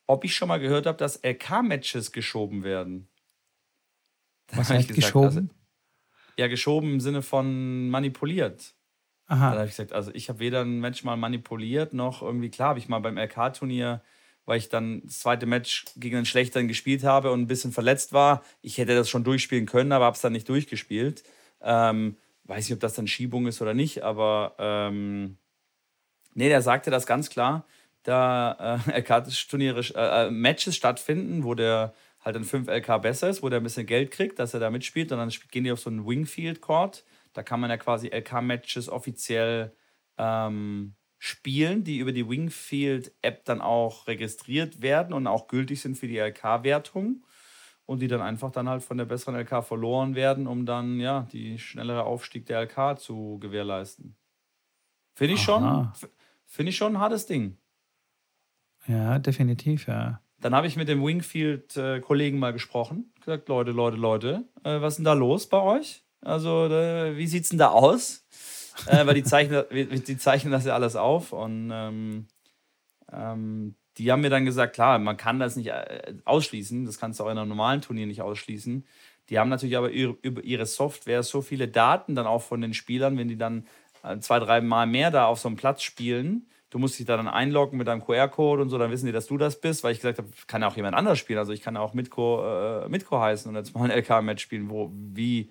ob 0.07 0.25
ich 0.25 0.35
schon 0.35 0.49
mal 0.49 0.61
gehört 0.61 0.85
habe, 0.85 0.99
dass 0.99 1.23
LK-Matches 1.25 2.13
geschoben 2.13 2.63
werden. 2.63 3.09
Was 4.53 4.69
heißt 4.69 4.89
gesagt, 4.89 5.07
geschoben? 5.07 5.27
Also, 5.27 5.49
ja, 6.37 6.49
geschoben 6.49 6.93
im 6.93 7.01
Sinne 7.01 7.23
von 7.23 7.89
manipuliert. 7.89 8.75
Aha. 9.27 9.53
Da 9.53 9.57
habe 9.57 9.65
ich 9.65 9.71
gesagt, 9.71 9.95
also 9.95 10.11
ich 10.13 10.29
habe 10.29 10.41
weder 10.41 10.61
ein 10.61 10.81
Match 10.81 11.05
mal 11.05 11.17
manipuliert, 11.17 11.95
noch 11.95 12.21
irgendwie, 12.21 12.51
klar, 12.51 12.71
habe 12.71 12.81
ich 12.81 12.89
mal 12.89 12.99
beim 12.99 13.17
LK-Turnier, 13.17 14.03
weil 14.45 14.59
ich 14.59 14.69
dann 14.69 15.01
das 15.05 15.21
zweite 15.21 15.47
Match 15.47 15.87
gegen 15.97 16.17
einen 16.17 16.27
Schlechteren 16.27 16.69
gespielt 16.69 17.03
habe 17.03 17.33
und 17.33 17.41
ein 17.41 17.47
bisschen 17.47 17.73
verletzt 17.73 18.13
war. 18.13 18.45
Ich 18.61 18.77
hätte 18.77 18.95
das 18.95 19.09
schon 19.09 19.25
durchspielen 19.25 19.65
können, 19.65 19.93
aber 19.93 20.05
habe 20.05 20.15
es 20.15 20.21
dann 20.21 20.35
nicht 20.35 20.51
durchgespielt. 20.51 21.25
Ähm, 21.61 22.17
weiß 22.45 22.65
nicht, 22.65 22.75
ob 22.75 22.81
das 22.81 22.95
dann 22.95 23.09
Schiebung 23.09 23.47
ist 23.47 23.61
oder 23.61 23.75
nicht, 23.75 24.03
aber 24.03 24.55
ähm, 24.59 25.39
nee, 26.35 26.49
der 26.49 26.63
sagte 26.63 26.91
das 26.91 27.07
ganz 27.07 27.31
klar 27.31 27.67
da 28.07 28.79
äh, 28.87 28.99
LK-Turniere, 29.01 29.81
äh, 29.95 30.27
äh, 30.27 30.31
Matches 30.31 30.77
stattfinden, 30.77 31.45
wo 31.45 31.55
der 31.55 31.95
halt 32.21 32.37
in 32.37 32.45
5 32.45 32.69
LK 32.69 33.03
besser 33.03 33.29
ist, 33.29 33.43
wo 33.43 33.49
der 33.49 33.61
ein 33.61 33.65
bisschen 33.65 33.87
Geld 33.87 34.11
kriegt, 34.11 34.39
dass 34.39 34.55
er 34.55 34.61
da 34.61 34.71
mitspielt 34.71 35.13
und 35.13 35.19
dann 35.19 35.33
gehen 35.51 35.65
die 35.65 35.73
auf 35.73 35.81
so 35.81 35.91
einen 35.91 36.07
Wingfield-Court. 36.07 37.05
Da 37.33 37.43
kann 37.43 37.61
man 37.61 37.71
ja 37.71 37.77
quasi 37.77 38.09
LK-Matches 38.09 38.89
offiziell 38.89 39.73
ähm, 40.19 40.95
spielen, 41.19 41.85
die 41.85 41.99
über 41.99 42.13
die 42.13 42.29
Wingfield-App 42.29 43.45
dann 43.45 43.61
auch 43.61 44.07
registriert 44.07 44.83
werden 44.83 45.13
und 45.13 45.27
auch 45.27 45.47
gültig 45.49 45.81
sind 45.81 45.97
für 45.97 46.09
die 46.09 46.19
LK-Wertung. 46.19 47.25
Und 47.87 48.01
die 48.01 48.09
dann 48.09 48.21
einfach 48.21 48.51
dann 48.51 48.69
halt 48.69 48.83
von 48.83 48.99
der 48.99 49.05
besseren 49.05 49.37
LK 49.37 49.65
verloren 49.65 50.15
werden, 50.15 50.47
um 50.47 50.67
dann 50.67 51.01
ja 51.01 51.27
die 51.33 51.59
schnellere 51.59 52.05
Aufstieg 52.05 52.47
der 52.47 52.61
LK 52.63 52.99
zu 52.99 53.39
gewährleisten. 53.41 54.17
Finde 55.15 55.35
ich 55.35 55.43
schon, 55.43 55.91
finde 56.45 56.71
ich 56.71 56.77
schon 56.77 56.97
ein 56.97 57.01
hartes 57.01 57.27
Ding. 57.27 57.57
Ja, 58.87 59.19
definitiv, 59.19 59.87
ja. 59.89 60.21
Dann 60.41 60.55
habe 60.55 60.67
ich 60.67 60.77
mit 60.77 60.89
dem 60.89 61.03
Wingfield-Kollegen 61.03 62.39
mal 62.39 62.53
gesprochen. 62.53 63.13
Gesagt, 63.21 63.49
Leute, 63.49 63.71
Leute, 63.71 63.97
Leute, 63.97 64.45
äh, 64.63 64.81
was 64.81 64.95
ist 64.95 64.97
denn 64.99 65.05
da 65.07 65.15
los 65.15 65.49
bei 65.49 65.61
euch? 65.61 66.05
Also, 66.21 66.67
äh, 66.67 67.17
wie 67.17 67.25
es 67.25 67.49
denn 67.49 67.59
da 67.59 67.69
aus? 67.69 68.27
äh, 68.87 69.07
weil 69.07 69.15
die 69.15 69.25
zeichnen, 69.25 69.65
die 69.71 70.19
zeichnen 70.19 70.53
das 70.53 70.65
ja 70.65 70.75
alles 70.75 70.97
auf 70.97 71.33
und 71.33 71.71
ähm, 71.73 72.27
ähm, 73.13 73.75
die 73.99 74.13
haben 74.13 74.21
mir 74.21 74.31
dann 74.31 74.45
gesagt, 74.45 74.75
klar, 74.75 74.99
man 74.99 75.17
kann 75.17 75.39
das 75.39 75.57
nicht 75.57 75.69
äh, 75.69 76.15
ausschließen, 76.25 76.85
das 76.85 76.99
kannst 76.99 77.19
du 77.19 77.25
auch 77.25 77.31
in 77.31 77.39
einem 77.39 77.49
normalen 77.49 77.81
Turnier 77.81 78.07
nicht 78.07 78.23
ausschließen. 78.23 78.85
Die 79.29 79.39
haben 79.39 79.49
natürlich 79.49 79.77
aber 79.77 79.91
über 79.91 80.45
ihre 80.45 80.67
Software 80.67 81.23
so 81.23 81.43
viele 81.43 81.67
Daten 81.67 82.15
dann 82.15 82.27
auch 82.27 82.43
von 82.43 82.61
den 82.61 82.75
Spielern, 82.75 83.19
wenn 83.19 83.29
die 83.29 83.39
dann 83.39 83.67
äh, 84.03 84.19
zwei, 84.19 84.39
drei 84.39 84.61
Mal 84.61 84.87
mehr 84.87 85.11
da 85.11 85.27
auf 85.27 85.41
so 85.41 85.49
einem 85.49 85.57
Platz 85.57 85.83
spielen. 85.83 86.47
Du 86.71 86.79
musst 86.79 86.99
dich 86.99 87.07
da 87.07 87.17
dann 87.17 87.29
einloggen 87.29 87.79
mit 87.79 87.89
deinem 87.89 88.05
QR-Code 88.05 88.63
und 88.63 88.69
so, 88.69 88.79
dann 88.79 88.91
wissen 88.91 89.07
die, 89.07 89.13
dass 89.13 89.27
du 89.27 89.39
das 89.39 89.61
bist, 89.61 89.83
weil 89.83 89.93
ich 89.93 89.99
gesagt 89.99 90.19
habe, 90.19 90.29
kann 90.47 90.63
ja 90.63 90.69
auch 90.69 90.77
jemand 90.77 90.97
anders 90.97 91.19
spielen. 91.19 91.39
Also 91.39 91.53
ich 91.53 91.63
kann 91.63 91.75
ja 91.75 91.81
auch 91.81 91.95
Mitko, 91.95 92.45
äh, 92.85 92.89
Mitko 92.89 93.21
heißen 93.21 93.49
und 93.49 93.57
jetzt 93.57 93.75
mal 93.75 93.91
ein 93.91 93.99
LK-Match 93.99 94.43
spielen, 94.43 94.69
wo, 94.69 94.91
wie, 94.93 95.51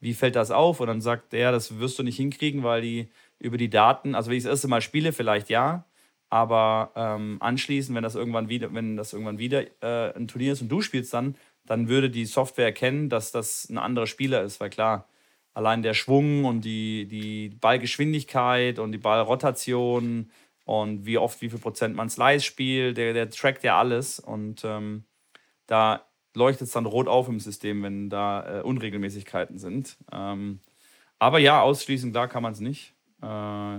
wie 0.00 0.14
fällt 0.14 0.36
das 0.36 0.50
auf? 0.50 0.80
Und 0.80 0.88
dann 0.88 1.00
sagt 1.00 1.32
der, 1.32 1.52
das 1.52 1.78
wirst 1.78 1.98
du 1.98 2.02
nicht 2.02 2.16
hinkriegen, 2.16 2.62
weil 2.64 2.82
die 2.82 3.08
über 3.38 3.56
die 3.56 3.70
Daten, 3.70 4.14
also 4.14 4.30
wenn 4.30 4.36
ich 4.36 4.44
das 4.44 4.50
erste 4.50 4.68
Mal 4.68 4.80
spiele, 4.80 5.12
vielleicht 5.12 5.48
ja, 5.48 5.84
aber 6.30 6.92
ähm, 6.94 7.38
anschließend, 7.40 7.96
wenn 7.96 8.02
das 8.02 8.14
irgendwann 8.14 8.48
wieder, 8.48 8.72
wenn 8.74 8.96
das 8.96 9.12
irgendwann 9.12 9.38
wieder 9.38 9.64
äh, 9.82 10.14
ein 10.14 10.28
Turnier 10.28 10.52
ist 10.52 10.62
und 10.62 10.68
du 10.68 10.80
spielst 10.80 11.12
dann, 11.14 11.36
dann 11.64 11.88
würde 11.88 12.10
die 12.10 12.24
Software 12.24 12.66
erkennen, 12.66 13.08
dass 13.08 13.32
das 13.32 13.68
ein 13.68 13.78
anderer 13.78 14.06
Spieler 14.06 14.42
ist, 14.42 14.60
weil 14.60 14.70
klar, 14.70 15.08
allein 15.54 15.82
der 15.82 15.94
Schwung 15.94 16.44
und 16.44 16.62
die, 16.62 17.06
die 17.06 17.50
Ballgeschwindigkeit 17.60 18.78
und 18.78 18.92
die 18.92 18.98
Ballrotation 18.98 20.30
und 20.64 21.06
wie 21.06 21.18
oft, 21.18 21.40
wie 21.40 21.50
viel 21.50 21.58
Prozent 21.58 21.96
man 21.96 22.10
Slice 22.10 22.44
spielt, 22.44 22.96
der, 22.96 23.12
der 23.12 23.30
trackt 23.30 23.64
ja 23.64 23.78
alles 23.78 24.20
und 24.20 24.62
ähm, 24.64 25.04
da 25.66 26.04
leuchtet 26.34 26.68
es 26.68 26.72
dann 26.72 26.86
rot 26.86 27.08
auf 27.08 27.28
im 27.28 27.40
System, 27.40 27.82
wenn 27.82 28.10
da 28.10 28.60
äh, 28.60 28.62
Unregelmäßigkeiten 28.62 29.58
sind. 29.58 29.96
Ähm, 30.12 30.60
aber 31.18 31.38
ja, 31.38 31.60
ausschließen, 31.62 32.12
da 32.12 32.26
kann 32.26 32.42
man 32.42 32.52
es 32.52 32.60
nicht. 32.60 32.94
Äh, 33.22 33.78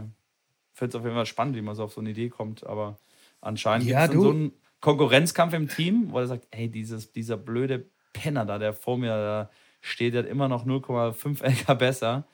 finde 0.80 0.90
es 0.90 0.96
auf 0.96 1.04
jeden 1.04 1.16
Fall 1.16 1.26
spannend, 1.26 1.56
wie 1.56 1.62
man 1.62 1.76
so 1.76 1.84
auf 1.84 1.94
so 1.94 2.02
eine 2.02 2.10
Idee 2.10 2.30
kommt. 2.30 2.66
Aber 2.66 2.98
anscheinend 3.42 3.88
ja, 3.88 4.08
gibt 4.08 4.18
es 4.18 4.24
so 4.24 4.32
einen 4.32 4.54
Konkurrenzkampf 4.82 5.54
im 5.54 5.68
Team, 5.68 6.12
wo 6.12 6.20
er 6.20 6.28
sagt, 6.28 6.48
hey, 6.52 6.70
dieses, 6.70 7.12
dieser 7.12 7.38
blöde 7.38 7.86
Penner 8.14 8.46
da, 8.46 8.58
der 8.58 8.74
vor 8.74 8.98
mir 8.98 9.10
da 9.10 9.50
steht, 9.82 10.14
der 10.14 10.24
hat 10.24 10.30
immer 10.30 10.48
noch 10.48 10.66
0,5 10.66 11.44
LK 11.44 11.78
besser. 11.78 12.28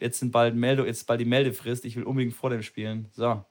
Jetzt 0.00 0.18
sind 0.18 0.32
bald 0.32 0.54
Melde, 0.54 0.84
jetzt 0.84 1.06
bald 1.06 1.20
die 1.20 1.24
Meldefrist. 1.24 1.84
Ich 1.84 1.96
will 1.96 2.02
unbedingt 2.02 2.34
vor 2.34 2.50
dem 2.50 2.62
spielen. 2.62 3.08
So. 3.12 3.44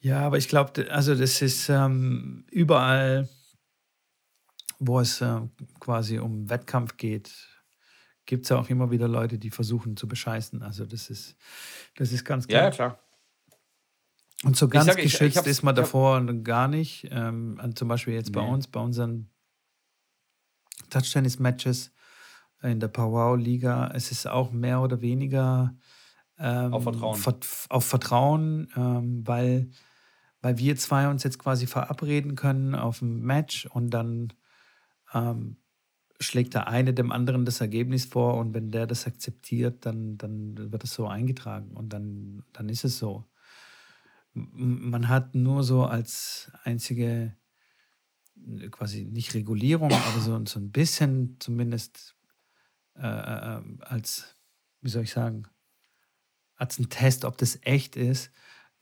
Ja, 0.00 0.20
aber 0.20 0.36
ich 0.36 0.48
glaube, 0.48 0.90
also 0.90 1.14
das 1.14 1.40
ist 1.40 1.68
ähm, 1.68 2.44
überall, 2.50 3.28
wo 4.78 5.00
es 5.00 5.20
äh, 5.20 5.40
quasi 5.80 6.18
um 6.18 6.50
Wettkampf 6.50 6.96
geht, 6.96 7.32
gibt 8.26 8.44
es 8.44 8.50
ja 8.50 8.58
auch 8.58 8.68
immer 8.68 8.90
wieder 8.90 9.08
Leute, 9.08 9.38
die 9.38 9.50
versuchen 9.50 9.96
zu 9.96 10.08
bescheißen. 10.08 10.62
Also 10.62 10.86
das 10.86 11.10
ist, 11.10 11.36
das 11.96 12.12
ist 12.12 12.24
ganz 12.24 12.46
klar. 12.46 12.64
Ja, 12.64 12.70
klar. 12.70 12.98
Und 14.44 14.56
so 14.56 14.68
ganz 14.68 14.86
sag, 14.86 14.96
geschützt 14.96 15.42
ich, 15.42 15.46
ist 15.46 15.62
man 15.62 15.74
davor 15.74 16.22
gar 16.42 16.68
nicht. 16.68 17.08
Ähm, 17.10 17.58
zum 17.74 17.88
Beispiel 17.88 18.14
jetzt 18.14 18.30
nee. 18.30 18.40
bei 18.40 18.46
uns, 18.46 18.66
bei 18.66 18.80
unseren 18.80 19.30
Touch-Tennis-Matches 20.90 21.92
in 22.62 22.80
der 22.80 22.88
Powwow-Liga. 22.88 23.90
Es 23.94 24.10
ist 24.10 24.26
auch 24.26 24.52
mehr 24.52 24.80
oder 24.80 25.00
weniger 25.00 25.76
ähm, 26.38 26.74
auf 26.74 26.82
Vertrauen, 26.82 27.22
auf 27.68 27.84
Vertrauen 27.84 28.68
ähm, 28.76 29.26
weil, 29.26 29.70
weil 30.40 30.58
wir 30.58 30.76
zwei 30.76 31.08
uns 31.08 31.22
jetzt 31.22 31.38
quasi 31.38 31.66
verabreden 31.66 32.34
können 32.34 32.74
auf 32.74 33.00
ein 33.02 33.20
Match 33.20 33.66
und 33.66 33.90
dann 33.90 34.32
ähm, 35.12 35.56
schlägt 36.24 36.54
der 36.54 36.68
eine 36.68 36.94
dem 36.94 37.12
anderen 37.12 37.44
das 37.44 37.60
Ergebnis 37.60 38.04
vor 38.04 38.34
und 38.34 38.54
wenn 38.54 38.70
der 38.70 38.86
das 38.86 39.06
akzeptiert, 39.06 39.86
dann, 39.86 40.18
dann 40.18 40.72
wird 40.72 40.84
es 40.84 40.94
so 40.94 41.06
eingetragen 41.06 41.72
und 41.76 41.92
dann, 41.92 42.44
dann 42.52 42.68
ist 42.68 42.84
es 42.84 42.98
so. 42.98 43.24
Man 44.32 45.08
hat 45.08 45.34
nur 45.34 45.62
so 45.62 45.84
als 45.84 46.50
einzige, 46.64 47.36
quasi 48.70 49.04
nicht 49.04 49.34
Regulierung, 49.34 49.92
aber 49.92 50.20
so, 50.20 50.44
so 50.44 50.58
ein 50.58 50.72
bisschen 50.72 51.36
zumindest 51.38 52.16
äh, 52.96 53.06
äh, 53.06 53.62
als, 53.80 54.36
wie 54.80 54.90
soll 54.90 55.02
ich 55.02 55.12
sagen, 55.12 55.46
als 56.56 56.78
ein 56.78 56.88
Test, 56.88 57.24
ob 57.24 57.36
das 57.38 57.58
echt 57.62 57.96
ist, 57.96 58.30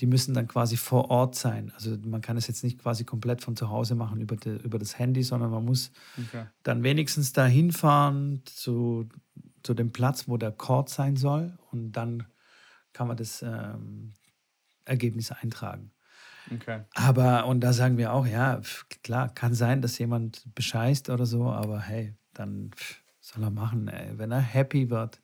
die 0.01 0.07
müssen 0.07 0.35
dann 0.35 0.49
quasi 0.49 0.77
vor 0.77 1.11
Ort 1.11 1.35
sein. 1.35 1.73
Also 1.75 1.97
man 2.05 2.21
kann 2.21 2.37
es 2.37 2.47
jetzt 2.47 2.65
nicht 2.65 2.79
quasi 2.79 3.05
komplett 3.05 3.43
von 3.43 3.57
zu 3.57 3.69
Hause 3.69 3.95
machen 3.95 4.21
über, 4.21 4.37
de, 4.37 4.61
über 4.63 4.79
das 4.79 4.99
Handy, 4.99 5.23
sondern 5.23 5.51
man 5.51 5.65
muss 5.65 5.93
okay. 6.19 6.47
dann 6.63 6.83
wenigstens 6.83 7.33
da 7.33 7.47
hinfahren 7.47 8.43
zu, 8.47 9.09
zu 9.63 9.75
dem 9.75 9.93
Platz, 9.93 10.29
wo 10.29 10.37
der 10.37 10.51
Court 10.51 10.89
sein 10.89 11.17
soll 11.17 11.57
und 11.71 11.93
dann 11.93 12.27
kann 12.93 13.07
man 13.07 13.17
das 13.17 13.43
ähm, 13.43 14.15
Ergebnis 14.85 15.31
eintragen. 15.31 15.93
Okay. 16.51 16.83
Aber, 16.95 17.47
und 17.47 17.61
da 17.61 17.73
sagen 17.73 17.97
wir 17.99 18.13
auch, 18.13 18.27
ja, 18.27 18.61
klar, 19.03 19.33
kann 19.33 19.55
sein, 19.55 19.81
dass 19.81 19.99
jemand 19.99 20.45
bescheißt 20.55 21.09
oder 21.11 21.27
so, 21.27 21.45
aber 21.51 21.81
hey, 21.81 22.15
dann 22.35 22.73
soll 23.21 23.45
er 23.45 23.51
machen, 23.51 23.89
ey. 23.89 24.19
Wenn 24.19 24.33
er 24.33 24.41
happy 24.41 24.91
wird, 24.91 25.22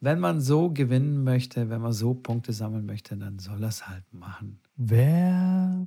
wenn 0.00 0.18
man 0.18 0.40
so 0.40 0.70
gewinnen 0.70 1.22
möchte, 1.24 1.68
wenn 1.68 1.82
man 1.82 1.92
so 1.92 2.14
Punkte 2.14 2.54
sammeln 2.54 2.86
möchte, 2.86 3.16
dann 3.16 3.38
soll 3.38 3.62
er 3.62 3.68
es 3.68 3.86
halt 3.86 4.12
machen. 4.12 4.60
Werbung. 4.76 5.80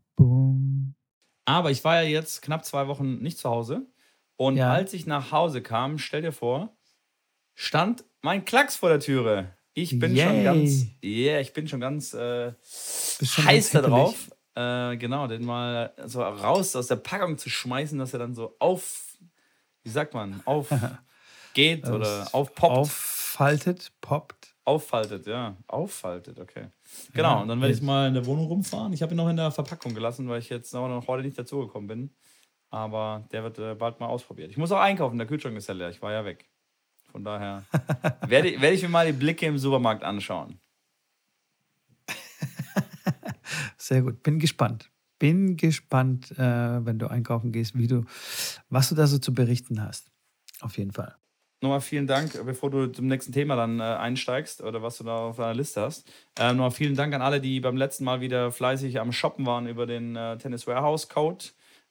Aber 1.46 1.72
ich 1.72 1.84
war 1.84 2.02
ja 2.02 2.08
jetzt 2.08 2.42
knapp 2.44 2.64
zwei 2.64 2.88
Wochen 2.88 3.18
nicht 3.18 3.40
zu 3.40 3.50
Hause. 3.50 3.88
Und 4.36 4.58
ja. 4.58 4.72
als 4.72 4.94
ich 4.94 5.06
nach 5.08 5.32
Hause 5.32 5.62
kam, 5.62 5.98
stell 5.98 6.22
dir 6.22 6.32
vor, 6.32 6.78
stand 7.56 8.06
mein 8.22 8.46
Klacks 8.46 8.76
vor 8.76 8.90
der 8.90 9.00
Türe. 9.00 9.58
Ich 9.74 9.98
bin 9.98 10.16
Yay. 10.16 10.28
schon 10.28 10.44
ganz, 10.44 10.86
yeah, 11.04 11.40
ich 11.40 11.54
bin 11.54 11.68
schon 11.68 11.80
ganz 11.80 12.14
äh, 12.14 12.54
schon 12.62 13.46
heiß 13.46 13.72
da 13.72 13.82
drauf. 13.82 14.30
Äh, 14.56 14.98
genau, 14.98 15.26
den 15.26 15.44
mal 15.44 15.92
so 16.06 16.22
raus 16.22 16.76
aus 16.76 16.86
der 16.86 16.98
Packung 16.98 17.40
zu 17.40 17.50
schmeißen, 17.50 17.98
dass 17.98 18.14
er 18.14 18.20
dann 18.20 18.36
so 18.36 18.56
auf, 18.60 19.18
wie 19.82 19.90
sagt 19.90 20.14
man, 20.14 20.42
auf 20.46 20.70
geht 21.56 21.88
oder 21.90 22.28
aufpoppt. 22.32 22.78
Auf 22.78 23.13
Auffaltet, 23.34 23.92
poppt. 24.00 24.56
Auffaltet, 24.64 25.26
ja. 25.26 25.58
Auffaltet, 25.66 26.40
okay. 26.40 26.68
Genau, 27.14 27.30
ja, 27.30 27.42
und 27.42 27.48
dann 27.48 27.60
werde 27.62 27.74
ich 27.74 27.82
mal 27.82 28.08
in 28.08 28.14
der 28.14 28.28
Wohnung 28.28 28.46
rumfahren. 28.46 28.94
Ich 28.94 29.02
habe 29.02 29.16
ihn 29.16 29.18
noch 29.18 29.28
in 29.28 29.38
der 29.38 29.50
Verpackung 29.50 29.96
gelassen, 29.96 30.30
weil 30.30 30.38
ich 30.38 30.50
jetzt 30.50 30.72
noch 30.72 31.08
heute 31.08 31.24
nicht 31.24 31.40
dazugekommen 31.40 31.88
bin. 31.88 32.16
Aber 32.70 33.28
der 33.32 33.42
wird 33.42 33.58
äh, 33.58 33.74
bald 33.74 34.00
mal 34.00 34.06
ausprobiert. 34.06 34.52
Ich 34.52 34.58
muss 34.58 34.72
auch 34.72 34.80
einkaufen, 34.80 35.18
der 35.18 35.26
Kühlschrank 35.26 35.58
ist 35.58 35.66
ja 35.66 35.74
leer. 35.74 35.90
Ich 35.90 36.00
war 36.04 36.12
ja 36.12 36.24
weg. 36.26 36.48
Von 37.12 37.24
daher 37.24 37.64
werde, 38.28 38.62
werde 38.62 38.76
ich 38.76 38.84
mir 38.84 38.90
mal 38.90 39.08
die 39.08 39.14
Blicke 39.14 39.48
im 39.48 39.58
Supermarkt 39.58 40.04
anschauen. 40.04 40.60
Sehr 43.78 44.04
gut, 44.04 44.22
bin 44.22 44.38
gespannt. 44.38 44.92
Bin 45.18 45.58
gespannt, 45.58 46.30
äh, 46.38 46.86
wenn 46.86 47.00
du 47.00 47.08
einkaufen 47.08 47.52
gehst, 47.52 47.76
wie 47.76 47.88
du, 47.88 48.06
was 48.70 48.90
du 48.90 48.96
da 48.96 49.08
so 49.08 49.18
zu 49.18 49.34
berichten 49.34 49.82
hast. 49.82 50.12
Auf 50.62 50.78
jeden 50.78 50.92
Fall 50.92 51.16
nochmal 51.64 51.82
vielen 51.82 52.06
Dank, 52.06 52.46
bevor 52.46 52.70
du 52.70 52.88
zum 52.88 53.08
nächsten 53.08 53.32
Thema 53.32 53.56
dann 53.56 53.80
äh, 53.80 53.84
einsteigst 53.84 54.62
oder 54.62 54.84
was 54.84 54.98
du 55.00 55.04
da 55.04 55.18
auf 55.30 55.38
deiner 55.38 55.56
Liste 55.56 55.82
hast. 55.82 56.08
Äh, 56.38 56.50
nochmal 56.54 56.72
vielen 56.72 56.96
Dank 56.96 57.14
an 57.16 57.22
alle, 57.22 57.42
die 57.42 57.60
beim 57.60 57.78
letzten 57.78 58.04
Mal 58.04 58.22
wieder 58.22 58.52
fleißig 58.52 59.00
am 59.00 59.12
Shoppen 59.12 59.46
waren 59.46 59.68
über 59.68 59.88
den 59.88 60.16
äh, 60.16 60.38
Tennis 60.38 60.68
Warehouse 60.68 61.10
Code. 61.10 61.46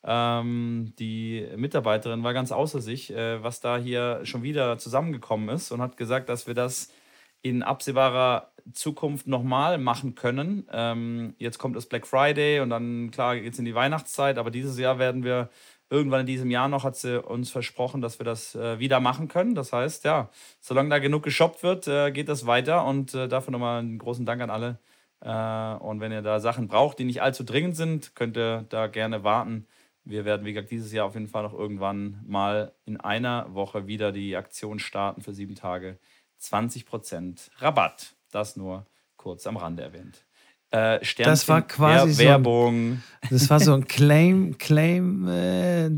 Ähm, 0.05 0.93
die 0.99 1.49
Mitarbeiterin 1.57 2.23
war 2.23 2.35
ganz 2.35 2.53
außer 2.53 2.81
sich, 2.81 3.13
äh, 3.13 3.43
was 3.43 3.61
da 3.61 3.79
hier 3.79 4.21
schon 4.25 4.43
wieder 4.43 4.79
zusammengekommen 4.79 5.49
ist 5.49 5.73
und 5.73 5.81
hat 5.81 5.97
gesagt, 5.97 6.29
dass 6.29 6.47
wir 6.47 6.55
das 6.55 6.93
in 7.41 7.63
absehbarer 7.63 8.53
Zukunft 8.73 9.27
nochmal 9.27 9.79
machen 9.79 10.15
können. 10.15 10.69
Ähm, 10.71 11.35
jetzt 11.39 11.59
kommt 11.59 11.77
das 11.77 11.87
Black 11.87 12.07
Friday 12.07 12.61
und 12.61 12.71
dann, 12.71 13.11
klar, 13.11 13.37
geht 13.37 13.53
es 13.53 13.59
in 13.59 13.65
die 13.65 13.75
Weihnachtszeit, 13.75 14.39
aber 14.39 14.51
dieses 14.51 14.79
Jahr 14.79 14.99
werden 14.99 15.25
wir 15.25 15.51
irgendwann 15.93 16.21
in 16.21 16.27
diesem 16.27 16.51
Jahr 16.51 16.69
noch 16.69 16.85
hat 16.85 16.97
sie 16.97 17.23
uns 17.23 17.51
versprochen, 17.51 18.01
dass 18.01 18.19
wir 18.19 18.25
das 18.25 18.55
äh, 18.55 18.79
wieder 18.79 18.99
machen 18.99 19.29
können. 19.29 19.55
Das 19.55 19.73
heißt, 19.73 20.05
ja, 20.05 20.31
solange 20.61 20.89
da 20.89 20.99
genug 20.99 21.23
geshoppt 21.23 21.63
wird, 21.63 21.87
äh, 21.87 22.11
geht 22.11 22.29
das 22.29 22.47
weiter. 22.47 22.87
Und 22.87 23.15
äh, 23.15 23.29
dafür 23.29 23.53
nochmal 23.53 23.81
einen 23.81 23.99
großen 23.99 24.25
Dank 24.25 24.41
an 24.41 24.51
alle. 24.51 24.79
Äh, 25.21 25.85
und 25.85 26.01
wenn 26.01 26.11
ihr 26.11 26.23
da 26.23 26.41
Sachen 26.41 26.67
braucht, 26.67 26.99
die 26.99 27.05
nicht 27.05 27.21
allzu 27.21 27.45
dringend 27.45 27.77
sind, 27.77 28.15
könnt 28.15 28.37
ihr 28.39 28.65
da 28.71 28.87
gerne 28.87 29.23
warten. 29.23 29.67
Wir 30.05 30.25
werden, 30.25 30.47
wie 30.47 30.55
gesagt, 30.55 30.71
dieses 30.71 30.93
Jahr 30.93 31.07
auf 31.07 31.15
jeden 31.15 31.29
Fall 31.29 31.43
noch 31.43 31.53
irgendwann 31.53 32.21
mal 32.27 32.73
in 32.87 32.99
einer 32.99 33.55
Woche 33.55 33.87
wieder 33.87 34.11
die 34.13 34.35
Aktion 34.35 34.79
starten 34.79 35.21
für 35.21 35.35
sieben 35.35 35.55
Tage. 35.55 35.99
20% 36.41 37.51
Rabatt. 37.59 38.17
Das 38.33 38.57
nur 38.57 38.87
kurz 39.17 39.47
am 39.47 39.59
Rande 39.59 39.83
erwähnt. 39.83 40.25
Äh, 40.73 41.05
Sternchen, 41.05 41.33
das 41.33 41.49
war 41.49 41.63
quasi 41.63 42.19
Wer 42.19 42.31
Werbung. 42.31 43.03
So 43.23 43.27
ein, 43.27 43.29
das 43.31 43.51
war 43.51 43.61
so 43.61 43.75
ein 43.75 43.85
Claim, 43.89 44.59
Claim, 44.59 45.29
äh, 45.29 45.91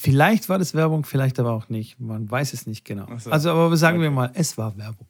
Vielleicht 0.00 0.48
war 0.48 0.58
das 0.58 0.72
Werbung, 0.72 1.04
vielleicht 1.04 1.38
aber 1.38 1.52
auch 1.52 1.68
nicht. 1.68 2.00
Man 2.00 2.30
weiß 2.30 2.54
es 2.54 2.66
nicht 2.66 2.86
genau. 2.86 3.06
So. 3.18 3.30
Also, 3.30 3.50
aber 3.50 3.76
sagen 3.76 3.98
okay. 3.98 4.04
wir 4.04 4.10
mal, 4.10 4.30
es 4.32 4.56
war 4.56 4.76
Werbung. 4.78 5.06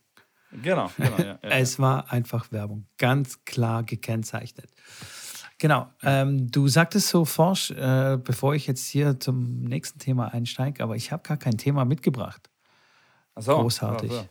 Genau, 0.51 0.91
genau. 0.97 1.19
Ja, 1.19 1.25
ja, 1.43 1.51
es 1.51 1.79
war 1.79 2.11
einfach 2.11 2.51
Werbung, 2.51 2.87
ganz 2.97 3.45
klar 3.45 3.85
gekennzeichnet. 3.85 4.73
Genau. 5.59 5.89
Ähm, 6.03 6.51
du 6.51 6.67
sagtest 6.69 7.09
so 7.09 7.25
forsch, 7.25 7.71
äh, 7.71 8.19
bevor 8.23 8.55
ich 8.55 8.67
jetzt 8.67 8.87
hier 8.89 9.21
zum 9.21 9.63
nächsten 9.63 9.99
Thema 9.99 10.33
einsteige, 10.33 10.83
aber 10.83 10.97
ich 10.97 11.13
habe 11.13 11.23
gar 11.23 11.37
kein 11.37 11.59
Thema 11.59 11.85
mitgebracht. 11.85 12.49
Ach 13.35 13.43
so, 13.43 13.57
Großartig. 13.59 14.11
Ja, 14.11 14.25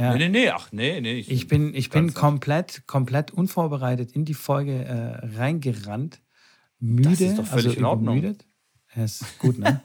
ja. 0.00 0.14
Nee, 0.14 0.28
nee, 0.28 0.28
nee, 0.28 0.48
ach 0.48 0.72
nee, 0.72 1.00
nee. 1.00 1.14
Ich, 1.14 1.30
ich 1.30 1.46
bin, 1.46 1.74
ich 1.74 1.90
bin 1.90 2.14
komplett, 2.14 2.86
komplett 2.86 3.32
unvorbereitet 3.32 4.12
in 4.12 4.24
die 4.24 4.34
Folge 4.34 4.84
äh, 4.84 5.36
reingerannt. 5.36 6.22
Müde, 6.78 7.10
das 7.10 7.20
ist 7.20 7.38
doch 7.38 7.46
völlig 7.46 7.66
also 7.66 7.78
in 7.78 7.84
Ordnung. 7.84 8.16
Übermüdet. 8.16 8.46
Ja, 8.96 9.04
ist 9.04 9.38
gut, 9.38 9.58
ne? 9.58 9.82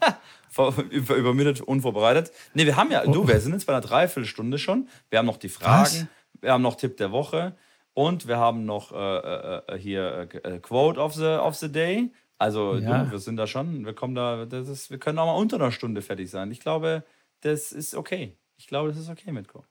übermüdet, 0.89 1.59
unvorbereitet. 1.59 2.31
Nee, 2.53 2.65
wir 2.65 2.77
haben 2.77 2.91
ja, 2.91 3.05
du, 3.05 3.23
oh. 3.23 3.27
wir 3.27 3.39
sind 3.41 3.51
jetzt 3.51 3.65
bei 3.65 3.73
einer 3.73 3.81
Dreiviertelstunde 3.81 4.57
schon. 4.57 4.87
Wir 5.09 5.19
haben 5.19 5.25
noch 5.25 5.37
die 5.37 5.49
Fragen, 5.49 5.83
Was? 5.83 6.07
wir 6.39 6.53
haben 6.53 6.61
noch 6.61 6.75
Tipp 6.75 6.95
der 6.95 7.11
Woche 7.11 7.57
und 7.93 8.25
wir 8.25 8.37
haben 8.37 8.63
noch 8.63 8.93
äh, 8.93 8.95
äh, 8.95 9.61
äh 9.67 9.77
hier 9.77 10.29
äh, 10.43 10.59
Quote 10.59 10.99
of 10.99 11.13
the, 11.13 11.25
of 11.25 11.55
the 11.55 11.69
Day. 11.69 12.13
Also, 12.37 12.77
ja. 12.77 13.03
du, 13.03 13.11
wir 13.11 13.19
sind 13.19 13.35
da 13.35 13.47
schon, 13.47 13.85
wir 13.85 13.93
kommen 13.93 14.15
da, 14.15 14.45
das 14.45 14.69
ist, 14.69 14.91
wir 14.91 14.97
können 14.97 15.19
auch 15.19 15.25
mal 15.25 15.35
unter 15.35 15.57
einer 15.57 15.71
Stunde 15.71 16.01
fertig 16.01 16.29
sein. 16.29 16.51
Ich 16.51 16.61
glaube, 16.61 17.03
das 17.41 17.73
ist 17.73 17.95
okay. 17.95 18.37
Ich 18.55 18.67
glaube, 18.67 18.89
das 18.89 18.97
ist 18.97 19.09
okay, 19.09 19.33
Mitko. 19.33 19.65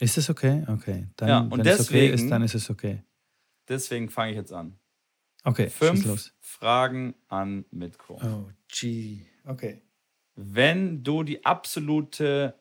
Ist 0.00 0.16
es 0.16 0.30
okay? 0.30 0.64
Okay. 0.66 1.08
Dann, 1.16 1.28
ja, 1.28 1.40
und 1.40 1.58
wenn 1.58 1.62
deswegen, 1.62 1.80
es 1.80 1.88
okay 1.90 2.08
ist, 2.24 2.30
dann 2.30 2.42
ist 2.42 2.54
es 2.54 2.70
okay. 2.70 3.04
Deswegen 3.68 4.08
fange 4.08 4.32
ich 4.32 4.36
jetzt 4.36 4.52
an. 4.52 4.78
Okay, 5.44 5.68
fünf. 5.70 6.32
Fragen 6.40 7.14
an 7.28 7.64
Mitko. 7.70 8.20
Oh, 8.22 8.50
gee. 8.68 9.26
Okay. 9.44 9.82
Wenn 10.34 11.02
du 11.02 11.22
die 11.22 11.44
absolute 11.44 12.54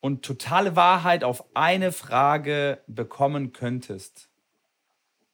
und 0.00 0.24
totale 0.24 0.76
Wahrheit 0.76 1.24
auf 1.24 1.44
eine 1.56 1.90
Frage 1.90 2.82
bekommen 2.86 3.52
könntest, 3.52 4.30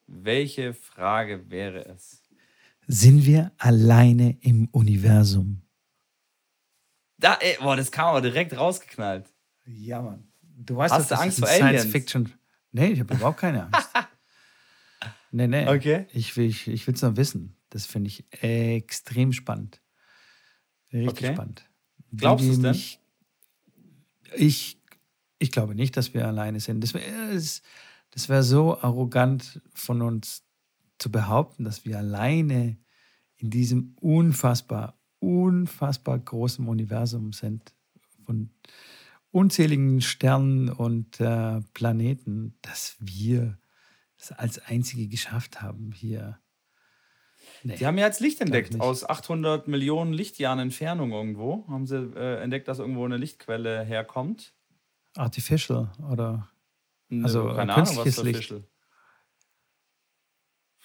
welche 0.07 0.73
Frage 0.73 1.51
wäre 1.51 1.85
es? 1.87 2.23
Sind 2.87 3.25
wir 3.25 3.53
alleine 3.59 4.39
im 4.41 4.69
Universum? 4.73 5.63
Da, 7.19 7.35
ey, 7.35 7.57
boah, 7.61 7.77
das 7.77 7.91
kam 7.91 8.07
aber 8.07 8.21
direkt 8.21 8.57
rausgeknallt. 8.57 9.33
Ja, 9.67 10.03
Mann. 10.03 10.29
Du 10.57 10.77
weißt, 10.77 10.95
Hast 10.95 11.11
du 11.11 11.19
Angst 11.19 11.39
vor 11.39 11.49
Science 11.49 11.65
Aliens? 11.65 11.87
Fiction. 11.87 12.33
Nee, 12.73 12.89
ich 12.89 13.01
habe 13.01 13.15
überhaupt 13.15 13.39
keine 13.39 13.65
Angst. 13.65 13.89
nee, 15.33 15.47
nee. 15.47 15.69
Okay. 15.69 16.07
Ich, 16.13 16.37
ich, 16.37 16.69
ich 16.69 16.87
will 16.87 16.95
es 16.95 17.03
noch 17.03 17.17
wissen. 17.17 17.57
Das 17.71 17.87
finde 17.87 18.09
ich 18.09 18.25
extrem 18.43 19.33
spannend. 19.33 19.81
Richtig 20.93 21.11
okay. 21.11 21.33
spannend. 21.35 21.69
Glaubst 22.13 22.47
du 22.47 22.53
es 22.53 22.61
denn? 22.61 22.75
Ich, 24.37 24.81
ich 25.39 25.51
glaube 25.51 25.75
nicht, 25.75 25.97
dass 25.97 26.15
wir 26.15 26.27
alleine 26.27 26.61
sind. 26.61 26.81
Das 26.81 26.95
wäre 26.95 27.35
das 28.15 28.29
wär 28.29 28.45
so 28.45 28.81
arrogant 28.81 29.61
von 29.75 30.01
uns 30.01 30.45
zu 30.99 31.11
behaupten, 31.11 31.65
dass 31.65 31.85
wir 31.85 31.99
alleine 31.99 32.79
in 33.37 33.51
diesem 33.51 33.97
unfassbar, 34.01 34.99
unfassbar 35.19 36.19
großen 36.19 36.67
Universum 36.69 37.33
sind. 37.33 37.75
Von 38.25 38.51
unzähligen 39.35 40.01
Sternen 40.01 40.69
und 40.71 41.21
äh, 41.21 41.61
Planeten, 41.75 42.57
dass 42.63 42.97
wir 43.01 43.59
das 44.17 44.31
als 44.31 44.61
einzige 44.61 45.09
geschafft 45.09 45.61
haben 45.61 45.91
hier. 45.91 46.39
Nee, 47.65 47.77
die 47.77 47.87
haben 47.87 47.99
ja 47.99 48.07
jetzt 48.07 48.21
Licht 48.21 48.41
entdeckt 48.41 48.81
aus 48.81 49.05
800 49.05 49.67
Millionen 49.67 50.13
Lichtjahren 50.13 50.61
Entfernung 50.61 51.11
irgendwo. 51.11 51.67
Haben 51.67 51.87
sie 51.87 51.97
äh, 51.97 52.43
entdeckt, 52.43 52.69
dass 52.69 52.79
irgendwo 52.79 53.05
eine 53.05 53.17
Lichtquelle 53.17 53.83
herkommt. 53.83 54.55
Artificial 55.17 55.91
oder 56.11 56.49
also 57.11 57.55
keine 57.55 57.75
Ahnung, 57.75 57.97
was. 57.97 58.23
Licht. 58.23 58.55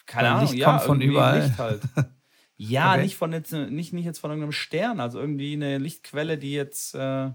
Keine 0.05 0.27
Weil 0.27 0.33
Ahnung, 0.33 0.41
Licht 0.47 0.55
ja, 0.55 0.71
kommt 0.71 0.81
von 0.81 1.01
überall. 1.01 1.43
Licht 1.43 1.57
halt. 1.59 1.81
ja, 2.57 2.93
okay. 2.93 3.03
nicht 3.03 3.15
von 3.15 3.31
jetzt, 3.31 3.51
nicht, 3.51 3.93
nicht 3.93 4.05
jetzt 4.05 4.19
von 4.19 4.31
irgendeinem 4.31 4.53
Stern, 4.53 4.99
also 4.99 5.19
irgendwie 5.19 5.53
eine 5.53 5.77
Lichtquelle, 5.77 6.39
die 6.39 6.53
jetzt 6.53 6.95
äh, 6.95 7.29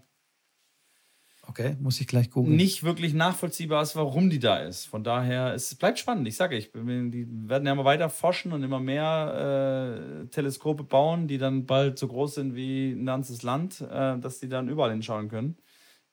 Okay, 1.57 1.77
muss 1.79 2.01
ich 2.01 2.09
gleich 2.09 2.31
googeln. 2.31 2.57
Nicht 2.57 2.83
wirklich 2.83 3.15
nachvollziehbar 3.15 3.81
ist, 3.81 3.95
warum 3.95 4.29
die 4.29 4.41
da 4.41 4.57
ist. 4.57 4.87
Von 4.87 5.05
daher, 5.05 5.55
es 5.55 5.73
bleibt 5.77 6.01
spannend. 6.01 6.27
Ich 6.27 6.35
sage, 6.35 6.57
ich, 6.57 6.73
die 6.73 7.27
werden 7.49 7.65
ja 7.65 7.73
immer 7.73 7.85
weiter 7.85 8.11
forschen 8.11 8.53
und 8.53 8.65
immer 8.65 8.81
mehr 8.81 10.25
äh, 10.25 10.27
Teleskope 10.31 10.83
bauen, 10.83 11.29
die 11.29 11.39
dann 11.39 11.65
bald 11.65 11.97
so 11.97 12.09
groß 12.09 12.35
sind 12.35 12.57
wie 12.57 12.91
ein 12.91 13.07
ganzes 13.07 13.45
Land, 13.45 13.81
äh, 13.83 14.19
dass 14.19 14.41
die 14.41 14.49
dann 14.49 14.69
überall 14.69 14.91
hinschauen 14.91 15.29
können. 15.29 15.57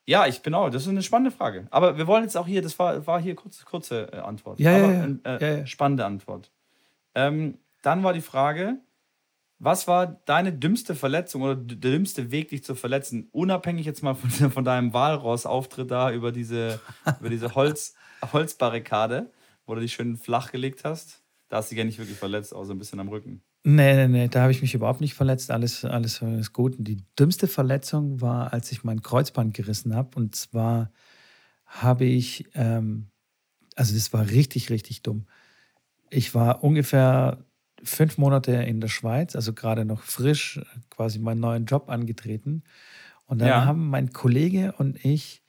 Ja, 0.06 0.28
ich 0.28 0.44
bin 0.44 0.54
auch. 0.54 0.70
Das 0.70 0.84
ist 0.84 0.89
eine 0.89 1.02
spannende 1.02 1.36
Frage. 1.36 1.66
Aber 1.72 1.98
wir 1.98 2.06
wollen 2.06 2.22
jetzt 2.22 2.38
auch 2.38 2.46
hier, 2.46 2.62
das 2.62 2.78
war, 2.78 3.08
war 3.08 3.20
hier 3.20 3.34
kurze, 3.34 3.66
kurze 3.66 4.14
äh, 4.14 4.18
Antwort. 4.18 4.60
Ja, 4.60 4.76
Aber, 4.76 4.94
ja, 4.94 5.08
ja. 5.26 5.38
Äh, 5.38 5.58
ja, 5.60 5.66
Spannende 5.66 6.06
Antwort. 6.06 6.52
Ähm, 7.16 7.58
dann 7.82 8.04
war 8.04 8.14
die 8.14 8.22
Frage, 8.22 8.78
was 9.64 9.88
war 9.88 10.07
deine 10.26 10.51
dümmste 10.51 10.95
Verletzung 10.95 11.43
oder 11.43 11.55
der 11.55 11.78
dümmste 11.78 12.32
Weg, 12.32 12.49
dich 12.49 12.64
zu 12.64 12.74
verletzen? 12.74 13.30
Unabhängig 13.32 13.86
jetzt 13.86 14.01
mal 14.01 14.16
von, 14.16 14.51
von 14.51 14.66
deinem 14.66 14.91
Walross-Auftritt 14.91 15.91
da 15.91 16.12
über 16.12 16.32
diese, 16.32 16.80
über 17.20 17.30
diese 17.30 17.53
Holz, 17.53 17.93
Holzbarrikade, 18.34 19.32
wo 19.68 19.76
du 19.76 19.82
dich 19.82 19.93
schön 19.93 20.18
flach 20.18 20.51
gelegt 20.51 20.84
hast. 20.84 21.22
Da 21.47 21.57
hast 21.57 21.70
du 21.70 21.76
dich 21.76 21.80
ja 21.80 21.86
nicht 21.86 21.99
wirklich 21.99 22.18
verletzt, 22.18 22.55
außer 22.55 22.74
ein 22.74 22.80
bisschen 22.80 22.99
am 22.99 23.09
Rücken. 23.09 23.43
Nee, 23.64 23.93
nee, 23.93 24.07
nee, 24.07 24.28
da 24.28 24.41
habe 24.41 24.51
ich 24.51 24.64
mich 24.64 24.74
überhaupt 24.74 25.01
nicht 25.01 25.14
verletzt. 25.14 25.51
Alles, 25.51 25.86
alles, 25.86 26.24
alles 26.24 26.53
gut. 26.53 26.80
Und 26.80 26.88
die 26.88 26.97
dümmste 27.20 27.47
Verletzung 27.47 28.20
war, 28.20 28.53
als 28.53 28.72
ich 28.72 28.84
mein 28.84 29.03
Kreuzband 29.03 29.53
gerissen 29.53 29.95
habe. 29.95 30.09
Und 30.16 30.36
zwar 30.36 30.91
habe 31.66 32.05
ich, 32.05 32.49
ähm, 32.55 33.12
also 33.76 33.93
das 33.93 34.12
war 34.12 34.28
richtig, 34.28 34.72
richtig 34.72 35.03
dumm. 35.03 35.28
Ich 36.09 36.34
war 36.34 36.64
ungefähr 36.64 37.45
fünf 37.84 38.18
Monate 38.18 38.52
in 38.54 38.82
der 38.82 38.88
Schweiz, 38.88 39.36
also 39.36 39.54
gerade 39.54 39.86
noch 39.86 40.02
frisch 40.02 40.62
quasi 40.90 41.20
meinen 41.20 41.40
neuen 41.40 41.66
Job 41.66 41.90
angetreten. 41.90 42.64
Und 43.26 43.40
dann 43.40 43.48
ja. 43.48 43.66
haben 43.66 43.88
mein 43.90 44.12
Kollege 44.12 44.74
und 44.78 45.04
ich 45.06 45.44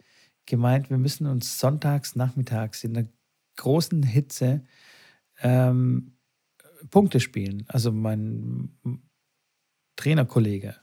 gemeint, 0.47 0.91
wir 0.91 0.99
müssen 0.99 1.27
uns 1.27 1.59
sonntags 1.59 2.17
nachmittags 2.17 2.85
in 2.85 2.95
der 2.95 3.09
großen 3.57 4.03
Hitze 4.03 4.65
ähm, 5.41 6.17
Punkte 6.91 7.21
spielen. 7.21 7.65
Also 7.69 7.93
mein 7.93 8.77
Trainerkollege. 9.97 10.77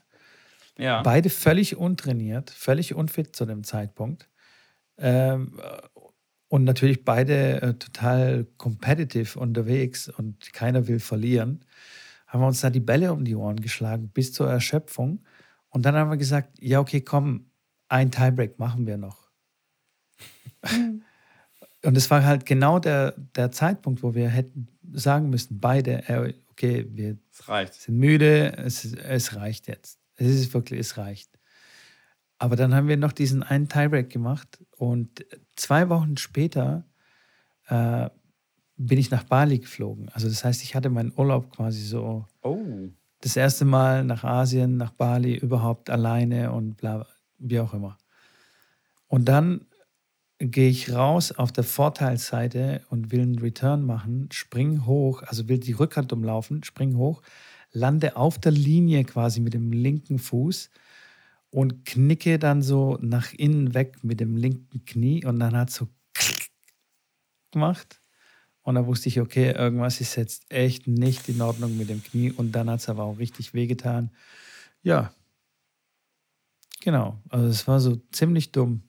Ja. 0.78 1.02
Beide 1.02 1.30
völlig 1.30 1.76
untrainiert, 1.76 2.50
völlig 2.50 2.94
unfit 2.94 3.36
zu 3.36 3.44
dem 3.44 3.64
Zeitpunkt. 3.64 4.30
Ähm, 4.96 5.58
und 6.50 6.64
natürlich 6.64 7.04
beide 7.04 7.62
äh, 7.62 7.74
total 7.74 8.44
competitive 8.56 9.38
unterwegs 9.38 10.08
und 10.08 10.52
keiner 10.52 10.88
will 10.88 10.98
verlieren. 10.98 11.64
Haben 12.26 12.40
wir 12.42 12.48
uns 12.48 12.60
da 12.60 12.70
die 12.70 12.80
Bälle 12.80 13.12
um 13.12 13.24
die 13.24 13.36
Ohren 13.36 13.60
geschlagen 13.60 14.08
bis 14.08 14.32
zur 14.32 14.50
Erschöpfung. 14.50 15.24
Und 15.68 15.86
dann 15.86 15.94
haben 15.94 16.10
wir 16.10 16.16
gesagt, 16.16 16.58
ja, 16.60 16.80
okay, 16.80 17.02
komm, 17.02 17.52
ein 17.88 18.10
Tiebreak 18.10 18.58
machen 18.58 18.84
wir 18.88 18.96
noch. 18.96 19.30
Mhm. 20.68 21.02
und 21.84 21.96
es 21.96 22.10
war 22.10 22.24
halt 22.24 22.46
genau 22.46 22.80
der, 22.80 23.12
der 23.36 23.52
Zeitpunkt, 23.52 24.02
wo 24.02 24.16
wir 24.16 24.28
hätten 24.28 24.66
sagen 24.92 25.30
müssen, 25.30 25.60
beide, 25.60 26.08
äh, 26.08 26.34
okay, 26.50 26.84
wir 26.90 27.16
sind 27.70 27.96
müde, 27.96 28.56
es, 28.56 28.92
es 28.92 29.36
reicht 29.36 29.68
jetzt. 29.68 30.00
Es 30.16 30.26
ist 30.26 30.52
wirklich, 30.52 30.80
es 30.80 30.96
reicht. 30.96 31.30
Aber 32.40 32.56
dann 32.56 32.74
haben 32.74 32.88
wir 32.88 32.96
noch 32.96 33.12
diesen 33.12 33.42
einen 33.42 33.68
Tiebreak 33.68 34.08
gemacht 34.08 34.64
und 34.78 35.26
zwei 35.56 35.90
Wochen 35.90 36.16
später 36.16 36.86
äh, 37.68 38.08
bin 38.78 38.98
ich 38.98 39.10
nach 39.10 39.24
Bali 39.24 39.58
geflogen. 39.58 40.08
Also 40.08 40.26
das 40.26 40.42
heißt, 40.42 40.62
ich 40.62 40.74
hatte 40.74 40.88
meinen 40.88 41.12
Urlaub 41.14 41.54
quasi 41.54 41.82
so 41.82 42.24
oh. 42.42 42.88
das 43.20 43.36
erste 43.36 43.66
Mal 43.66 44.04
nach 44.04 44.24
Asien, 44.24 44.78
nach 44.78 44.92
Bali 44.92 45.36
überhaupt 45.36 45.90
alleine 45.90 46.50
und 46.52 46.78
bla, 46.78 47.06
wie 47.36 47.60
auch 47.60 47.74
immer. 47.74 47.98
Und 49.06 49.28
dann 49.28 49.66
gehe 50.38 50.70
ich 50.70 50.94
raus 50.94 51.32
auf 51.32 51.52
der 51.52 51.64
Vorteilsseite 51.64 52.80
und 52.88 53.12
will 53.12 53.20
einen 53.20 53.38
Return 53.38 53.84
machen, 53.84 54.30
spring 54.32 54.86
hoch, 54.86 55.22
also 55.24 55.46
will 55.46 55.58
die 55.58 55.72
Rückhand 55.72 56.10
umlaufen, 56.14 56.64
spring 56.64 56.96
hoch, 56.96 57.20
lande 57.70 58.16
auf 58.16 58.38
der 58.38 58.52
Linie 58.52 59.04
quasi 59.04 59.40
mit 59.40 59.52
dem 59.52 59.72
linken 59.72 60.18
Fuß 60.18 60.70
und 61.50 61.84
knicke 61.84 62.38
dann 62.38 62.62
so 62.62 62.96
nach 63.00 63.32
innen 63.32 63.74
weg 63.74 64.02
mit 64.02 64.20
dem 64.20 64.36
linken 64.36 64.84
Knie 64.84 65.24
und 65.24 65.40
dann 65.40 65.56
hat 65.56 65.70
so 65.70 65.88
gemacht. 67.50 68.00
Und 68.62 68.74
da 68.74 68.86
wusste 68.86 69.08
ich, 69.08 69.20
okay, 69.20 69.52
irgendwas 69.52 70.00
ist 70.00 70.16
jetzt 70.16 70.50
echt 70.50 70.86
nicht 70.86 71.28
in 71.28 71.40
Ordnung 71.40 71.76
mit 71.76 71.88
dem 71.88 72.02
Knie. 72.02 72.30
Und 72.30 72.52
dann 72.52 72.70
hat 72.70 72.80
es 72.80 72.88
aber 72.88 73.04
auch 73.04 73.18
richtig 73.18 73.54
wehgetan. 73.54 74.10
Ja, 74.82 75.12
genau. 76.80 77.20
Also 77.30 77.48
es 77.48 77.66
war 77.66 77.80
so 77.80 77.96
ziemlich 78.12 78.52
dumm. 78.52 78.82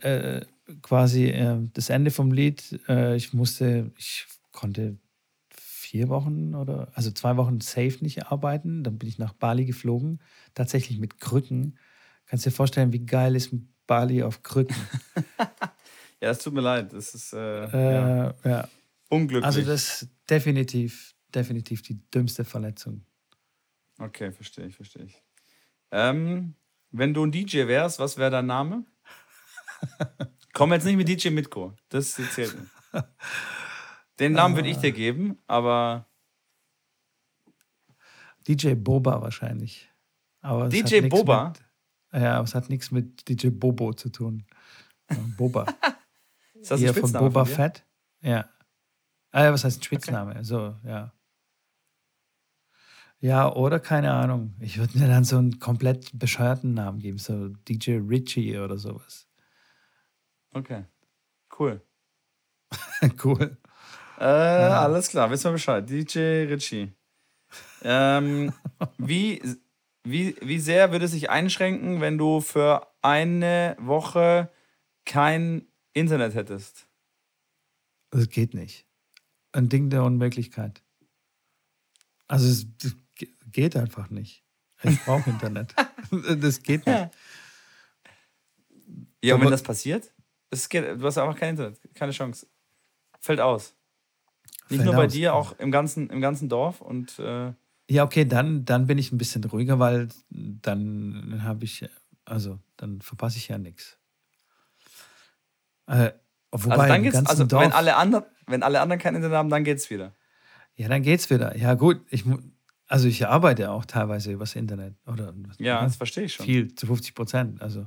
Äh, 0.00 0.44
quasi 0.82 1.26
äh, 1.26 1.58
das 1.72 1.90
Ende 1.90 2.10
vom 2.10 2.32
Lied. 2.32 2.80
Äh, 2.88 3.16
ich 3.16 3.32
musste, 3.32 3.92
ich 3.96 4.26
konnte 4.50 4.98
vier 5.86 6.08
Wochen 6.08 6.54
oder, 6.54 6.88
also 6.94 7.10
zwei 7.10 7.36
Wochen 7.36 7.60
safe 7.60 7.98
nicht 8.00 8.26
arbeiten. 8.26 8.82
Dann 8.82 8.98
bin 8.98 9.08
ich 9.08 9.18
nach 9.18 9.32
Bali 9.32 9.64
geflogen, 9.64 10.20
tatsächlich 10.54 10.98
mit 10.98 11.20
Krücken. 11.20 11.78
Kannst 12.26 12.44
du 12.44 12.50
dir 12.50 12.56
vorstellen, 12.56 12.92
wie 12.92 13.06
geil 13.06 13.36
ist 13.36 13.54
Bali 13.86 14.22
auf 14.22 14.42
Krücken? 14.42 14.76
ja, 16.20 16.30
es 16.30 16.40
tut 16.40 16.54
mir 16.54 16.60
leid. 16.60 16.92
Das 16.92 17.14
ist 17.14 17.32
äh, 17.32 17.64
äh, 17.66 17.94
ja. 17.94 18.34
ja. 18.44 18.68
unglücklich. 19.08 19.46
Also 19.46 19.62
das 19.62 20.02
ist 20.02 20.10
definitiv, 20.28 21.14
definitiv 21.32 21.82
die 21.82 22.00
dümmste 22.10 22.44
Verletzung. 22.44 23.04
Okay, 23.98 24.32
verstehe 24.32 24.66
ich, 24.66 24.74
verstehe 24.74 25.04
ich. 25.04 25.22
Ähm, 25.92 26.54
wenn 26.90 27.14
du 27.14 27.24
ein 27.24 27.30
DJ 27.30 27.68
wärst, 27.68 28.00
was 28.00 28.18
wäre 28.18 28.30
dein 28.30 28.46
Name? 28.46 28.84
Komm 30.52 30.72
jetzt 30.72 30.84
nicht 30.84 30.96
mit 30.96 31.08
DJ 31.08 31.30
Mitko. 31.30 31.74
Das 31.88 32.14
zählt 32.14 32.58
nicht. 32.58 32.70
Den 34.18 34.32
Namen 34.32 34.56
würde 34.56 34.68
ich 34.68 34.78
dir 34.78 34.92
geben, 34.92 35.38
aber. 35.46 36.06
DJ 38.46 38.74
Boba 38.74 39.20
wahrscheinlich. 39.20 39.90
Aber 40.40 40.68
DJ 40.68 41.00
Boba? 41.08 41.52
Mit, 42.12 42.22
ja, 42.22 42.36
aber 42.36 42.44
es 42.44 42.54
hat 42.54 42.70
nichts 42.70 42.90
mit 42.90 43.28
DJ 43.28 43.48
Bobo 43.48 43.92
zu 43.92 44.10
tun. 44.10 44.46
Boba. 45.36 45.66
ist 46.54 46.70
das 46.70 46.82
ein 46.82 46.94
von 46.94 47.12
Boba 47.12 47.44
von 47.44 47.54
Fett? 47.54 47.84
Ja. 48.22 48.48
Ah, 49.32 49.44
ja, 49.44 49.52
was 49.52 49.64
heißt 49.64 49.80
ein 49.80 49.82
Spitzname? 49.82 50.30
Okay. 50.30 50.44
So, 50.44 50.76
ja. 50.84 51.12
Ja, 53.18 53.52
oder 53.52 53.80
keine 53.80 54.12
Ahnung. 54.12 54.54
Ich 54.60 54.78
würde 54.78 54.98
mir 54.98 55.08
dann 55.08 55.24
so 55.24 55.38
einen 55.38 55.58
komplett 55.58 56.16
bescheuerten 56.18 56.74
Namen 56.74 57.00
geben, 57.00 57.18
so 57.18 57.48
DJ 57.48 57.98
Richie 57.98 58.58
oder 58.58 58.78
sowas. 58.78 59.26
Okay. 60.52 60.84
Cool. 61.58 61.82
cool. 63.24 63.58
Äh, 64.18 64.24
ja. 64.24 64.82
Alles 64.82 65.08
klar, 65.08 65.30
wissen 65.30 65.44
wir 65.44 65.52
Bescheid. 65.52 65.88
DJ 65.88 66.18
Richie. 66.52 66.92
Ähm, 67.82 68.52
wie, 68.98 69.42
wie, 70.04 70.36
wie 70.40 70.58
sehr 70.58 70.92
würde 70.92 71.04
es 71.04 71.12
sich 71.12 71.30
einschränken, 71.30 72.00
wenn 72.00 72.18
du 72.18 72.40
für 72.40 72.86
eine 73.02 73.76
Woche 73.78 74.50
kein 75.04 75.66
Internet 75.92 76.34
hättest? 76.34 76.88
Das 78.10 78.28
geht 78.28 78.54
nicht. 78.54 78.86
Ein 79.52 79.68
Ding 79.68 79.90
der 79.90 80.02
Unmöglichkeit. 80.04 80.82
Also 82.28 82.48
es 82.48 82.96
geht 83.52 83.76
einfach 83.76 84.10
nicht. 84.10 84.44
Ich 84.82 85.02
brauche 85.04 85.30
Internet. 85.30 85.74
das 86.40 86.62
geht 86.62 86.86
nicht. 86.86 87.10
Ja, 89.22 89.34
und 89.34 89.40
wenn 89.42 89.50
das 89.50 89.62
passiert? 89.62 90.12
Es 90.50 90.68
geht, 90.68 91.00
du 91.00 91.04
hast 91.04 91.18
einfach 91.18 91.38
kein 91.38 91.50
Internet, 91.50 91.80
keine 91.94 92.12
Chance. 92.12 92.46
Fällt 93.20 93.40
aus. 93.40 93.75
Nicht 94.68 94.84
nur 94.84 94.94
bei 94.94 95.06
dir, 95.06 95.34
auch 95.34 95.58
im 95.58 95.70
ganzen, 95.70 96.10
im 96.10 96.20
ganzen 96.20 96.48
Dorf 96.48 96.80
und. 96.80 97.18
Äh 97.18 97.52
ja, 97.88 98.02
okay, 98.02 98.24
dann, 98.24 98.64
dann 98.64 98.86
bin 98.86 98.98
ich 98.98 99.12
ein 99.12 99.18
bisschen 99.18 99.44
ruhiger, 99.44 99.78
weil 99.78 100.08
dann 100.30 101.40
habe 101.44 101.64
ich, 101.64 101.88
also 102.24 102.58
dann 102.76 103.00
verpasse 103.00 103.38
ich 103.38 103.48
ja 103.48 103.58
nichts. 103.58 103.96
Äh, 105.86 106.10
wobei, 106.50 106.74
also 106.74 106.86
dann 106.88 107.02
geht's, 107.04 107.26
also 107.26 107.44
Dorf, 107.44 107.62
wenn 107.62 107.72
alle 107.72 107.94
anderen, 107.96 108.24
wenn 108.46 108.64
alle 108.64 108.80
anderen 108.80 109.00
kein 109.00 109.14
Internet 109.14 109.36
haben, 109.36 109.50
dann 109.50 109.62
geht's 109.62 109.88
wieder. 109.88 110.14
Ja, 110.74 110.88
dann 110.88 111.02
geht's 111.02 111.30
wieder. 111.30 111.56
Ja, 111.56 111.74
gut, 111.74 112.00
ich 112.10 112.24
also 112.88 113.08
ich 113.08 113.26
arbeite 113.26 113.70
auch 113.70 113.84
teilweise 113.84 114.32
übers 114.32 114.54
Internet. 114.54 114.94
Oder, 115.06 115.34
ja, 115.58 115.82
das 115.82 115.96
verstehe 115.96 116.24
ich 116.24 116.34
schon. 116.34 116.46
Viel, 116.46 116.74
zu 116.74 116.86
50 116.86 117.14
Prozent. 117.14 117.62
Also 117.62 117.86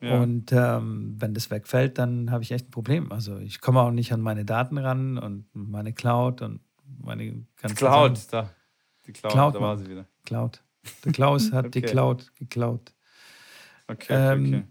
ja. 0.00 0.20
Und 0.20 0.52
ähm, 0.52 1.16
wenn 1.18 1.34
das 1.34 1.50
wegfällt, 1.50 1.98
dann 1.98 2.30
habe 2.30 2.42
ich 2.42 2.52
echt 2.52 2.68
ein 2.68 2.70
Problem. 2.70 3.12
Also 3.12 3.38
ich 3.38 3.60
komme 3.60 3.80
auch 3.80 3.90
nicht 3.90 4.12
an 4.12 4.20
meine 4.20 4.44
Daten 4.44 4.78
ran 4.78 5.18
und 5.18 5.46
meine 5.52 5.92
Cloud 5.92 6.42
und 6.42 6.60
meine 6.98 7.46
ganzen 7.56 7.76
Cloud, 7.76 8.18
Sachen. 8.18 8.30
da. 8.30 8.50
Die 9.06 9.12
Cloud, 9.12 9.32
Cloud 9.32 9.54
da 9.54 9.60
war 9.60 9.78
sie 9.78 9.88
wieder. 9.88 10.06
Cloud. 10.24 10.62
Der 11.04 11.12
Klaus 11.12 11.52
hat 11.52 11.66
okay. 11.66 11.80
die 11.80 11.86
Cloud 11.86 12.34
geklaut. 12.36 12.92
Okay, 13.86 14.32
ähm, 14.32 14.46
okay. 14.46 14.64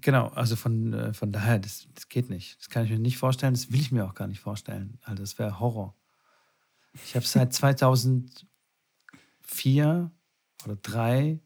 Genau, 0.00 0.28
also 0.28 0.56
von, 0.56 0.94
äh, 0.94 1.12
von 1.12 1.32
daher, 1.32 1.58
das, 1.58 1.86
das 1.94 2.08
geht 2.08 2.30
nicht. 2.30 2.58
Das 2.58 2.70
kann 2.70 2.84
ich 2.84 2.90
mir 2.90 2.98
nicht 2.98 3.18
vorstellen, 3.18 3.52
das 3.52 3.70
will 3.70 3.80
ich 3.80 3.92
mir 3.92 4.06
auch 4.06 4.14
gar 4.14 4.26
nicht 4.26 4.40
vorstellen. 4.40 4.98
Also 5.02 5.22
das 5.22 5.38
wäre 5.38 5.60
Horror. 5.60 5.94
Ich 7.04 7.14
habe 7.14 7.26
seit 7.26 7.52
2004 7.54 10.10
oder 10.64 10.82
2003 10.82 11.40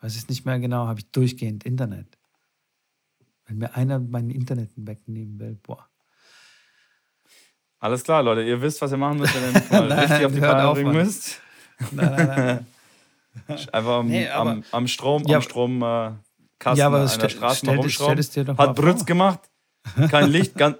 weiß 0.00 0.16
es 0.16 0.28
nicht 0.28 0.44
mehr 0.44 0.58
genau, 0.58 0.86
habe 0.86 1.00
ich 1.00 1.10
durchgehend 1.10 1.64
Internet. 1.64 2.18
Wenn 3.46 3.58
mir 3.58 3.74
einer 3.74 3.98
mein 3.98 4.30
Internet 4.30 4.70
wegnehmen 4.76 5.38
will, 5.38 5.58
boah. 5.62 5.88
Alles 7.78 8.04
klar, 8.04 8.22
Leute, 8.22 8.42
ihr 8.42 8.60
wisst, 8.60 8.80
was 8.82 8.92
ihr 8.92 8.98
machen 8.98 9.18
müsst, 9.18 9.34
wenn 9.34 9.62
ihr 9.62 9.88
mal 9.88 9.92
richtig 10.00 10.26
auf 10.26 10.32
die 10.32 10.40
Beine 10.40 10.72
bringen 10.72 10.92
müsst. 10.92 11.40
Nein, 11.90 12.14
nein, 12.14 12.26
nein. 12.26 12.66
Einfach 13.72 13.98
am, 13.98 14.08
nee, 14.08 14.28
aber, 14.28 14.50
am, 14.50 14.64
am, 14.70 14.86
Strom, 14.86 15.22
ja, 15.26 15.36
am 15.36 15.42
Strom 15.42 15.82
äh, 15.82 16.10
Kasten 16.58 16.78
ja, 16.78 16.86
aber 16.86 16.98
einer 16.98 17.28
Straße 17.28 17.64
mal 17.66 17.76
rumschrauben. 17.76 18.58
Hat 18.58 18.76
Brütz 18.76 19.06
gemacht. 19.06 19.40
Kein 20.10 20.30
Licht, 20.30 20.56
gan, 20.56 20.76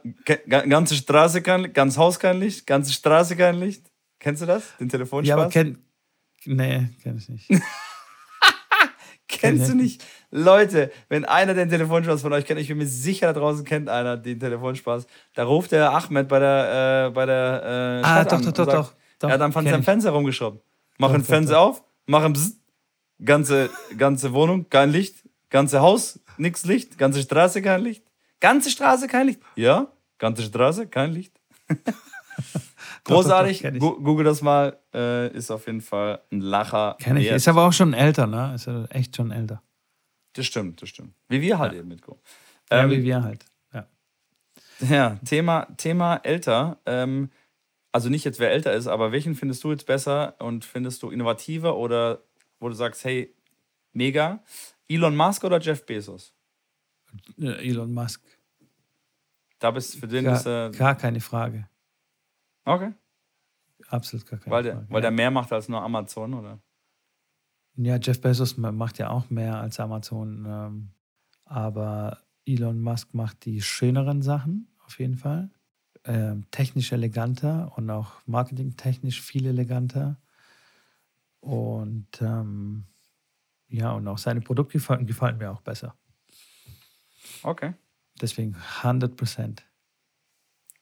ganze 0.47 0.95
Straße 0.95 1.41
kein 1.41 1.63
Licht, 1.63 1.75
ganz 1.75 1.97
Haus 1.97 2.19
kein 2.19 2.39
Licht, 2.39 2.67
ganze 2.67 2.93
Straße 2.93 3.35
kein 3.35 3.59
Licht. 3.59 3.91
Kennst 4.19 4.43
du 4.43 4.47
das? 4.47 4.77
Den 4.79 4.91
Telefonspaß? 4.91 5.29
Ja, 5.29 5.37
aber 5.37 5.49
kenn, 5.49 5.79
nee, 6.45 6.91
kenn 7.03 7.17
ich 7.17 7.29
nicht. 7.29 7.51
Kennst 9.49 9.71
du 9.71 9.75
nicht? 9.75 10.05
Leute, 10.31 10.91
wenn 11.09 11.25
einer 11.25 11.55
den 11.55 11.71
Telefonspaß 11.71 12.21
von 12.21 12.33
euch 12.35 12.45
kennt, 12.45 12.61
ich 12.61 12.69
bin 12.69 12.77
mir 12.77 12.87
sicher, 12.87 13.33
da 13.33 13.41
draußen 13.41 13.65
kennt 13.65 13.89
einer 13.89 14.17
den 14.19 14.39
Telefonspaß, 14.39 15.07
da 15.35 15.45
ruft 15.45 15.73
der 15.73 15.91
Ahmed 15.93 16.29
bei 16.29 16.39
der, 16.39 17.07
äh, 17.07 17.11
bei 17.11 17.25
der 17.25 18.03
äh, 18.05 18.07
ah, 18.07 18.25
doch, 18.25 18.41
doch, 18.41 18.53
doch, 18.53 18.65
sagt, 18.67 18.77
doch, 18.77 18.93
doch. 19.19 19.29
Er 19.29 19.35
hat 19.35 19.41
am 19.41 19.83
Fenster 19.83 20.11
rumgeschraubt. 20.11 20.63
Mach 20.99 21.13
ein 21.13 21.25
Fenster 21.25 21.59
auf, 21.59 21.83
mach 22.07 22.23
ein 22.23 22.35
Bzzz, 22.35 22.59
ganze, 23.25 23.71
ganze 23.97 24.35
Wohnung, 24.35 24.69
kein 24.69 24.91
Licht, 24.91 25.17
ganze 25.49 25.81
Haus, 25.81 26.21
nix 26.37 26.65
Licht, 26.67 26.99
ganze 26.99 27.23
Straße, 27.23 27.63
kein 27.63 27.81
Licht. 27.81 28.05
Ganze 28.41 28.71
Straße, 28.71 29.09
kein 29.09 29.27
Licht. 29.27 29.41
Ja, 29.57 29.89
ganze 30.19 30.43
Straße, 30.43 30.87
kein 30.87 31.13
Licht. 31.13 31.33
Großartig. 33.05 33.63
Doch, 33.63 33.73
doch, 33.73 34.03
Google 34.03 34.25
das 34.25 34.43
mal. 34.43 34.79
Äh, 34.95 35.33
ist 35.35 35.51
auf 35.51 35.67
jeden 35.67 35.81
Fall 35.81 36.21
ein 36.31 36.41
Lacher. 36.41 36.97
Kenn 37.01 37.17
ich. 37.17 37.29
Ist 37.29 37.49
aber 37.49 37.67
auch 37.67 37.73
schon 37.73 37.95
älter, 37.95 38.27
ne? 38.27 38.53
Ist 38.55 38.67
ja 38.67 38.85
echt 38.87 39.17
schon 39.17 39.31
älter. 39.31 39.63
Das 40.35 40.47
stimmt, 40.47 40.83
das 40.83 40.89
stimmt. 40.89 41.15
Wie 41.29 41.41
wir 41.41 41.59
halt 41.59 41.73
ja. 41.73 41.81
eben 41.81 41.89
mit 41.89 42.03
Go. 42.03 42.21
Ähm, 42.71 42.91
ja, 42.91 42.97
wie 42.97 43.03
wir 43.03 43.23
halt. 43.23 43.45
Ja. 43.73 43.87
Ja, 44.89 45.19
Thema, 45.25 45.67
Thema 45.77 46.17
älter. 46.17 46.79
Ähm, 46.87 47.31
also 47.93 48.09
nicht 48.09 48.25
jetzt, 48.25 48.39
wer 48.39 48.53
älter 48.53 48.73
ist, 48.73 48.87
aber 48.87 49.13
welchen 49.13 49.35
findest 49.35 49.65
du 49.65 49.73
jetzt 49.73 49.87
besser 49.87 50.37
und 50.39 50.65
findest 50.65 51.03
du 51.03 51.11
innovativer 51.11 51.77
oder 51.77 52.23
wo 52.61 52.69
du 52.69 52.75
sagst, 52.75 53.05
hey, 53.05 53.35
mega? 53.93 54.43
Elon 54.89 55.17
Musk 55.17 55.45
oder 55.45 55.59
Jeff 55.61 55.85
Bezos? 55.85 56.35
Elon 57.39 57.93
Musk. 57.93 58.23
Da 59.59 59.71
bist 59.71 59.97
für 59.97 60.09
den 60.09 60.25
gar, 60.25 60.37
ist 60.37 60.47
er. 60.47 60.71
Gar 60.71 60.95
keine 60.95 61.21
Frage. 61.21 61.69
Okay. 62.71 62.93
Absolut 63.89 64.27
gar 64.27 64.39
keine 64.39 64.55
weil 64.55 64.63
der, 64.63 64.75
Frage. 64.75 64.87
Weil 64.91 65.03
der 65.03 65.11
mehr 65.11 65.31
macht 65.31 65.53
als 65.53 65.69
nur 65.69 65.83
Amazon, 65.83 66.35
oder? 66.35 66.61
Ja, 67.77 67.97
Jeff 67.97 68.21
Bezos 68.21 68.57
macht 68.57 68.99
ja 68.99 69.11
auch 69.11 69.31
mehr 69.31 69.59
als 69.61 69.81
Amazon. 69.81 70.45
Ähm, 70.47 70.91
aber 71.45 72.19
Elon 72.45 72.81
Musk 72.81 73.15
macht 73.15 73.45
die 73.45 73.63
schöneren 73.63 74.23
Sachen, 74.23 74.69
auf 74.85 74.99
jeden 74.99 75.17
Fall. 75.17 75.51
Ähm, 76.05 76.47
technisch 76.51 76.93
eleganter 76.93 77.73
und 77.77 77.91
auch 77.91 78.13
marketingtechnisch 78.27 79.21
viel 79.21 79.47
eleganter. 79.47 80.21
Und 81.41 82.21
ähm, 82.21 82.87
ja, 83.69 83.93
und 83.93 84.07
auch 84.09 84.19
seine 84.19 84.41
Produkte 84.41 84.75
gefallen, 84.75 85.07
gefallen 85.07 85.39
mir 85.39 85.51
auch 85.51 85.61
besser. 85.61 85.97
Okay. 87.43 87.75
Deswegen 88.21 88.57
100 88.83 89.17
Prozent. 89.17 89.65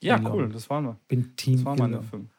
Ja, 0.01 0.16
Elon. 0.16 0.32
cool, 0.32 0.49
das 0.51 0.70
waren 0.70 0.84
wir. 0.84 0.99
Bin 1.09 1.36
Team 1.36 1.57
das 1.57 1.64
waren 1.64 1.78
meine 1.78 2.03
fünf. 2.03 2.30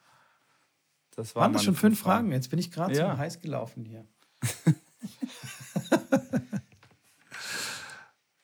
Das 1.14 1.34
waren, 1.34 1.42
waren 1.42 1.52
das 1.52 1.64
schon 1.64 1.74
fünf 1.74 1.98
Fragen? 1.98 2.28
Fragen? 2.28 2.32
Jetzt 2.32 2.48
bin 2.48 2.58
ich 2.58 2.70
gerade 2.70 2.94
ja. 2.94 3.12
so 3.12 3.18
heiß 3.18 3.40
gelaufen 3.40 3.84
hier. 3.84 4.06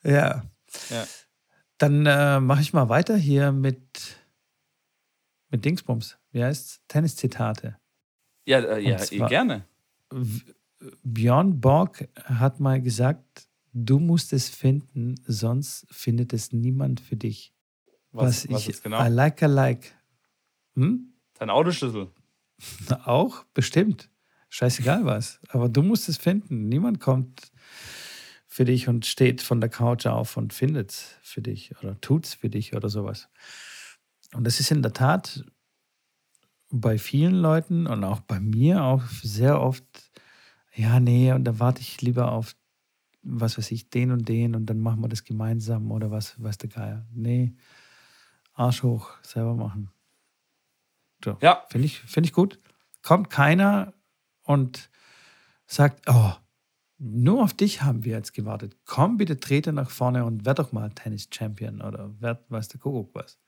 ja. 0.02 0.44
ja. 0.90 1.06
Dann 1.78 2.06
äh, 2.06 2.40
mache 2.40 2.60
ich 2.60 2.72
mal 2.72 2.88
weiter 2.88 3.16
hier 3.16 3.52
mit, 3.52 4.16
mit 5.50 5.64
Dingsbums. 5.64 6.18
Wie 6.32 6.42
heißt's? 6.42 6.82
Tenniszitate. 6.88 7.78
Ja, 8.44 8.58
äh, 8.60 8.80
ja 8.80 9.02
eh, 9.02 9.18
gerne. 9.28 9.64
Björn 11.02 11.60
Borg 11.60 12.08
hat 12.24 12.60
mal 12.60 12.80
gesagt, 12.80 13.48
du 13.72 13.98
musst 13.98 14.32
es 14.32 14.48
finden, 14.48 15.16
sonst 15.26 15.86
findet 15.90 16.32
es 16.32 16.52
niemand 16.52 17.00
für 17.00 17.16
dich. 17.16 17.55
Was, 18.12 18.48
was, 18.48 18.54
was 18.54 18.68
ich 18.68 18.82
genau? 18.82 19.04
I 19.04 19.08
like, 19.08 19.42
I 19.42 19.46
like. 19.46 19.94
Hm? 20.74 21.12
Dein 21.34 21.50
Autoschlüssel. 21.50 22.10
Auch, 23.04 23.44
bestimmt. 23.54 24.08
Scheißegal 24.48 25.04
was. 25.04 25.40
Aber 25.48 25.68
du 25.68 25.82
musst 25.82 26.08
es 26.08 26.16
finden. 26.16 26.68
Niemand 26.68 27.00
kommt 27.00 27.50
für 28.46 28.64
dich 28.64 28.88
und 28.88 29.04
steht 29.04 29.42
von 29.42 29.60
der 29.60 29.68
Couch 29.68 30.06
auf 30.06 30.38
und 30.38 30.54
findet 30.54 30.90
es 30.90 31.14
für 31.20 31.42
dich 31.42 31.76
oder 31.82 32.00
tut 32.00 32.24
es 32.24 32.34
für 32.34 32.48
dich 32.48 32.74
oder 32.74 32.88
sowas. 32.88 33.28
Und 34.32 34.44
das 34.44 34.60
ist 34.60 34.70
in 34.70 34.80
der 34.80 34.94
Tat 34.94 35.44
bei 36.70 36.96
vielen 36.96 37.34
Leuten 37.34 37.86
und 37.86 38.02
auch 38.02 38.20
bei 38.20 38.40
mir 38.40 38.82
auch 38.82 39.02
sehr 39.22 39.60
oft, 39.60 39.84
ja, 40.74 41.00
nee, 41.00 41.32
und 41.32 41.44
da 41.44 41.58
warte 41.58 41.82
ich 41.82 42.00
lieber 42.00 42.32
auf, 42.32 42.56
was 43.22 43.58
weiß 43.58 43.70
ich, 43.72 43.90
den 43.90 44.10
und 44.10 44.28
den 44.28 44.54
und 44.54 44.66
dann 44.66 44.80
machen 44.80 45.02
wir 45.02 45.08
das 45.08 45.24
gemeinsam 45.24 45.90
oder 45.90 46.10
was, 46.10 46.42
weiß 46.42 46.58
der 46.58 46.70
Geier. 46.70 47.06
Nee, 47.12 47.54
Arsch 48.56 48.82
hoch, 48.82 49.10
selber 49.22 49.54
machen. 49.54 49.90
So. 51.24 51.36
Ja. 51.40 51.64
Finde 51.68 51.86
ich, 51.86 52.00
find 52.00 52.26
ich 52.26 52.32
gut. 52.32 52.58
Kommt 53.02 53.30
keiner 53.30 53.92
und 54.42 54.90
sagt, 55.66 56.08
oh, 56.08 56.32
nur 56.98 57.42
auf 57.42 57.52
dich 57.52 57.82
haben 57.82 58.04
wir 58.04 58.12
jetzt 58.12 58.32
gewartet. 58.32 58.76
Komm 58.86 59.18
bitte, 59.18 59.38
trete 59.38 59.72
nach 59.72 59.90
vorne 59.90 60.24
und 60.24 60.46
werd 60.46 60.58
doch 60.58 60.72
mal 60.72 60.90
Tennis-Champion 60.90 61.82
oder 61.82 62.18
werd, 62.20 62.50
weiß 62.50 62.68
der 62.68 62.80
Kuckuck 62.80 63.14
was. 63.14 63.38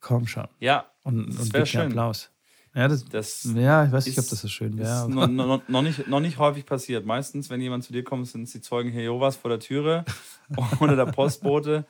Komm 0.00 0.26
schon. 0.26 0.48
Ja, 0.60 0.90
und, 1.02 1.28
das 1.28 1.50
und 1.50 1.68
schön. 1.68 1.88
Applaus. 1.88 2.30
Ja, 2.74 2.86
das, 2.86 3.04
das 3.06 3.44
ja, 3.54 3.84
ich 3.84 3.92
weiß 3.92 4.06
nicht, 4.06 4.18
ob 4.18 4.28
das 4.28 4.40
so 4.40 4.48
schön 4.48 4.78
wäre. 4.78 5.02
Ist 5.02 5.08
noch, 5.08 5.26
noch, 5.26 5.68
noch, 5.68 5.82
nicht, 5.82 6.06
noch 6.06 6.20
nicht 6.20 6.38
häufig 6.38 6.64
passiert. 6.64 7.04
Meistens, 7.04 7.50
wenn 7.50 7.60
jemand 7.60 7.84
zu 7.84 7.92
dir 7.92 8.04
kommt, 8.04 8.26
sind 8.28 8.42
es 8.42 8.52
die 8.52 8.60
Zeugen 8.60 8.92
Jehovas 8.92 9.36
vor 9.36 9.50
der 9.50 9.58
Türe 9.58 10.04
oder 10.80 10.94
der 10.94 11.06
Postbote, 11.06 11.86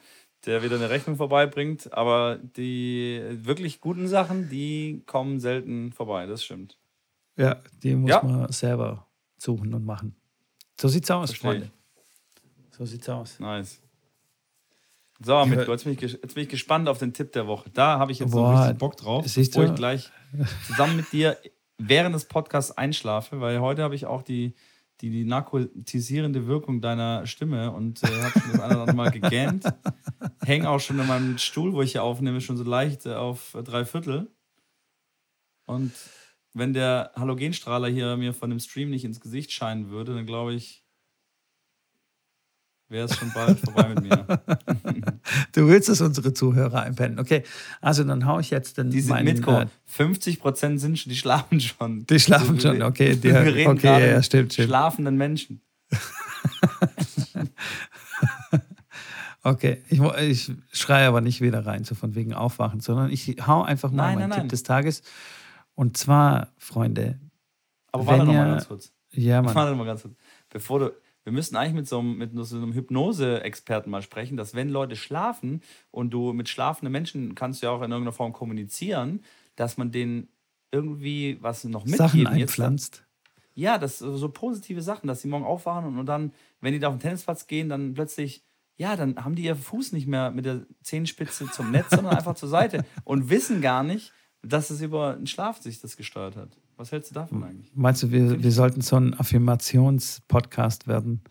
der 0.47 0.63
wieder 0.63 0.77
eine 0.77 0.91
Rechnung 0.91 1.17
vorbeibringt. 1.17 1.93
Aber 1.93 2.39
die 2.57 3.23
wirklich 3.31 3.81
guten 3.81 4.09
Sachen, 4.09 4.49
die 4.49 5.03
kommen 5.07 5.41
selten 5.41 5.93
vorbei. 5.93 6.27
Das 6.27 6.45
stimmt. 6.45 6.79
Ja, 7.37 7.57
die 7.83 7.95
muss 7.95 8.11
ja. 8.11 8.23
man 8.23 8.51
selber 8.53 9.07
suchen 9.37 9.73
und 9.75 9.85
machen. 9.85 10.17
So 10.81 10.89
sieht's 10.89 11.11
aus, 11.11 11.35
Freunde. 11.35 11.71
So 12.71 12.85
sieht's 12.85 13.09
aus. 13.09 13.39
Nice. 13.41 13.81
So, 15.21 15.45
mit, 15.47 15.67
jetzt, 15.67 15.85
bin 15.85 15.95
ich, 15.95 16.01
jetzt 16.01 16.35
bin 16.35 16.45
ich 16.45 16.49
gespannt 16.49 16.89
auf 16.89 16.99
den 16.99 17.13
Tipp 17.13 17.33
der 17.33 17.49
Woche. 17.49 17.71
Da 17.71 17.99
habe 17.99 18.13
ich 18.13 18.21
jetzt 18.21 18.31
Boah, 18.31 18.53
so 18.53 18.63
richtig 18.63 18.79
Bock 18.79 18.97
drauf, 18.97 19.25
bevor 19.25 19.65
ich 19.65 19.75
gleich 19.75 20.11
zusammen 20.67 20.97
mit 20.97 21.13
dir 21.13 21.37
während 21.79 22.15
des 22.15 22.27
Podcasts 22.27 22.71
einschlafe, 22.71 23.41
weil 23.41 23.61
heute 23.61 23.83
habe 23.83 23.97
ich 23.97 24.07
auch 24.07 24.23
die, 24.23 24.55
die, 25.01 25.11
die 25.11 25.25
narkotisierende 25.25 26.47
Wirkung 26.47 26.81
deiner 26.81 27.27
Stimme 27.27 27.71
und 27.71 28.03
äh, 28.03 28.07
habe 28.07 28.41
schon 28.41 28.53
das 28.53 28.61
eine 28.61 28.75
oder 28.75 28.81
andere 28.83 28.97
Mal 28.97 29.11
gegähnt. 29.11 29.65
Hänge 30.43 30.69
auch 30.69 30.81
schon 30.81 30.99
in 30.99 31.07
meinem 31.07 31.39
Stuhl, 31.39 31.73
wo 31.73 31.83
ich 31.83 31.93
hier 31.93 32.03
aufnehme, 32.03 32.41
schon 32.41 32.57
so 32.57 32.65
leicht 32.65 33.07
äh, 33.07 33.15
auf 33.15 33.57
drei 33.65 33.85
Viertel. 33.85 34.31
Und 35.67 35.93
wenn 36.55 36.73
der 36.73 37.13
Halogenstrahler 37.15 37.89
hier 37.89 38.17
mir 38.17 38.35
von 38.35 38.51
dem 38.51 38.59
Stream 38.59 38.91
nicht 38.91 39.05
ins 39.05 39.21
Gesicht 39.21 39.53
scheinen 39.53 39.91
würde, 39.91 40.15
dann 40.15 40.27
glaube 40.27 40.55
ich, 40.55 40.85
wäre 42.89 43.07
es 43.07 43.17
schon 43.17 43.33
bald 43.33 43.59
vorbei 43.61 43.89
mit 43.89 44.03
mir. 44.03 44.25
du 45.53 45.69
willst, 45.69 45.89
dass 45.89 46.01
unsere 46.01 46.33
Zuhörer 46.33 46.83
einpennen. 46.83 47.19
Okay, 47.19 47.43
also 47.81 48.05
dann 48.05 48.27
haue 48.27 48.41
ich 48.41 48.51
jetzt 48.51 48.79
den. 48.79 48.91
Die 48.91 49.01
sind 49.01 49.11
meinen, 49.11 49.25
Mitko. 49.27 49.61
Äh, 49.61 49.67
50 49.87 50.41
Prozent 50.41 50.81
sind 50.81 50.99
schon, 50.99 51.11
die 51.11 51.17
schlafen 51.17 51.61
schon. 51.61 52.07
Die 52.07 52.19
schlafen 52.19 52.57
also, 52.57 52.69
schon, 52.69 52.83
okay. 52.83 53.17
Die, 53.17 53.23
wir 53.33 53.55
reden 53.55 53.71
okay, 53.71 54.13
ja, 54.13 54.23
stimmt, 54.23 54.53
stimmt. 54.53 54.69
Schlafenden 54.69 55.17
Menschen. 55.17 55.61
okay, 59.43 59.83
ich, 59.89 60.01
ich 60.01 60.53
schreie 60.73 61.09
aber 61.09 61.21
nicht 61.21 61.41
wieder 61.41 61.65
rein, 61.67 61.85
so 61.85 61.95
von 61.95 62.15
wegen 62.15 62.35
Aufwachen, 62.35 62.81
sondern 62.81 63.11
ich 63.11 63.37
hau 63.47 63.63
einfach 63.63 63.91
mal 63.91 64.09
nein, 64.09 64.19
meinen 64.19 64.29
nein, 64.29 64.37
Tipp 64.37 64.43
nein. 64.45 64.49
des 64.49 64.63
Tages. 64.63 65.03
Und 65.75 65.97
zwar, 65.97 66.49
Freunde. 66.59 67.19
Aber 67.93 68.07
warte 68.07 68.25
noch 68.25 68.35
mal 68.35 68.51
ganz 68.51 68.69
kurz. 68.69 68.93
Ja, 69.13 69.41
Mann. 69.43 69.55
Warte 69.55 69.75
mal 69.75 69.87
ganz 69.87 70.03
kurz. 70.03 70.15
Bevor 70.51 70.81
du, 70.81 70.93
wir 71.29 71.33
müssen 71.33 71.57
eigentlich 71.57 71.75
mit 71.75 71.87
so 71.87 71.99
einem, 71.99 72.17
mit 72.17 72.31
so 72.35 72.57
einem 72.57 72.73
Hypnose-Experten 72.73 73.91
mal 73.91 74.01
sprechen, 74.01 74.39
dass 74.39 74.55
wenn 74.55 74.71
Leute 74.71 74.97
schlafen 74.97 75.61
und 75.91 76.09
du 76.09 76.33
mit 76.33 76.49
schlafenden 76.49 76.91
Menschen 76.91 77.35
kannst 77.35 77.61
du 77.61 77.67
ja 77.67 77.71
auch 77.71 77.83
in 77.83 77.91
irgendeiner 77.91 78.15
Form 78.15 78.33
kommunizieren, 78.33 79.21
dass 79.55 79.77
man 79.77 79.93
denen 79.93 80.29
irgendwie 80.73 81.37
was 81.43 81.65
noch 81.65 81.85
mitgeben 81.85 82.09
Sachen 82.09 82.27
einpflanzt. 82.27 83.05
Ja, 83.55 83.77
das 83.77 83.99
so 83.99 84.31
positive 84.31 84.81
Sachen, 84.81 85.07
dass 85.07 85.21
sie 85.21 85.29
morgen 85.29 85.45
aufwachen 85.45 85.85
und, 85.85 85.99
und 85.99 86.07
dann, 86.07 86.33
wenn 86.63 86.73
die 86.73 86.79
da 86.79 86.89
auf 86.89 86.95
den 86.95 87.01
Tennisplatz 87.01 87.47
gehen, 87.47 87.69
dann 87.69 87.93
plötzlich 87.93 88.43
ja, 88.79 88.97
dann 88.97 89.23
haben 89.23 89.35
die 89.35 89.43
ihren 89.43 89.59
Fuß 89.59 89.93
nicht 89.93 90.07
mehr 90.07 90.31
mit 90.31 90.47
der 90.47 90.65
Zehenspitze 90.83 91.51
zum 91.51 91.73
Netz, 91.73 91.91
sondern 91.91 92.17
einfach 92.17 92.37
zur 92.37 92.49
Seite 92.49 92.87
und 93.05 93.29
wissen 93.29 93.61
gar 93.61 93.83
nicht, 93.83 94.15
dass 94.41 94.71
es 94.71 94.81
über 94.81 95.13
den 95.13 95.27
Schlaf 95.27 95.59
sich 95.59 95.79
das 95.83 95.99
gesteuert 95.99 96.37
hat. 96.37 96.57
Was 96.79 96.93
hältst 96.93 97.11
du 97.11 97.15
davon 97.17 97.43
eigentlich? 97.43 97.73
Meinst 97.75 98.05
du, 98.05 98.13
wir, 98.13 98.41
wir 98.41 98.53
sollten 98.53 98.83
so 98.83 98.95
ein 98.95 99.13
Affirmations-Podcast 99.19 100.87
werden? 100.87 101.23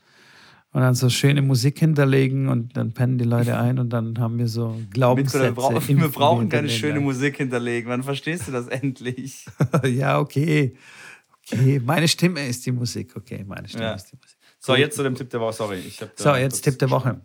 Und 0.74 0.82
dann 0.82 0.94
so 0.94 1.10
schöne 1.10 1.42
Musik 1.42 1.80
hinterlegen 1.80 2.50
und 2.50 2.76
dann 2.76 2.92
pennen 2.94 3.18
die 3.18 3.24
Leute 3.24 3.58
ein 3.60 3.80
und 3.80 3.90
dann 3.90 4.20
haben 4.20 4.38
wir 4.38 4.50
so 4.50 4.78
Glaubenssätze. 4.92 5.46
Wir, 5.46 5.52
brauchen, 5.54 5.88
wir 5.88 6.10
brauchen 6.10 6.50
keine 6.50 6.68
schöne 6.68 7.00
Musik 7.00 7.38
hinterlegen. 7.38 7.90
Wann 7.90 8.04
verstehst 8.04 8.50
du 8.50 8.52
das 8.52 8.68
endlich? 8.68 9.46
ja, 9.86 10.20
okay. 10.20 10.76
Okay, 11.50 11.80
meine 11.80 12.10
Stimme 12.10 12.46
ist 12.46 12.66
die 12.66 12.74
Musik. 12.74 13.16
Okay, 13.16 13.46
meine 13.48 13.70
Stimme 13.70 13.86
ja. 13.86 13.94
ist 13.94 14.12
die 14.12 14.18
Musik. 14.18 14.38
So, 14.60 14.76
jetzt 14.76 14.98
zu 14.98 15.04
dem 15.04 15.16
Tipp 15.16 15.30
der 15.30 15.40
Woche. 15.40 15.54
Sorry. 15.54 15.80
Ich 15.80 16.04
so, 16.18 16.36
jetzt 16.36 16.62
Tipp 16.62 16.78
der 16.78 16.90
Woche. 16.90 17.22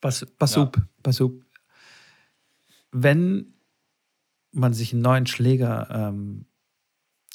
Pass, 0.00 0.24
pass 0.38 0.54
ja. 0.54 0.62
up, 0.62 0.80
pass 1.02 1.20
up. 1.20 1.32
Wenn 2.92 3.52
man 4.52 4.72
sich 4.72 4.94
einen 4.94 5.02
neuen 5.02 5.26
Schläger 5.26 5.88
ähm, 5.90 6.46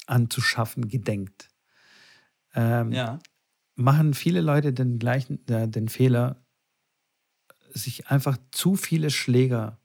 anzuschaffen 0.06 0.88
gedenkt, 0.88 1.50
ähm, 2.54 2.92
ja. 2.92 3.18
machen 3.74 4.14
viele 4.14 4.40
Leute 4.40 4.72
den 4.72 4.98
gleichen, 4.98 5.46
äh, 5.48 5.68
den 5.68 5.88
Fehler, 5.88 6.44
sich 7.70 8.08
einfach 8.08 8.38
zu 8.52 8.76
viele 8.76 9.10
Schläger 9.10 9.80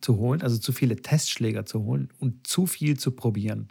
zu 0.00 0.16
holen, 0.16 0.42
also 0.42 0.58
zu 0.58 0.72
viele 0.72 0.96
Testschläger 0.96 1.64
zu 1.64 1.84
holen 1.84 2.12
und 2.18 2.46
zu 2.46 2.66
viel 2.66 2.98
zu 2.98 3.12
probieren. 3.12 3.68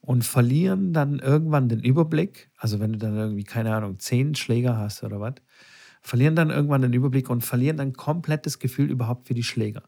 Und 0.00 0.22
verlieren 0.22 0.92
dann 0.92 1.18
irgendwann 1.18 1.70
den 1.70 1.80
Überblick, 1.80 2.50
also 2.56 2.78
wenn 2.78 2.92
du 2.92 2.98
dann 2.98 3.16
irgendwie, 3.16 3.44
keine 3.44 3.74
Ahnung, 3.74 3.98
zehn 3.98 4.34
Schläger 4.34 4.76
hast 4.76 5.02
oder 5.02 5.18
was, 5.18 5.34
verlieren 6.02 6.36
dann 6.36 6.50
irgendwann 6.50 6.82
den 6.82 6.92
Überblick 6.92 7.30
und 7.30 7.42
verlieren 7.42 7.78
dann 7.78 7.94
komplett 7.94 8.44
das 8.44 8.58
Gefühl 8.58 8.90
überhaupt 8.90 9.28
für 9.28 9.34
die 9.34 9.42
Schläger 9.42 9.82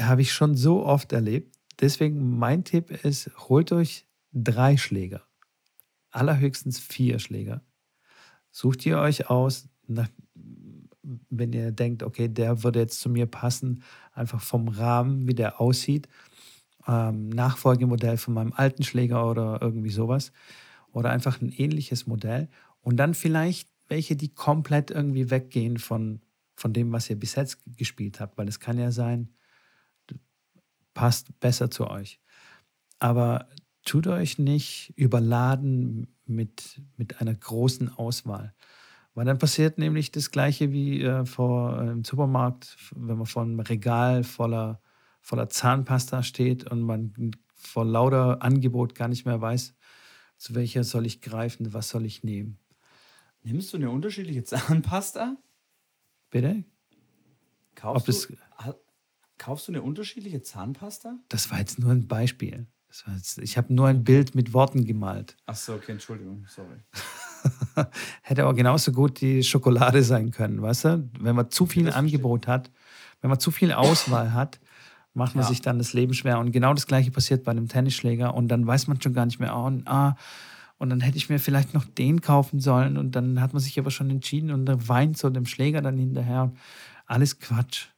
habe 0.00 0.22
ich 0.22 0.32
schon 0.32 0.54
so 0.54 0.84
oft 0.84 1.12
erlebt. 1.12 1.55
Deswegen 1.80 2.38
mein 2.38 2.64
Tipp 2.64 2.90
ist, 3.04 3.30
holt 3.48 3.72
euch 3.72 4.06
drei 4.32 4.76
Schläger. 4.76 5.22
Allerhöchstens 6.10 6.78
vier 6.78 7.18
Schläger. 7.18 7.62
Sucht 8.50 8.86
ihr 8.86 8.98
euch 8.98 9.28
aus, 9.28 9.68
nach, 9.86 10.08
wenn 11.02 11.52
ihr 11.52 11.72
denkt, 11.72 12.02
okay, 12.02 12.28
der 12.28 12.62
würde 12.62 12.80
jetzt 12.80 13.00
zu 13.00 13.10
mir 13.10 13.26
passen, 13.26 13.82
einfach 14.12 14.40
vom 14.40 14.68
Rahmen, 14.68 15.28
wie 15.28 15.34
der 15.34 15.60
aussieht. 15.60 16.08
Ähm, 16.86 17.28
Nachfolgemodell 17.28 18.16
von 18.16 18.34
meinem 18.34 18.52
alten 18.52 18.82
Schläger 18.82 19.28
oder 19.28 19.60
irgendwie 19.60 19.90
sowas. 19.90 20.32
Oder 20.92 21.10
einfach 21.10 21.40
ein 21.40 21.50
ähnliches 21.50 22.06
Modell. 22.06 22.48
Und 22.80 22.96
dann 22.96 23.14
vielleicht 23.14 23.68
welche, 23.88 24.16
die 24.16 24.32
komplett 24.32 24.90
irgendwie 24.90 25.30
weggehen 25.30 25.78
von, 25.78 26.20
von 26.54 26.72
dem, 26.72 26.92
was 26.92 27.10
ihr 27.10 27.16
bis 27.16 27.34
jetzt 27.34 27.58
gespielt 27.76 28.20
habt. 28.20 28.38
Weil 28.38 28.48
es 28.48 28.60
kann 28.60 28.78
ja 28.78 28.90
sein, 28.90 29.28
passt 30.96 31.38
besser 31.40 31.70
zu 31.70 31.88
euch. 31.88 32.18
Aber 32.98 33.48
tut 33.84 34.06
euch 34.06 34.38
nicht 34.38 34.94
überladen 34.96 36.08
mit, 36.24 36.80
mit 36.96 37.20
einer 37.20 37.34
großen 37.34 37.94
Auswahl. 37.96 38.54
Weil 39.14 39.26
dann 39.26 39.38
passiert 39.38 39.76
nämlich 39.78 40.10
das 40.10 40.30
Gleiche 40.30 40.72
wie 40.72 41.02
äh, 41.02 41.26
vor, 41.26 41.80
äh, 41.80 41.90
im 41.90 42.02
Supermarkt, 42.02 42.78
wenn 42.96 43.18
man 43.18 43.26
vor 43.26 43.42
einem 43.42 43.60
Regal 43.60 44.24
voller, 44.24 44.80
voller 45.20 45.50
Zahnpasta 45.50 46.22
steht 46.22 46.70
und 46.70 46.80
man 46.80 47.32
vor 47.54 47.84
lauter 47.84 48.42
Angebot 48.42 48.94
gar 48.94 49.08
nicht 49.08 49.26
mehr 49.26 49.40
weiß, 49.40 49.74
zu 50.38 50.54
welcher 50.54 50.82
soll 50.82 51.04
ich 51.04 51.20
greifen, 51.20 51.74
was 51.74 51.90
soll 51.90 52.06
ich 52.06 52.24
nehmen. 52.24 52.58
Nimmst 53.42 53.72
du 53.72 53.76
eine 53.76 53.90
unterschiedliche 53.90 54.44
Zahnpasta? 54.44 55.36
Bitte? 56.30 56.64
Kaufst 57.74 58.08
du, 58.08 58.36
Kaufst 59.38 59.68
du 59.68 59.72
eine 59.72 59.82
unterschiedliche 59.82 60.42
Zahnpasta? 60.42 61.18
Das 61.28 61.50
war 61.50 61.58
jetzt 61.58 61.78
nur 61.78 61.90
ein 61.90 62.08
Beispiel. 62.08 62.66
Jetzt, 63.14 63.38
ich 63.38 63.58
habe 63.58 63.74
nur 63.74 63.88
ein 63.88 64.04
Bild 64.04 64.34
mit 64.34 64.54
Worten 64.54 64.84
gemalt. 64.84 65.36
Ach 65.44 65.56
so, 65.56 65.74
okay, 65.74 65.92
Entschuldigung, 65.92 66.46
sorry. 66.48 66.78
Hätte 68.22 68.44
aber 68.44 68.54
genauso 68.54 68.92
gut 68.92 69.20
die 69.20 69.42
Schokolade 69.42 70.02
sein 70.02 70.30
können, 70.30 70.62
weißt 70.62 70.84
du? 70.86 71.10
Wenn 71.20 71.36
man 71.36 71.50
zu 71.50 71.66
viel 71.66 71.90
Angebot 71.90 72.46
hat, 72.46 72.70
wenn 73.20 73.28
man 73.28 73.38
zu 73.38 73.50
viel 73.50 73.72
Auswahl 73.72 74.32
hat, 74.32 74.60
macht 75.12 75.34
man 75.34 75.44
ja. 75.44 75.48
sich 75.48 75.60
dann 75.60 75.78
das 75.78 75.92
Leben 75.92 76.14
schwer. 76.14 76.38
Und 76.38 76.52
genau 76.52 76.72
das 76.72 76.86
Gleiche 76.86 77.10
passiert 77.10 77.44
bei 77.44 77.50
einem 77.50 77.68
Tennisschläger. 77.68 78.34
Und 78.34 78.48
dann 78.48 78.66
weiß 78.66 78.86
man 78.86 79.00
schon 79.00 79.12
gar 79.12 79.26
nicht 79.26 79.40
mehr, 79.40 79.54
oh, 79.54 79.70
ah, 79.84 80.16
und 80.78 80.90
dann 80.90 81.00
hätte 81.00 81.16
ich 81.16 81.28
mir 81.28 81.38
vielleicht 81.38 81.74
noch 81.74 81.84
den 81.84 82.20
kaufen 82.20 82.60
sollen. 82.60 82.96
Und 82.96 83.12
dann 83.12 83.40
hat 83.40 83.52
man 83.52 83.60
sich 83.60 83.78
aber 83.78 83.90
schon 83.90 84.10
entschieden 84.10 84.50
und 84.50 84.66
dann 84.66 84.88
weint 84.88 85.18
so 85.18 85.28
dem 85.28 85.46
Schläger 85.46 85.82
dann 85.82 85.98
hinterher. 85.98 86.52
Alles 87.06 87.38
Quatsch 87.38 87.88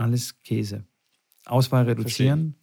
alles 0.00 0.38
Käse. 0.40 0.84
Auswahl 1.46 1.84
reduzieren 1.84 2.56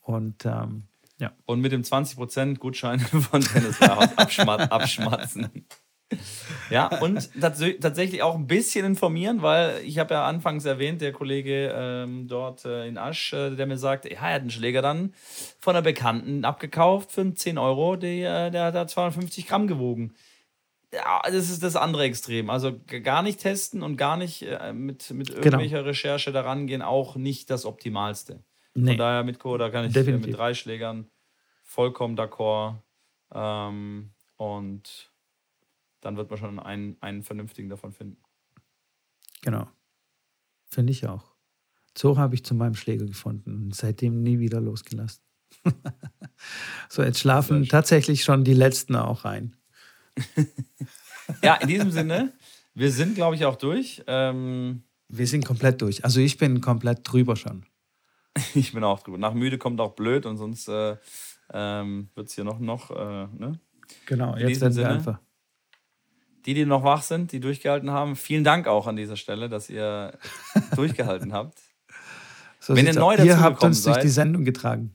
und 0.00 0.44
ähm, 0.44 0.84
ja. 1.18 1.32
Und 1.46 1.60
mit 1.60 1.72
dem 1.72 1.82
20% 1.82 2.58
Gutschein 2.58 2.98
von 3.00 3.40
Tennis 3.40 3.80
abschmat 3.80 4.72
abschmatzen. 4.72 5.66
Ja, 6.68 6.88
und 6.98 7.30
tatsächlich 7.40 8.22
auch 8.22 8.34
ein 8.34 8.46
bisschen 8.46 8.84
informieren, 8.84 9.40
weil 9.40 9.80
ich 9.84 9.98
habe 9.98 10.14
ja 10.14 10.26
anfangs 10.26 10.64
erwähnt, 10.64 11.00
der 11.00 11.12
Kollege 11.12 11.72
ähm, 11.74 12.28
dort 12.28 12.64
äh, 12.64 12.86
in 12.86 12.98
Asch, 12.98 13.32
äh, 13.32 13.54
der 13.54 13.66
mir 13.66 13.78
sagt, 13.78 14.04
ja, 14.04 14.10
er 14.10 14.34
hat 14.34 14.40
einen 14.42 14.50
Schläger 14.50 14.82
dann 14.82 15.14
von 15.58 15.74
einer 15.74 15.82
Bekannten 15.82 16.44
abgekauft 16.44 17.12
für 17.12 17.34
10 17.34 17.56
Euro, 17.56 17.96
die, 17.96 18.22
äh, 18.22 18.50
der 18.50 18.64
hat 18.64 18.74
da 18.74 18.86
250 18.86 19.46
Gramm 19.46 19.66
gewogen. 19.66 20.14
Ja, 20.92 21.22
das 21.24 21.48
ist 21.48 21.62
das 21.62 21.74
andere 21.74 22.04
Extrem. 22.04 22.50
Also 22.50 22.78
gar 22.86 23.22
nicht 23.22 23.40
testen 23.40 23.82
und 23.82 23.96
gar 23.96 24.16
nicht 24.16 24.42
äh, 24.42 24.72
mit, 24.72 25.10
mit 25.10 25.28
genau. 25.28 25.38
irgendwelcher 25.38 25.78
genau. 25.78 25.88
Recherche 25.88 26.32
daran 26.32 26.66
gehen, 26.66 26.82
auch 26.82 27.16
nicht 27.16 27.48
das 27.48 27.64
Optimalste. 27.64 28.44
Nee. 28.74 28.90
Von 28.90 28.98
daher, 28.98 29.24
Mitko, 29.24 29.56
da 29.56 29.70
kann 29.70 29.86
ich 29.86 29.92
Definitiv. 29.92 30.26
mit 30.26 30.36
drei 30.36 30.54
Schlägern 30.54 31.10
vollkommen 31.62 32.18
d'accord. 32.18 32.76
Ähm, 33.32 34.10
und 34.36 35.10
dann 36.00 36.16
wird 36.16 36.30
man 36.30 36.38
schon 36.38 36.58
einen, 36.58 36.96
einen 37.00 37.22
vernünftigen 37.22 37.68
davon 37.68 37.92
finden. 37.92 38.22
Genau. 39.42 39.68
Finde 40.66 40.92
ich 40.92 41.06
auch. 41.06 41.32
So 41.96 42.18
habe 42.18 42.34
ich 42.34 42.44
zu 42.44 42.54
meinem 42.54 42.74
Schläger 42.74 43.06
gefunden 43.06 43.64
und 43.64 43.74
seitdem 43.74 44.22
nie 44.22 44.38
wieder 44.38 44.60
losgelassen. 44.60 45.22
so, 46.88 47.02
jetzt 47.02 47.20
schlafen 47.20 47.68
tatsächlich 47.68 48.24
schon 48.24 48.44
die 48.44 48.54
letzten 48.54 48.96
auch 48.96 49.24
ein. 49.24 49.56
ja, 51.42 51.54
in 51.56 51.68
diesem 51.68 51.90
Sinne, 51.90 52.32
wir 52.74 52.90
sind, 52.90 53.14
glaube 53.14 53.36
ich, 53.36 53.44
auch 53.44 53.56
durch. 53.56 54.02
Ähm, 54.06 54.82
wir 55.08 55.26
sind 55.26 55.44
komplett 55.44 55.82
durch. 55.82 56.04
Also 56.04 56.20
ich 56.20 56.38
bin 56.38 56.60
komplett 56.60 57.00
drüber 57.04 57.36
schon. 57.36 57.66
ich 58.54 58.72
bin 58.72 58.82
auch 58.84 59.00
drüber. 59.00 59.18
Nach 59.18 59.34
müde 59.34 59.58
kommt 59.58 59.80
auch 59.80 59.94
blöd 59.94 60.26
und 60.26 60.38
sonst 60.38 60.68
äh, 60.68 60.96
ähm, 61.52 62.08
wird 62.14 62.28
es 62.28 62.34
hier 62.34 62.44
noch, 62.44 62.58
noch 62.58 62.90
äh, 62.90 63.26
ne? 63.36 63.60
Genau, 64.06 64.34
in 64.34 64.48
jetzt 64.48 64.60
werden 64.60 64.76
wir 64.76 64.88
einfach. 64.88 65.18
Die, 66.46 66.54
die 66.54 66.64
noch 66.64 66.82
wach 66.82 67.02
sind, 67.02 67.30
die 67.30 67.40
durchgehalten 67.40 67.90
haben, 67.90 68.16
vielen 68.16 68.42
Dank 68.42 68.66
auch 68.66 68.86
an 68.86 68.96
dieser 68.96 69.16
Stelle, 69.16 69.48
dass 69.48 69.70
ihr 69.70 70.18
durchgehalten 70.74 71.32
habt. 71.32 71.60
So 72.58 72.74
Wenn 72.74 72.86
ihr 72.86 72.94
neu 72.94 73.16
dazu 73.16 73.28
ihr 73.28 73.40
habt 73.40 73.62
uns 73.62 73.82
seid, 73.82 73.96
durch 73.96 74.04
die 74.04 74.10
Sendung 74.10 74.44
getragen. 74.44 74.94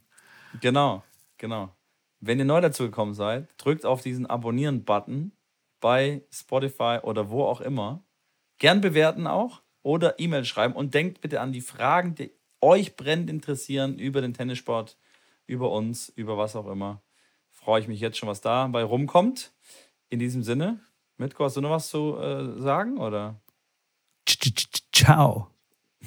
Genau, 0.62 1.04
genau. 1.38 1.77
Wenn 2.20 2.40
ihr 2.40 2.46
neu 2.46 2.62
dazu 2.62 2.84
gekommen 2.84 3.14
seid, 3.14 3.48
drückt 3.58 3.86
auf 3.86 4.02
diesen 4.02 4.26
Abonnieren-Button 4.26 5.32
bei 5.80 6.24
Spotify 6.32 7.00
oder 7.04 7.30
wo 7.30 7.44
auch 7.44 7.62
immer. 7.62 8.04
Gern 8.58 8.82
bewerten 8.82 9.28
auch 9.28 9.62
oder 9.84 10.20
E-Mail 10.20 10.46
schreiben 10.46 10.74
und 10.74 10.94
denkt 10.94 11.22
bitte 11.22 11.42
an 11.42 11.52
die 11.52 11.62
Fragen, 11.62 12.16
die 12.16 12.32
euch 12.62 12.96
brennend 12.96 13.30
interessieren 13.30 14.00
über 14.00 14.22
den 14.22 14.34
Tennissport, 14.34 14.98
über 15.46 15.72
uns, 15.72 16.10
über 16.10 16.38
was 16.38 16.56
auch 16.56 16.68
immer. 16.68 17.04
Freue 17.52 17.82
ich 17.82 17.88
mich 17.88 18.00
jetzt 18.00 18.18
schon, 18.18 18.30
was 18.30 18.42
da 18.42 18.68
bei 18.68 18.84
rumkommt. 18.84 19.54
In 20.10 20.20
diesem 20.20 20.42
Sinne, 20.42 20.80
Mitko, 21.18 21.46
hast 21.46 21.58
du 21.58 21.62
noch 21.62 21.72
was 21.72 21.90
zu 21.90 22.18
äh, 22.18 22.60
sagen 22.60 22.98
oder? 22.98 23.40
Ciao. 24.92 25.52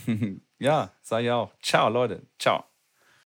ja, 0.58 0.92
sag 1.02 1.22
ich 1.22 1.30
auch. 1.30 1.52
Ciao, 1.60 1.88
Leute. 1.88 2.26
Ciao. 2.38 2.69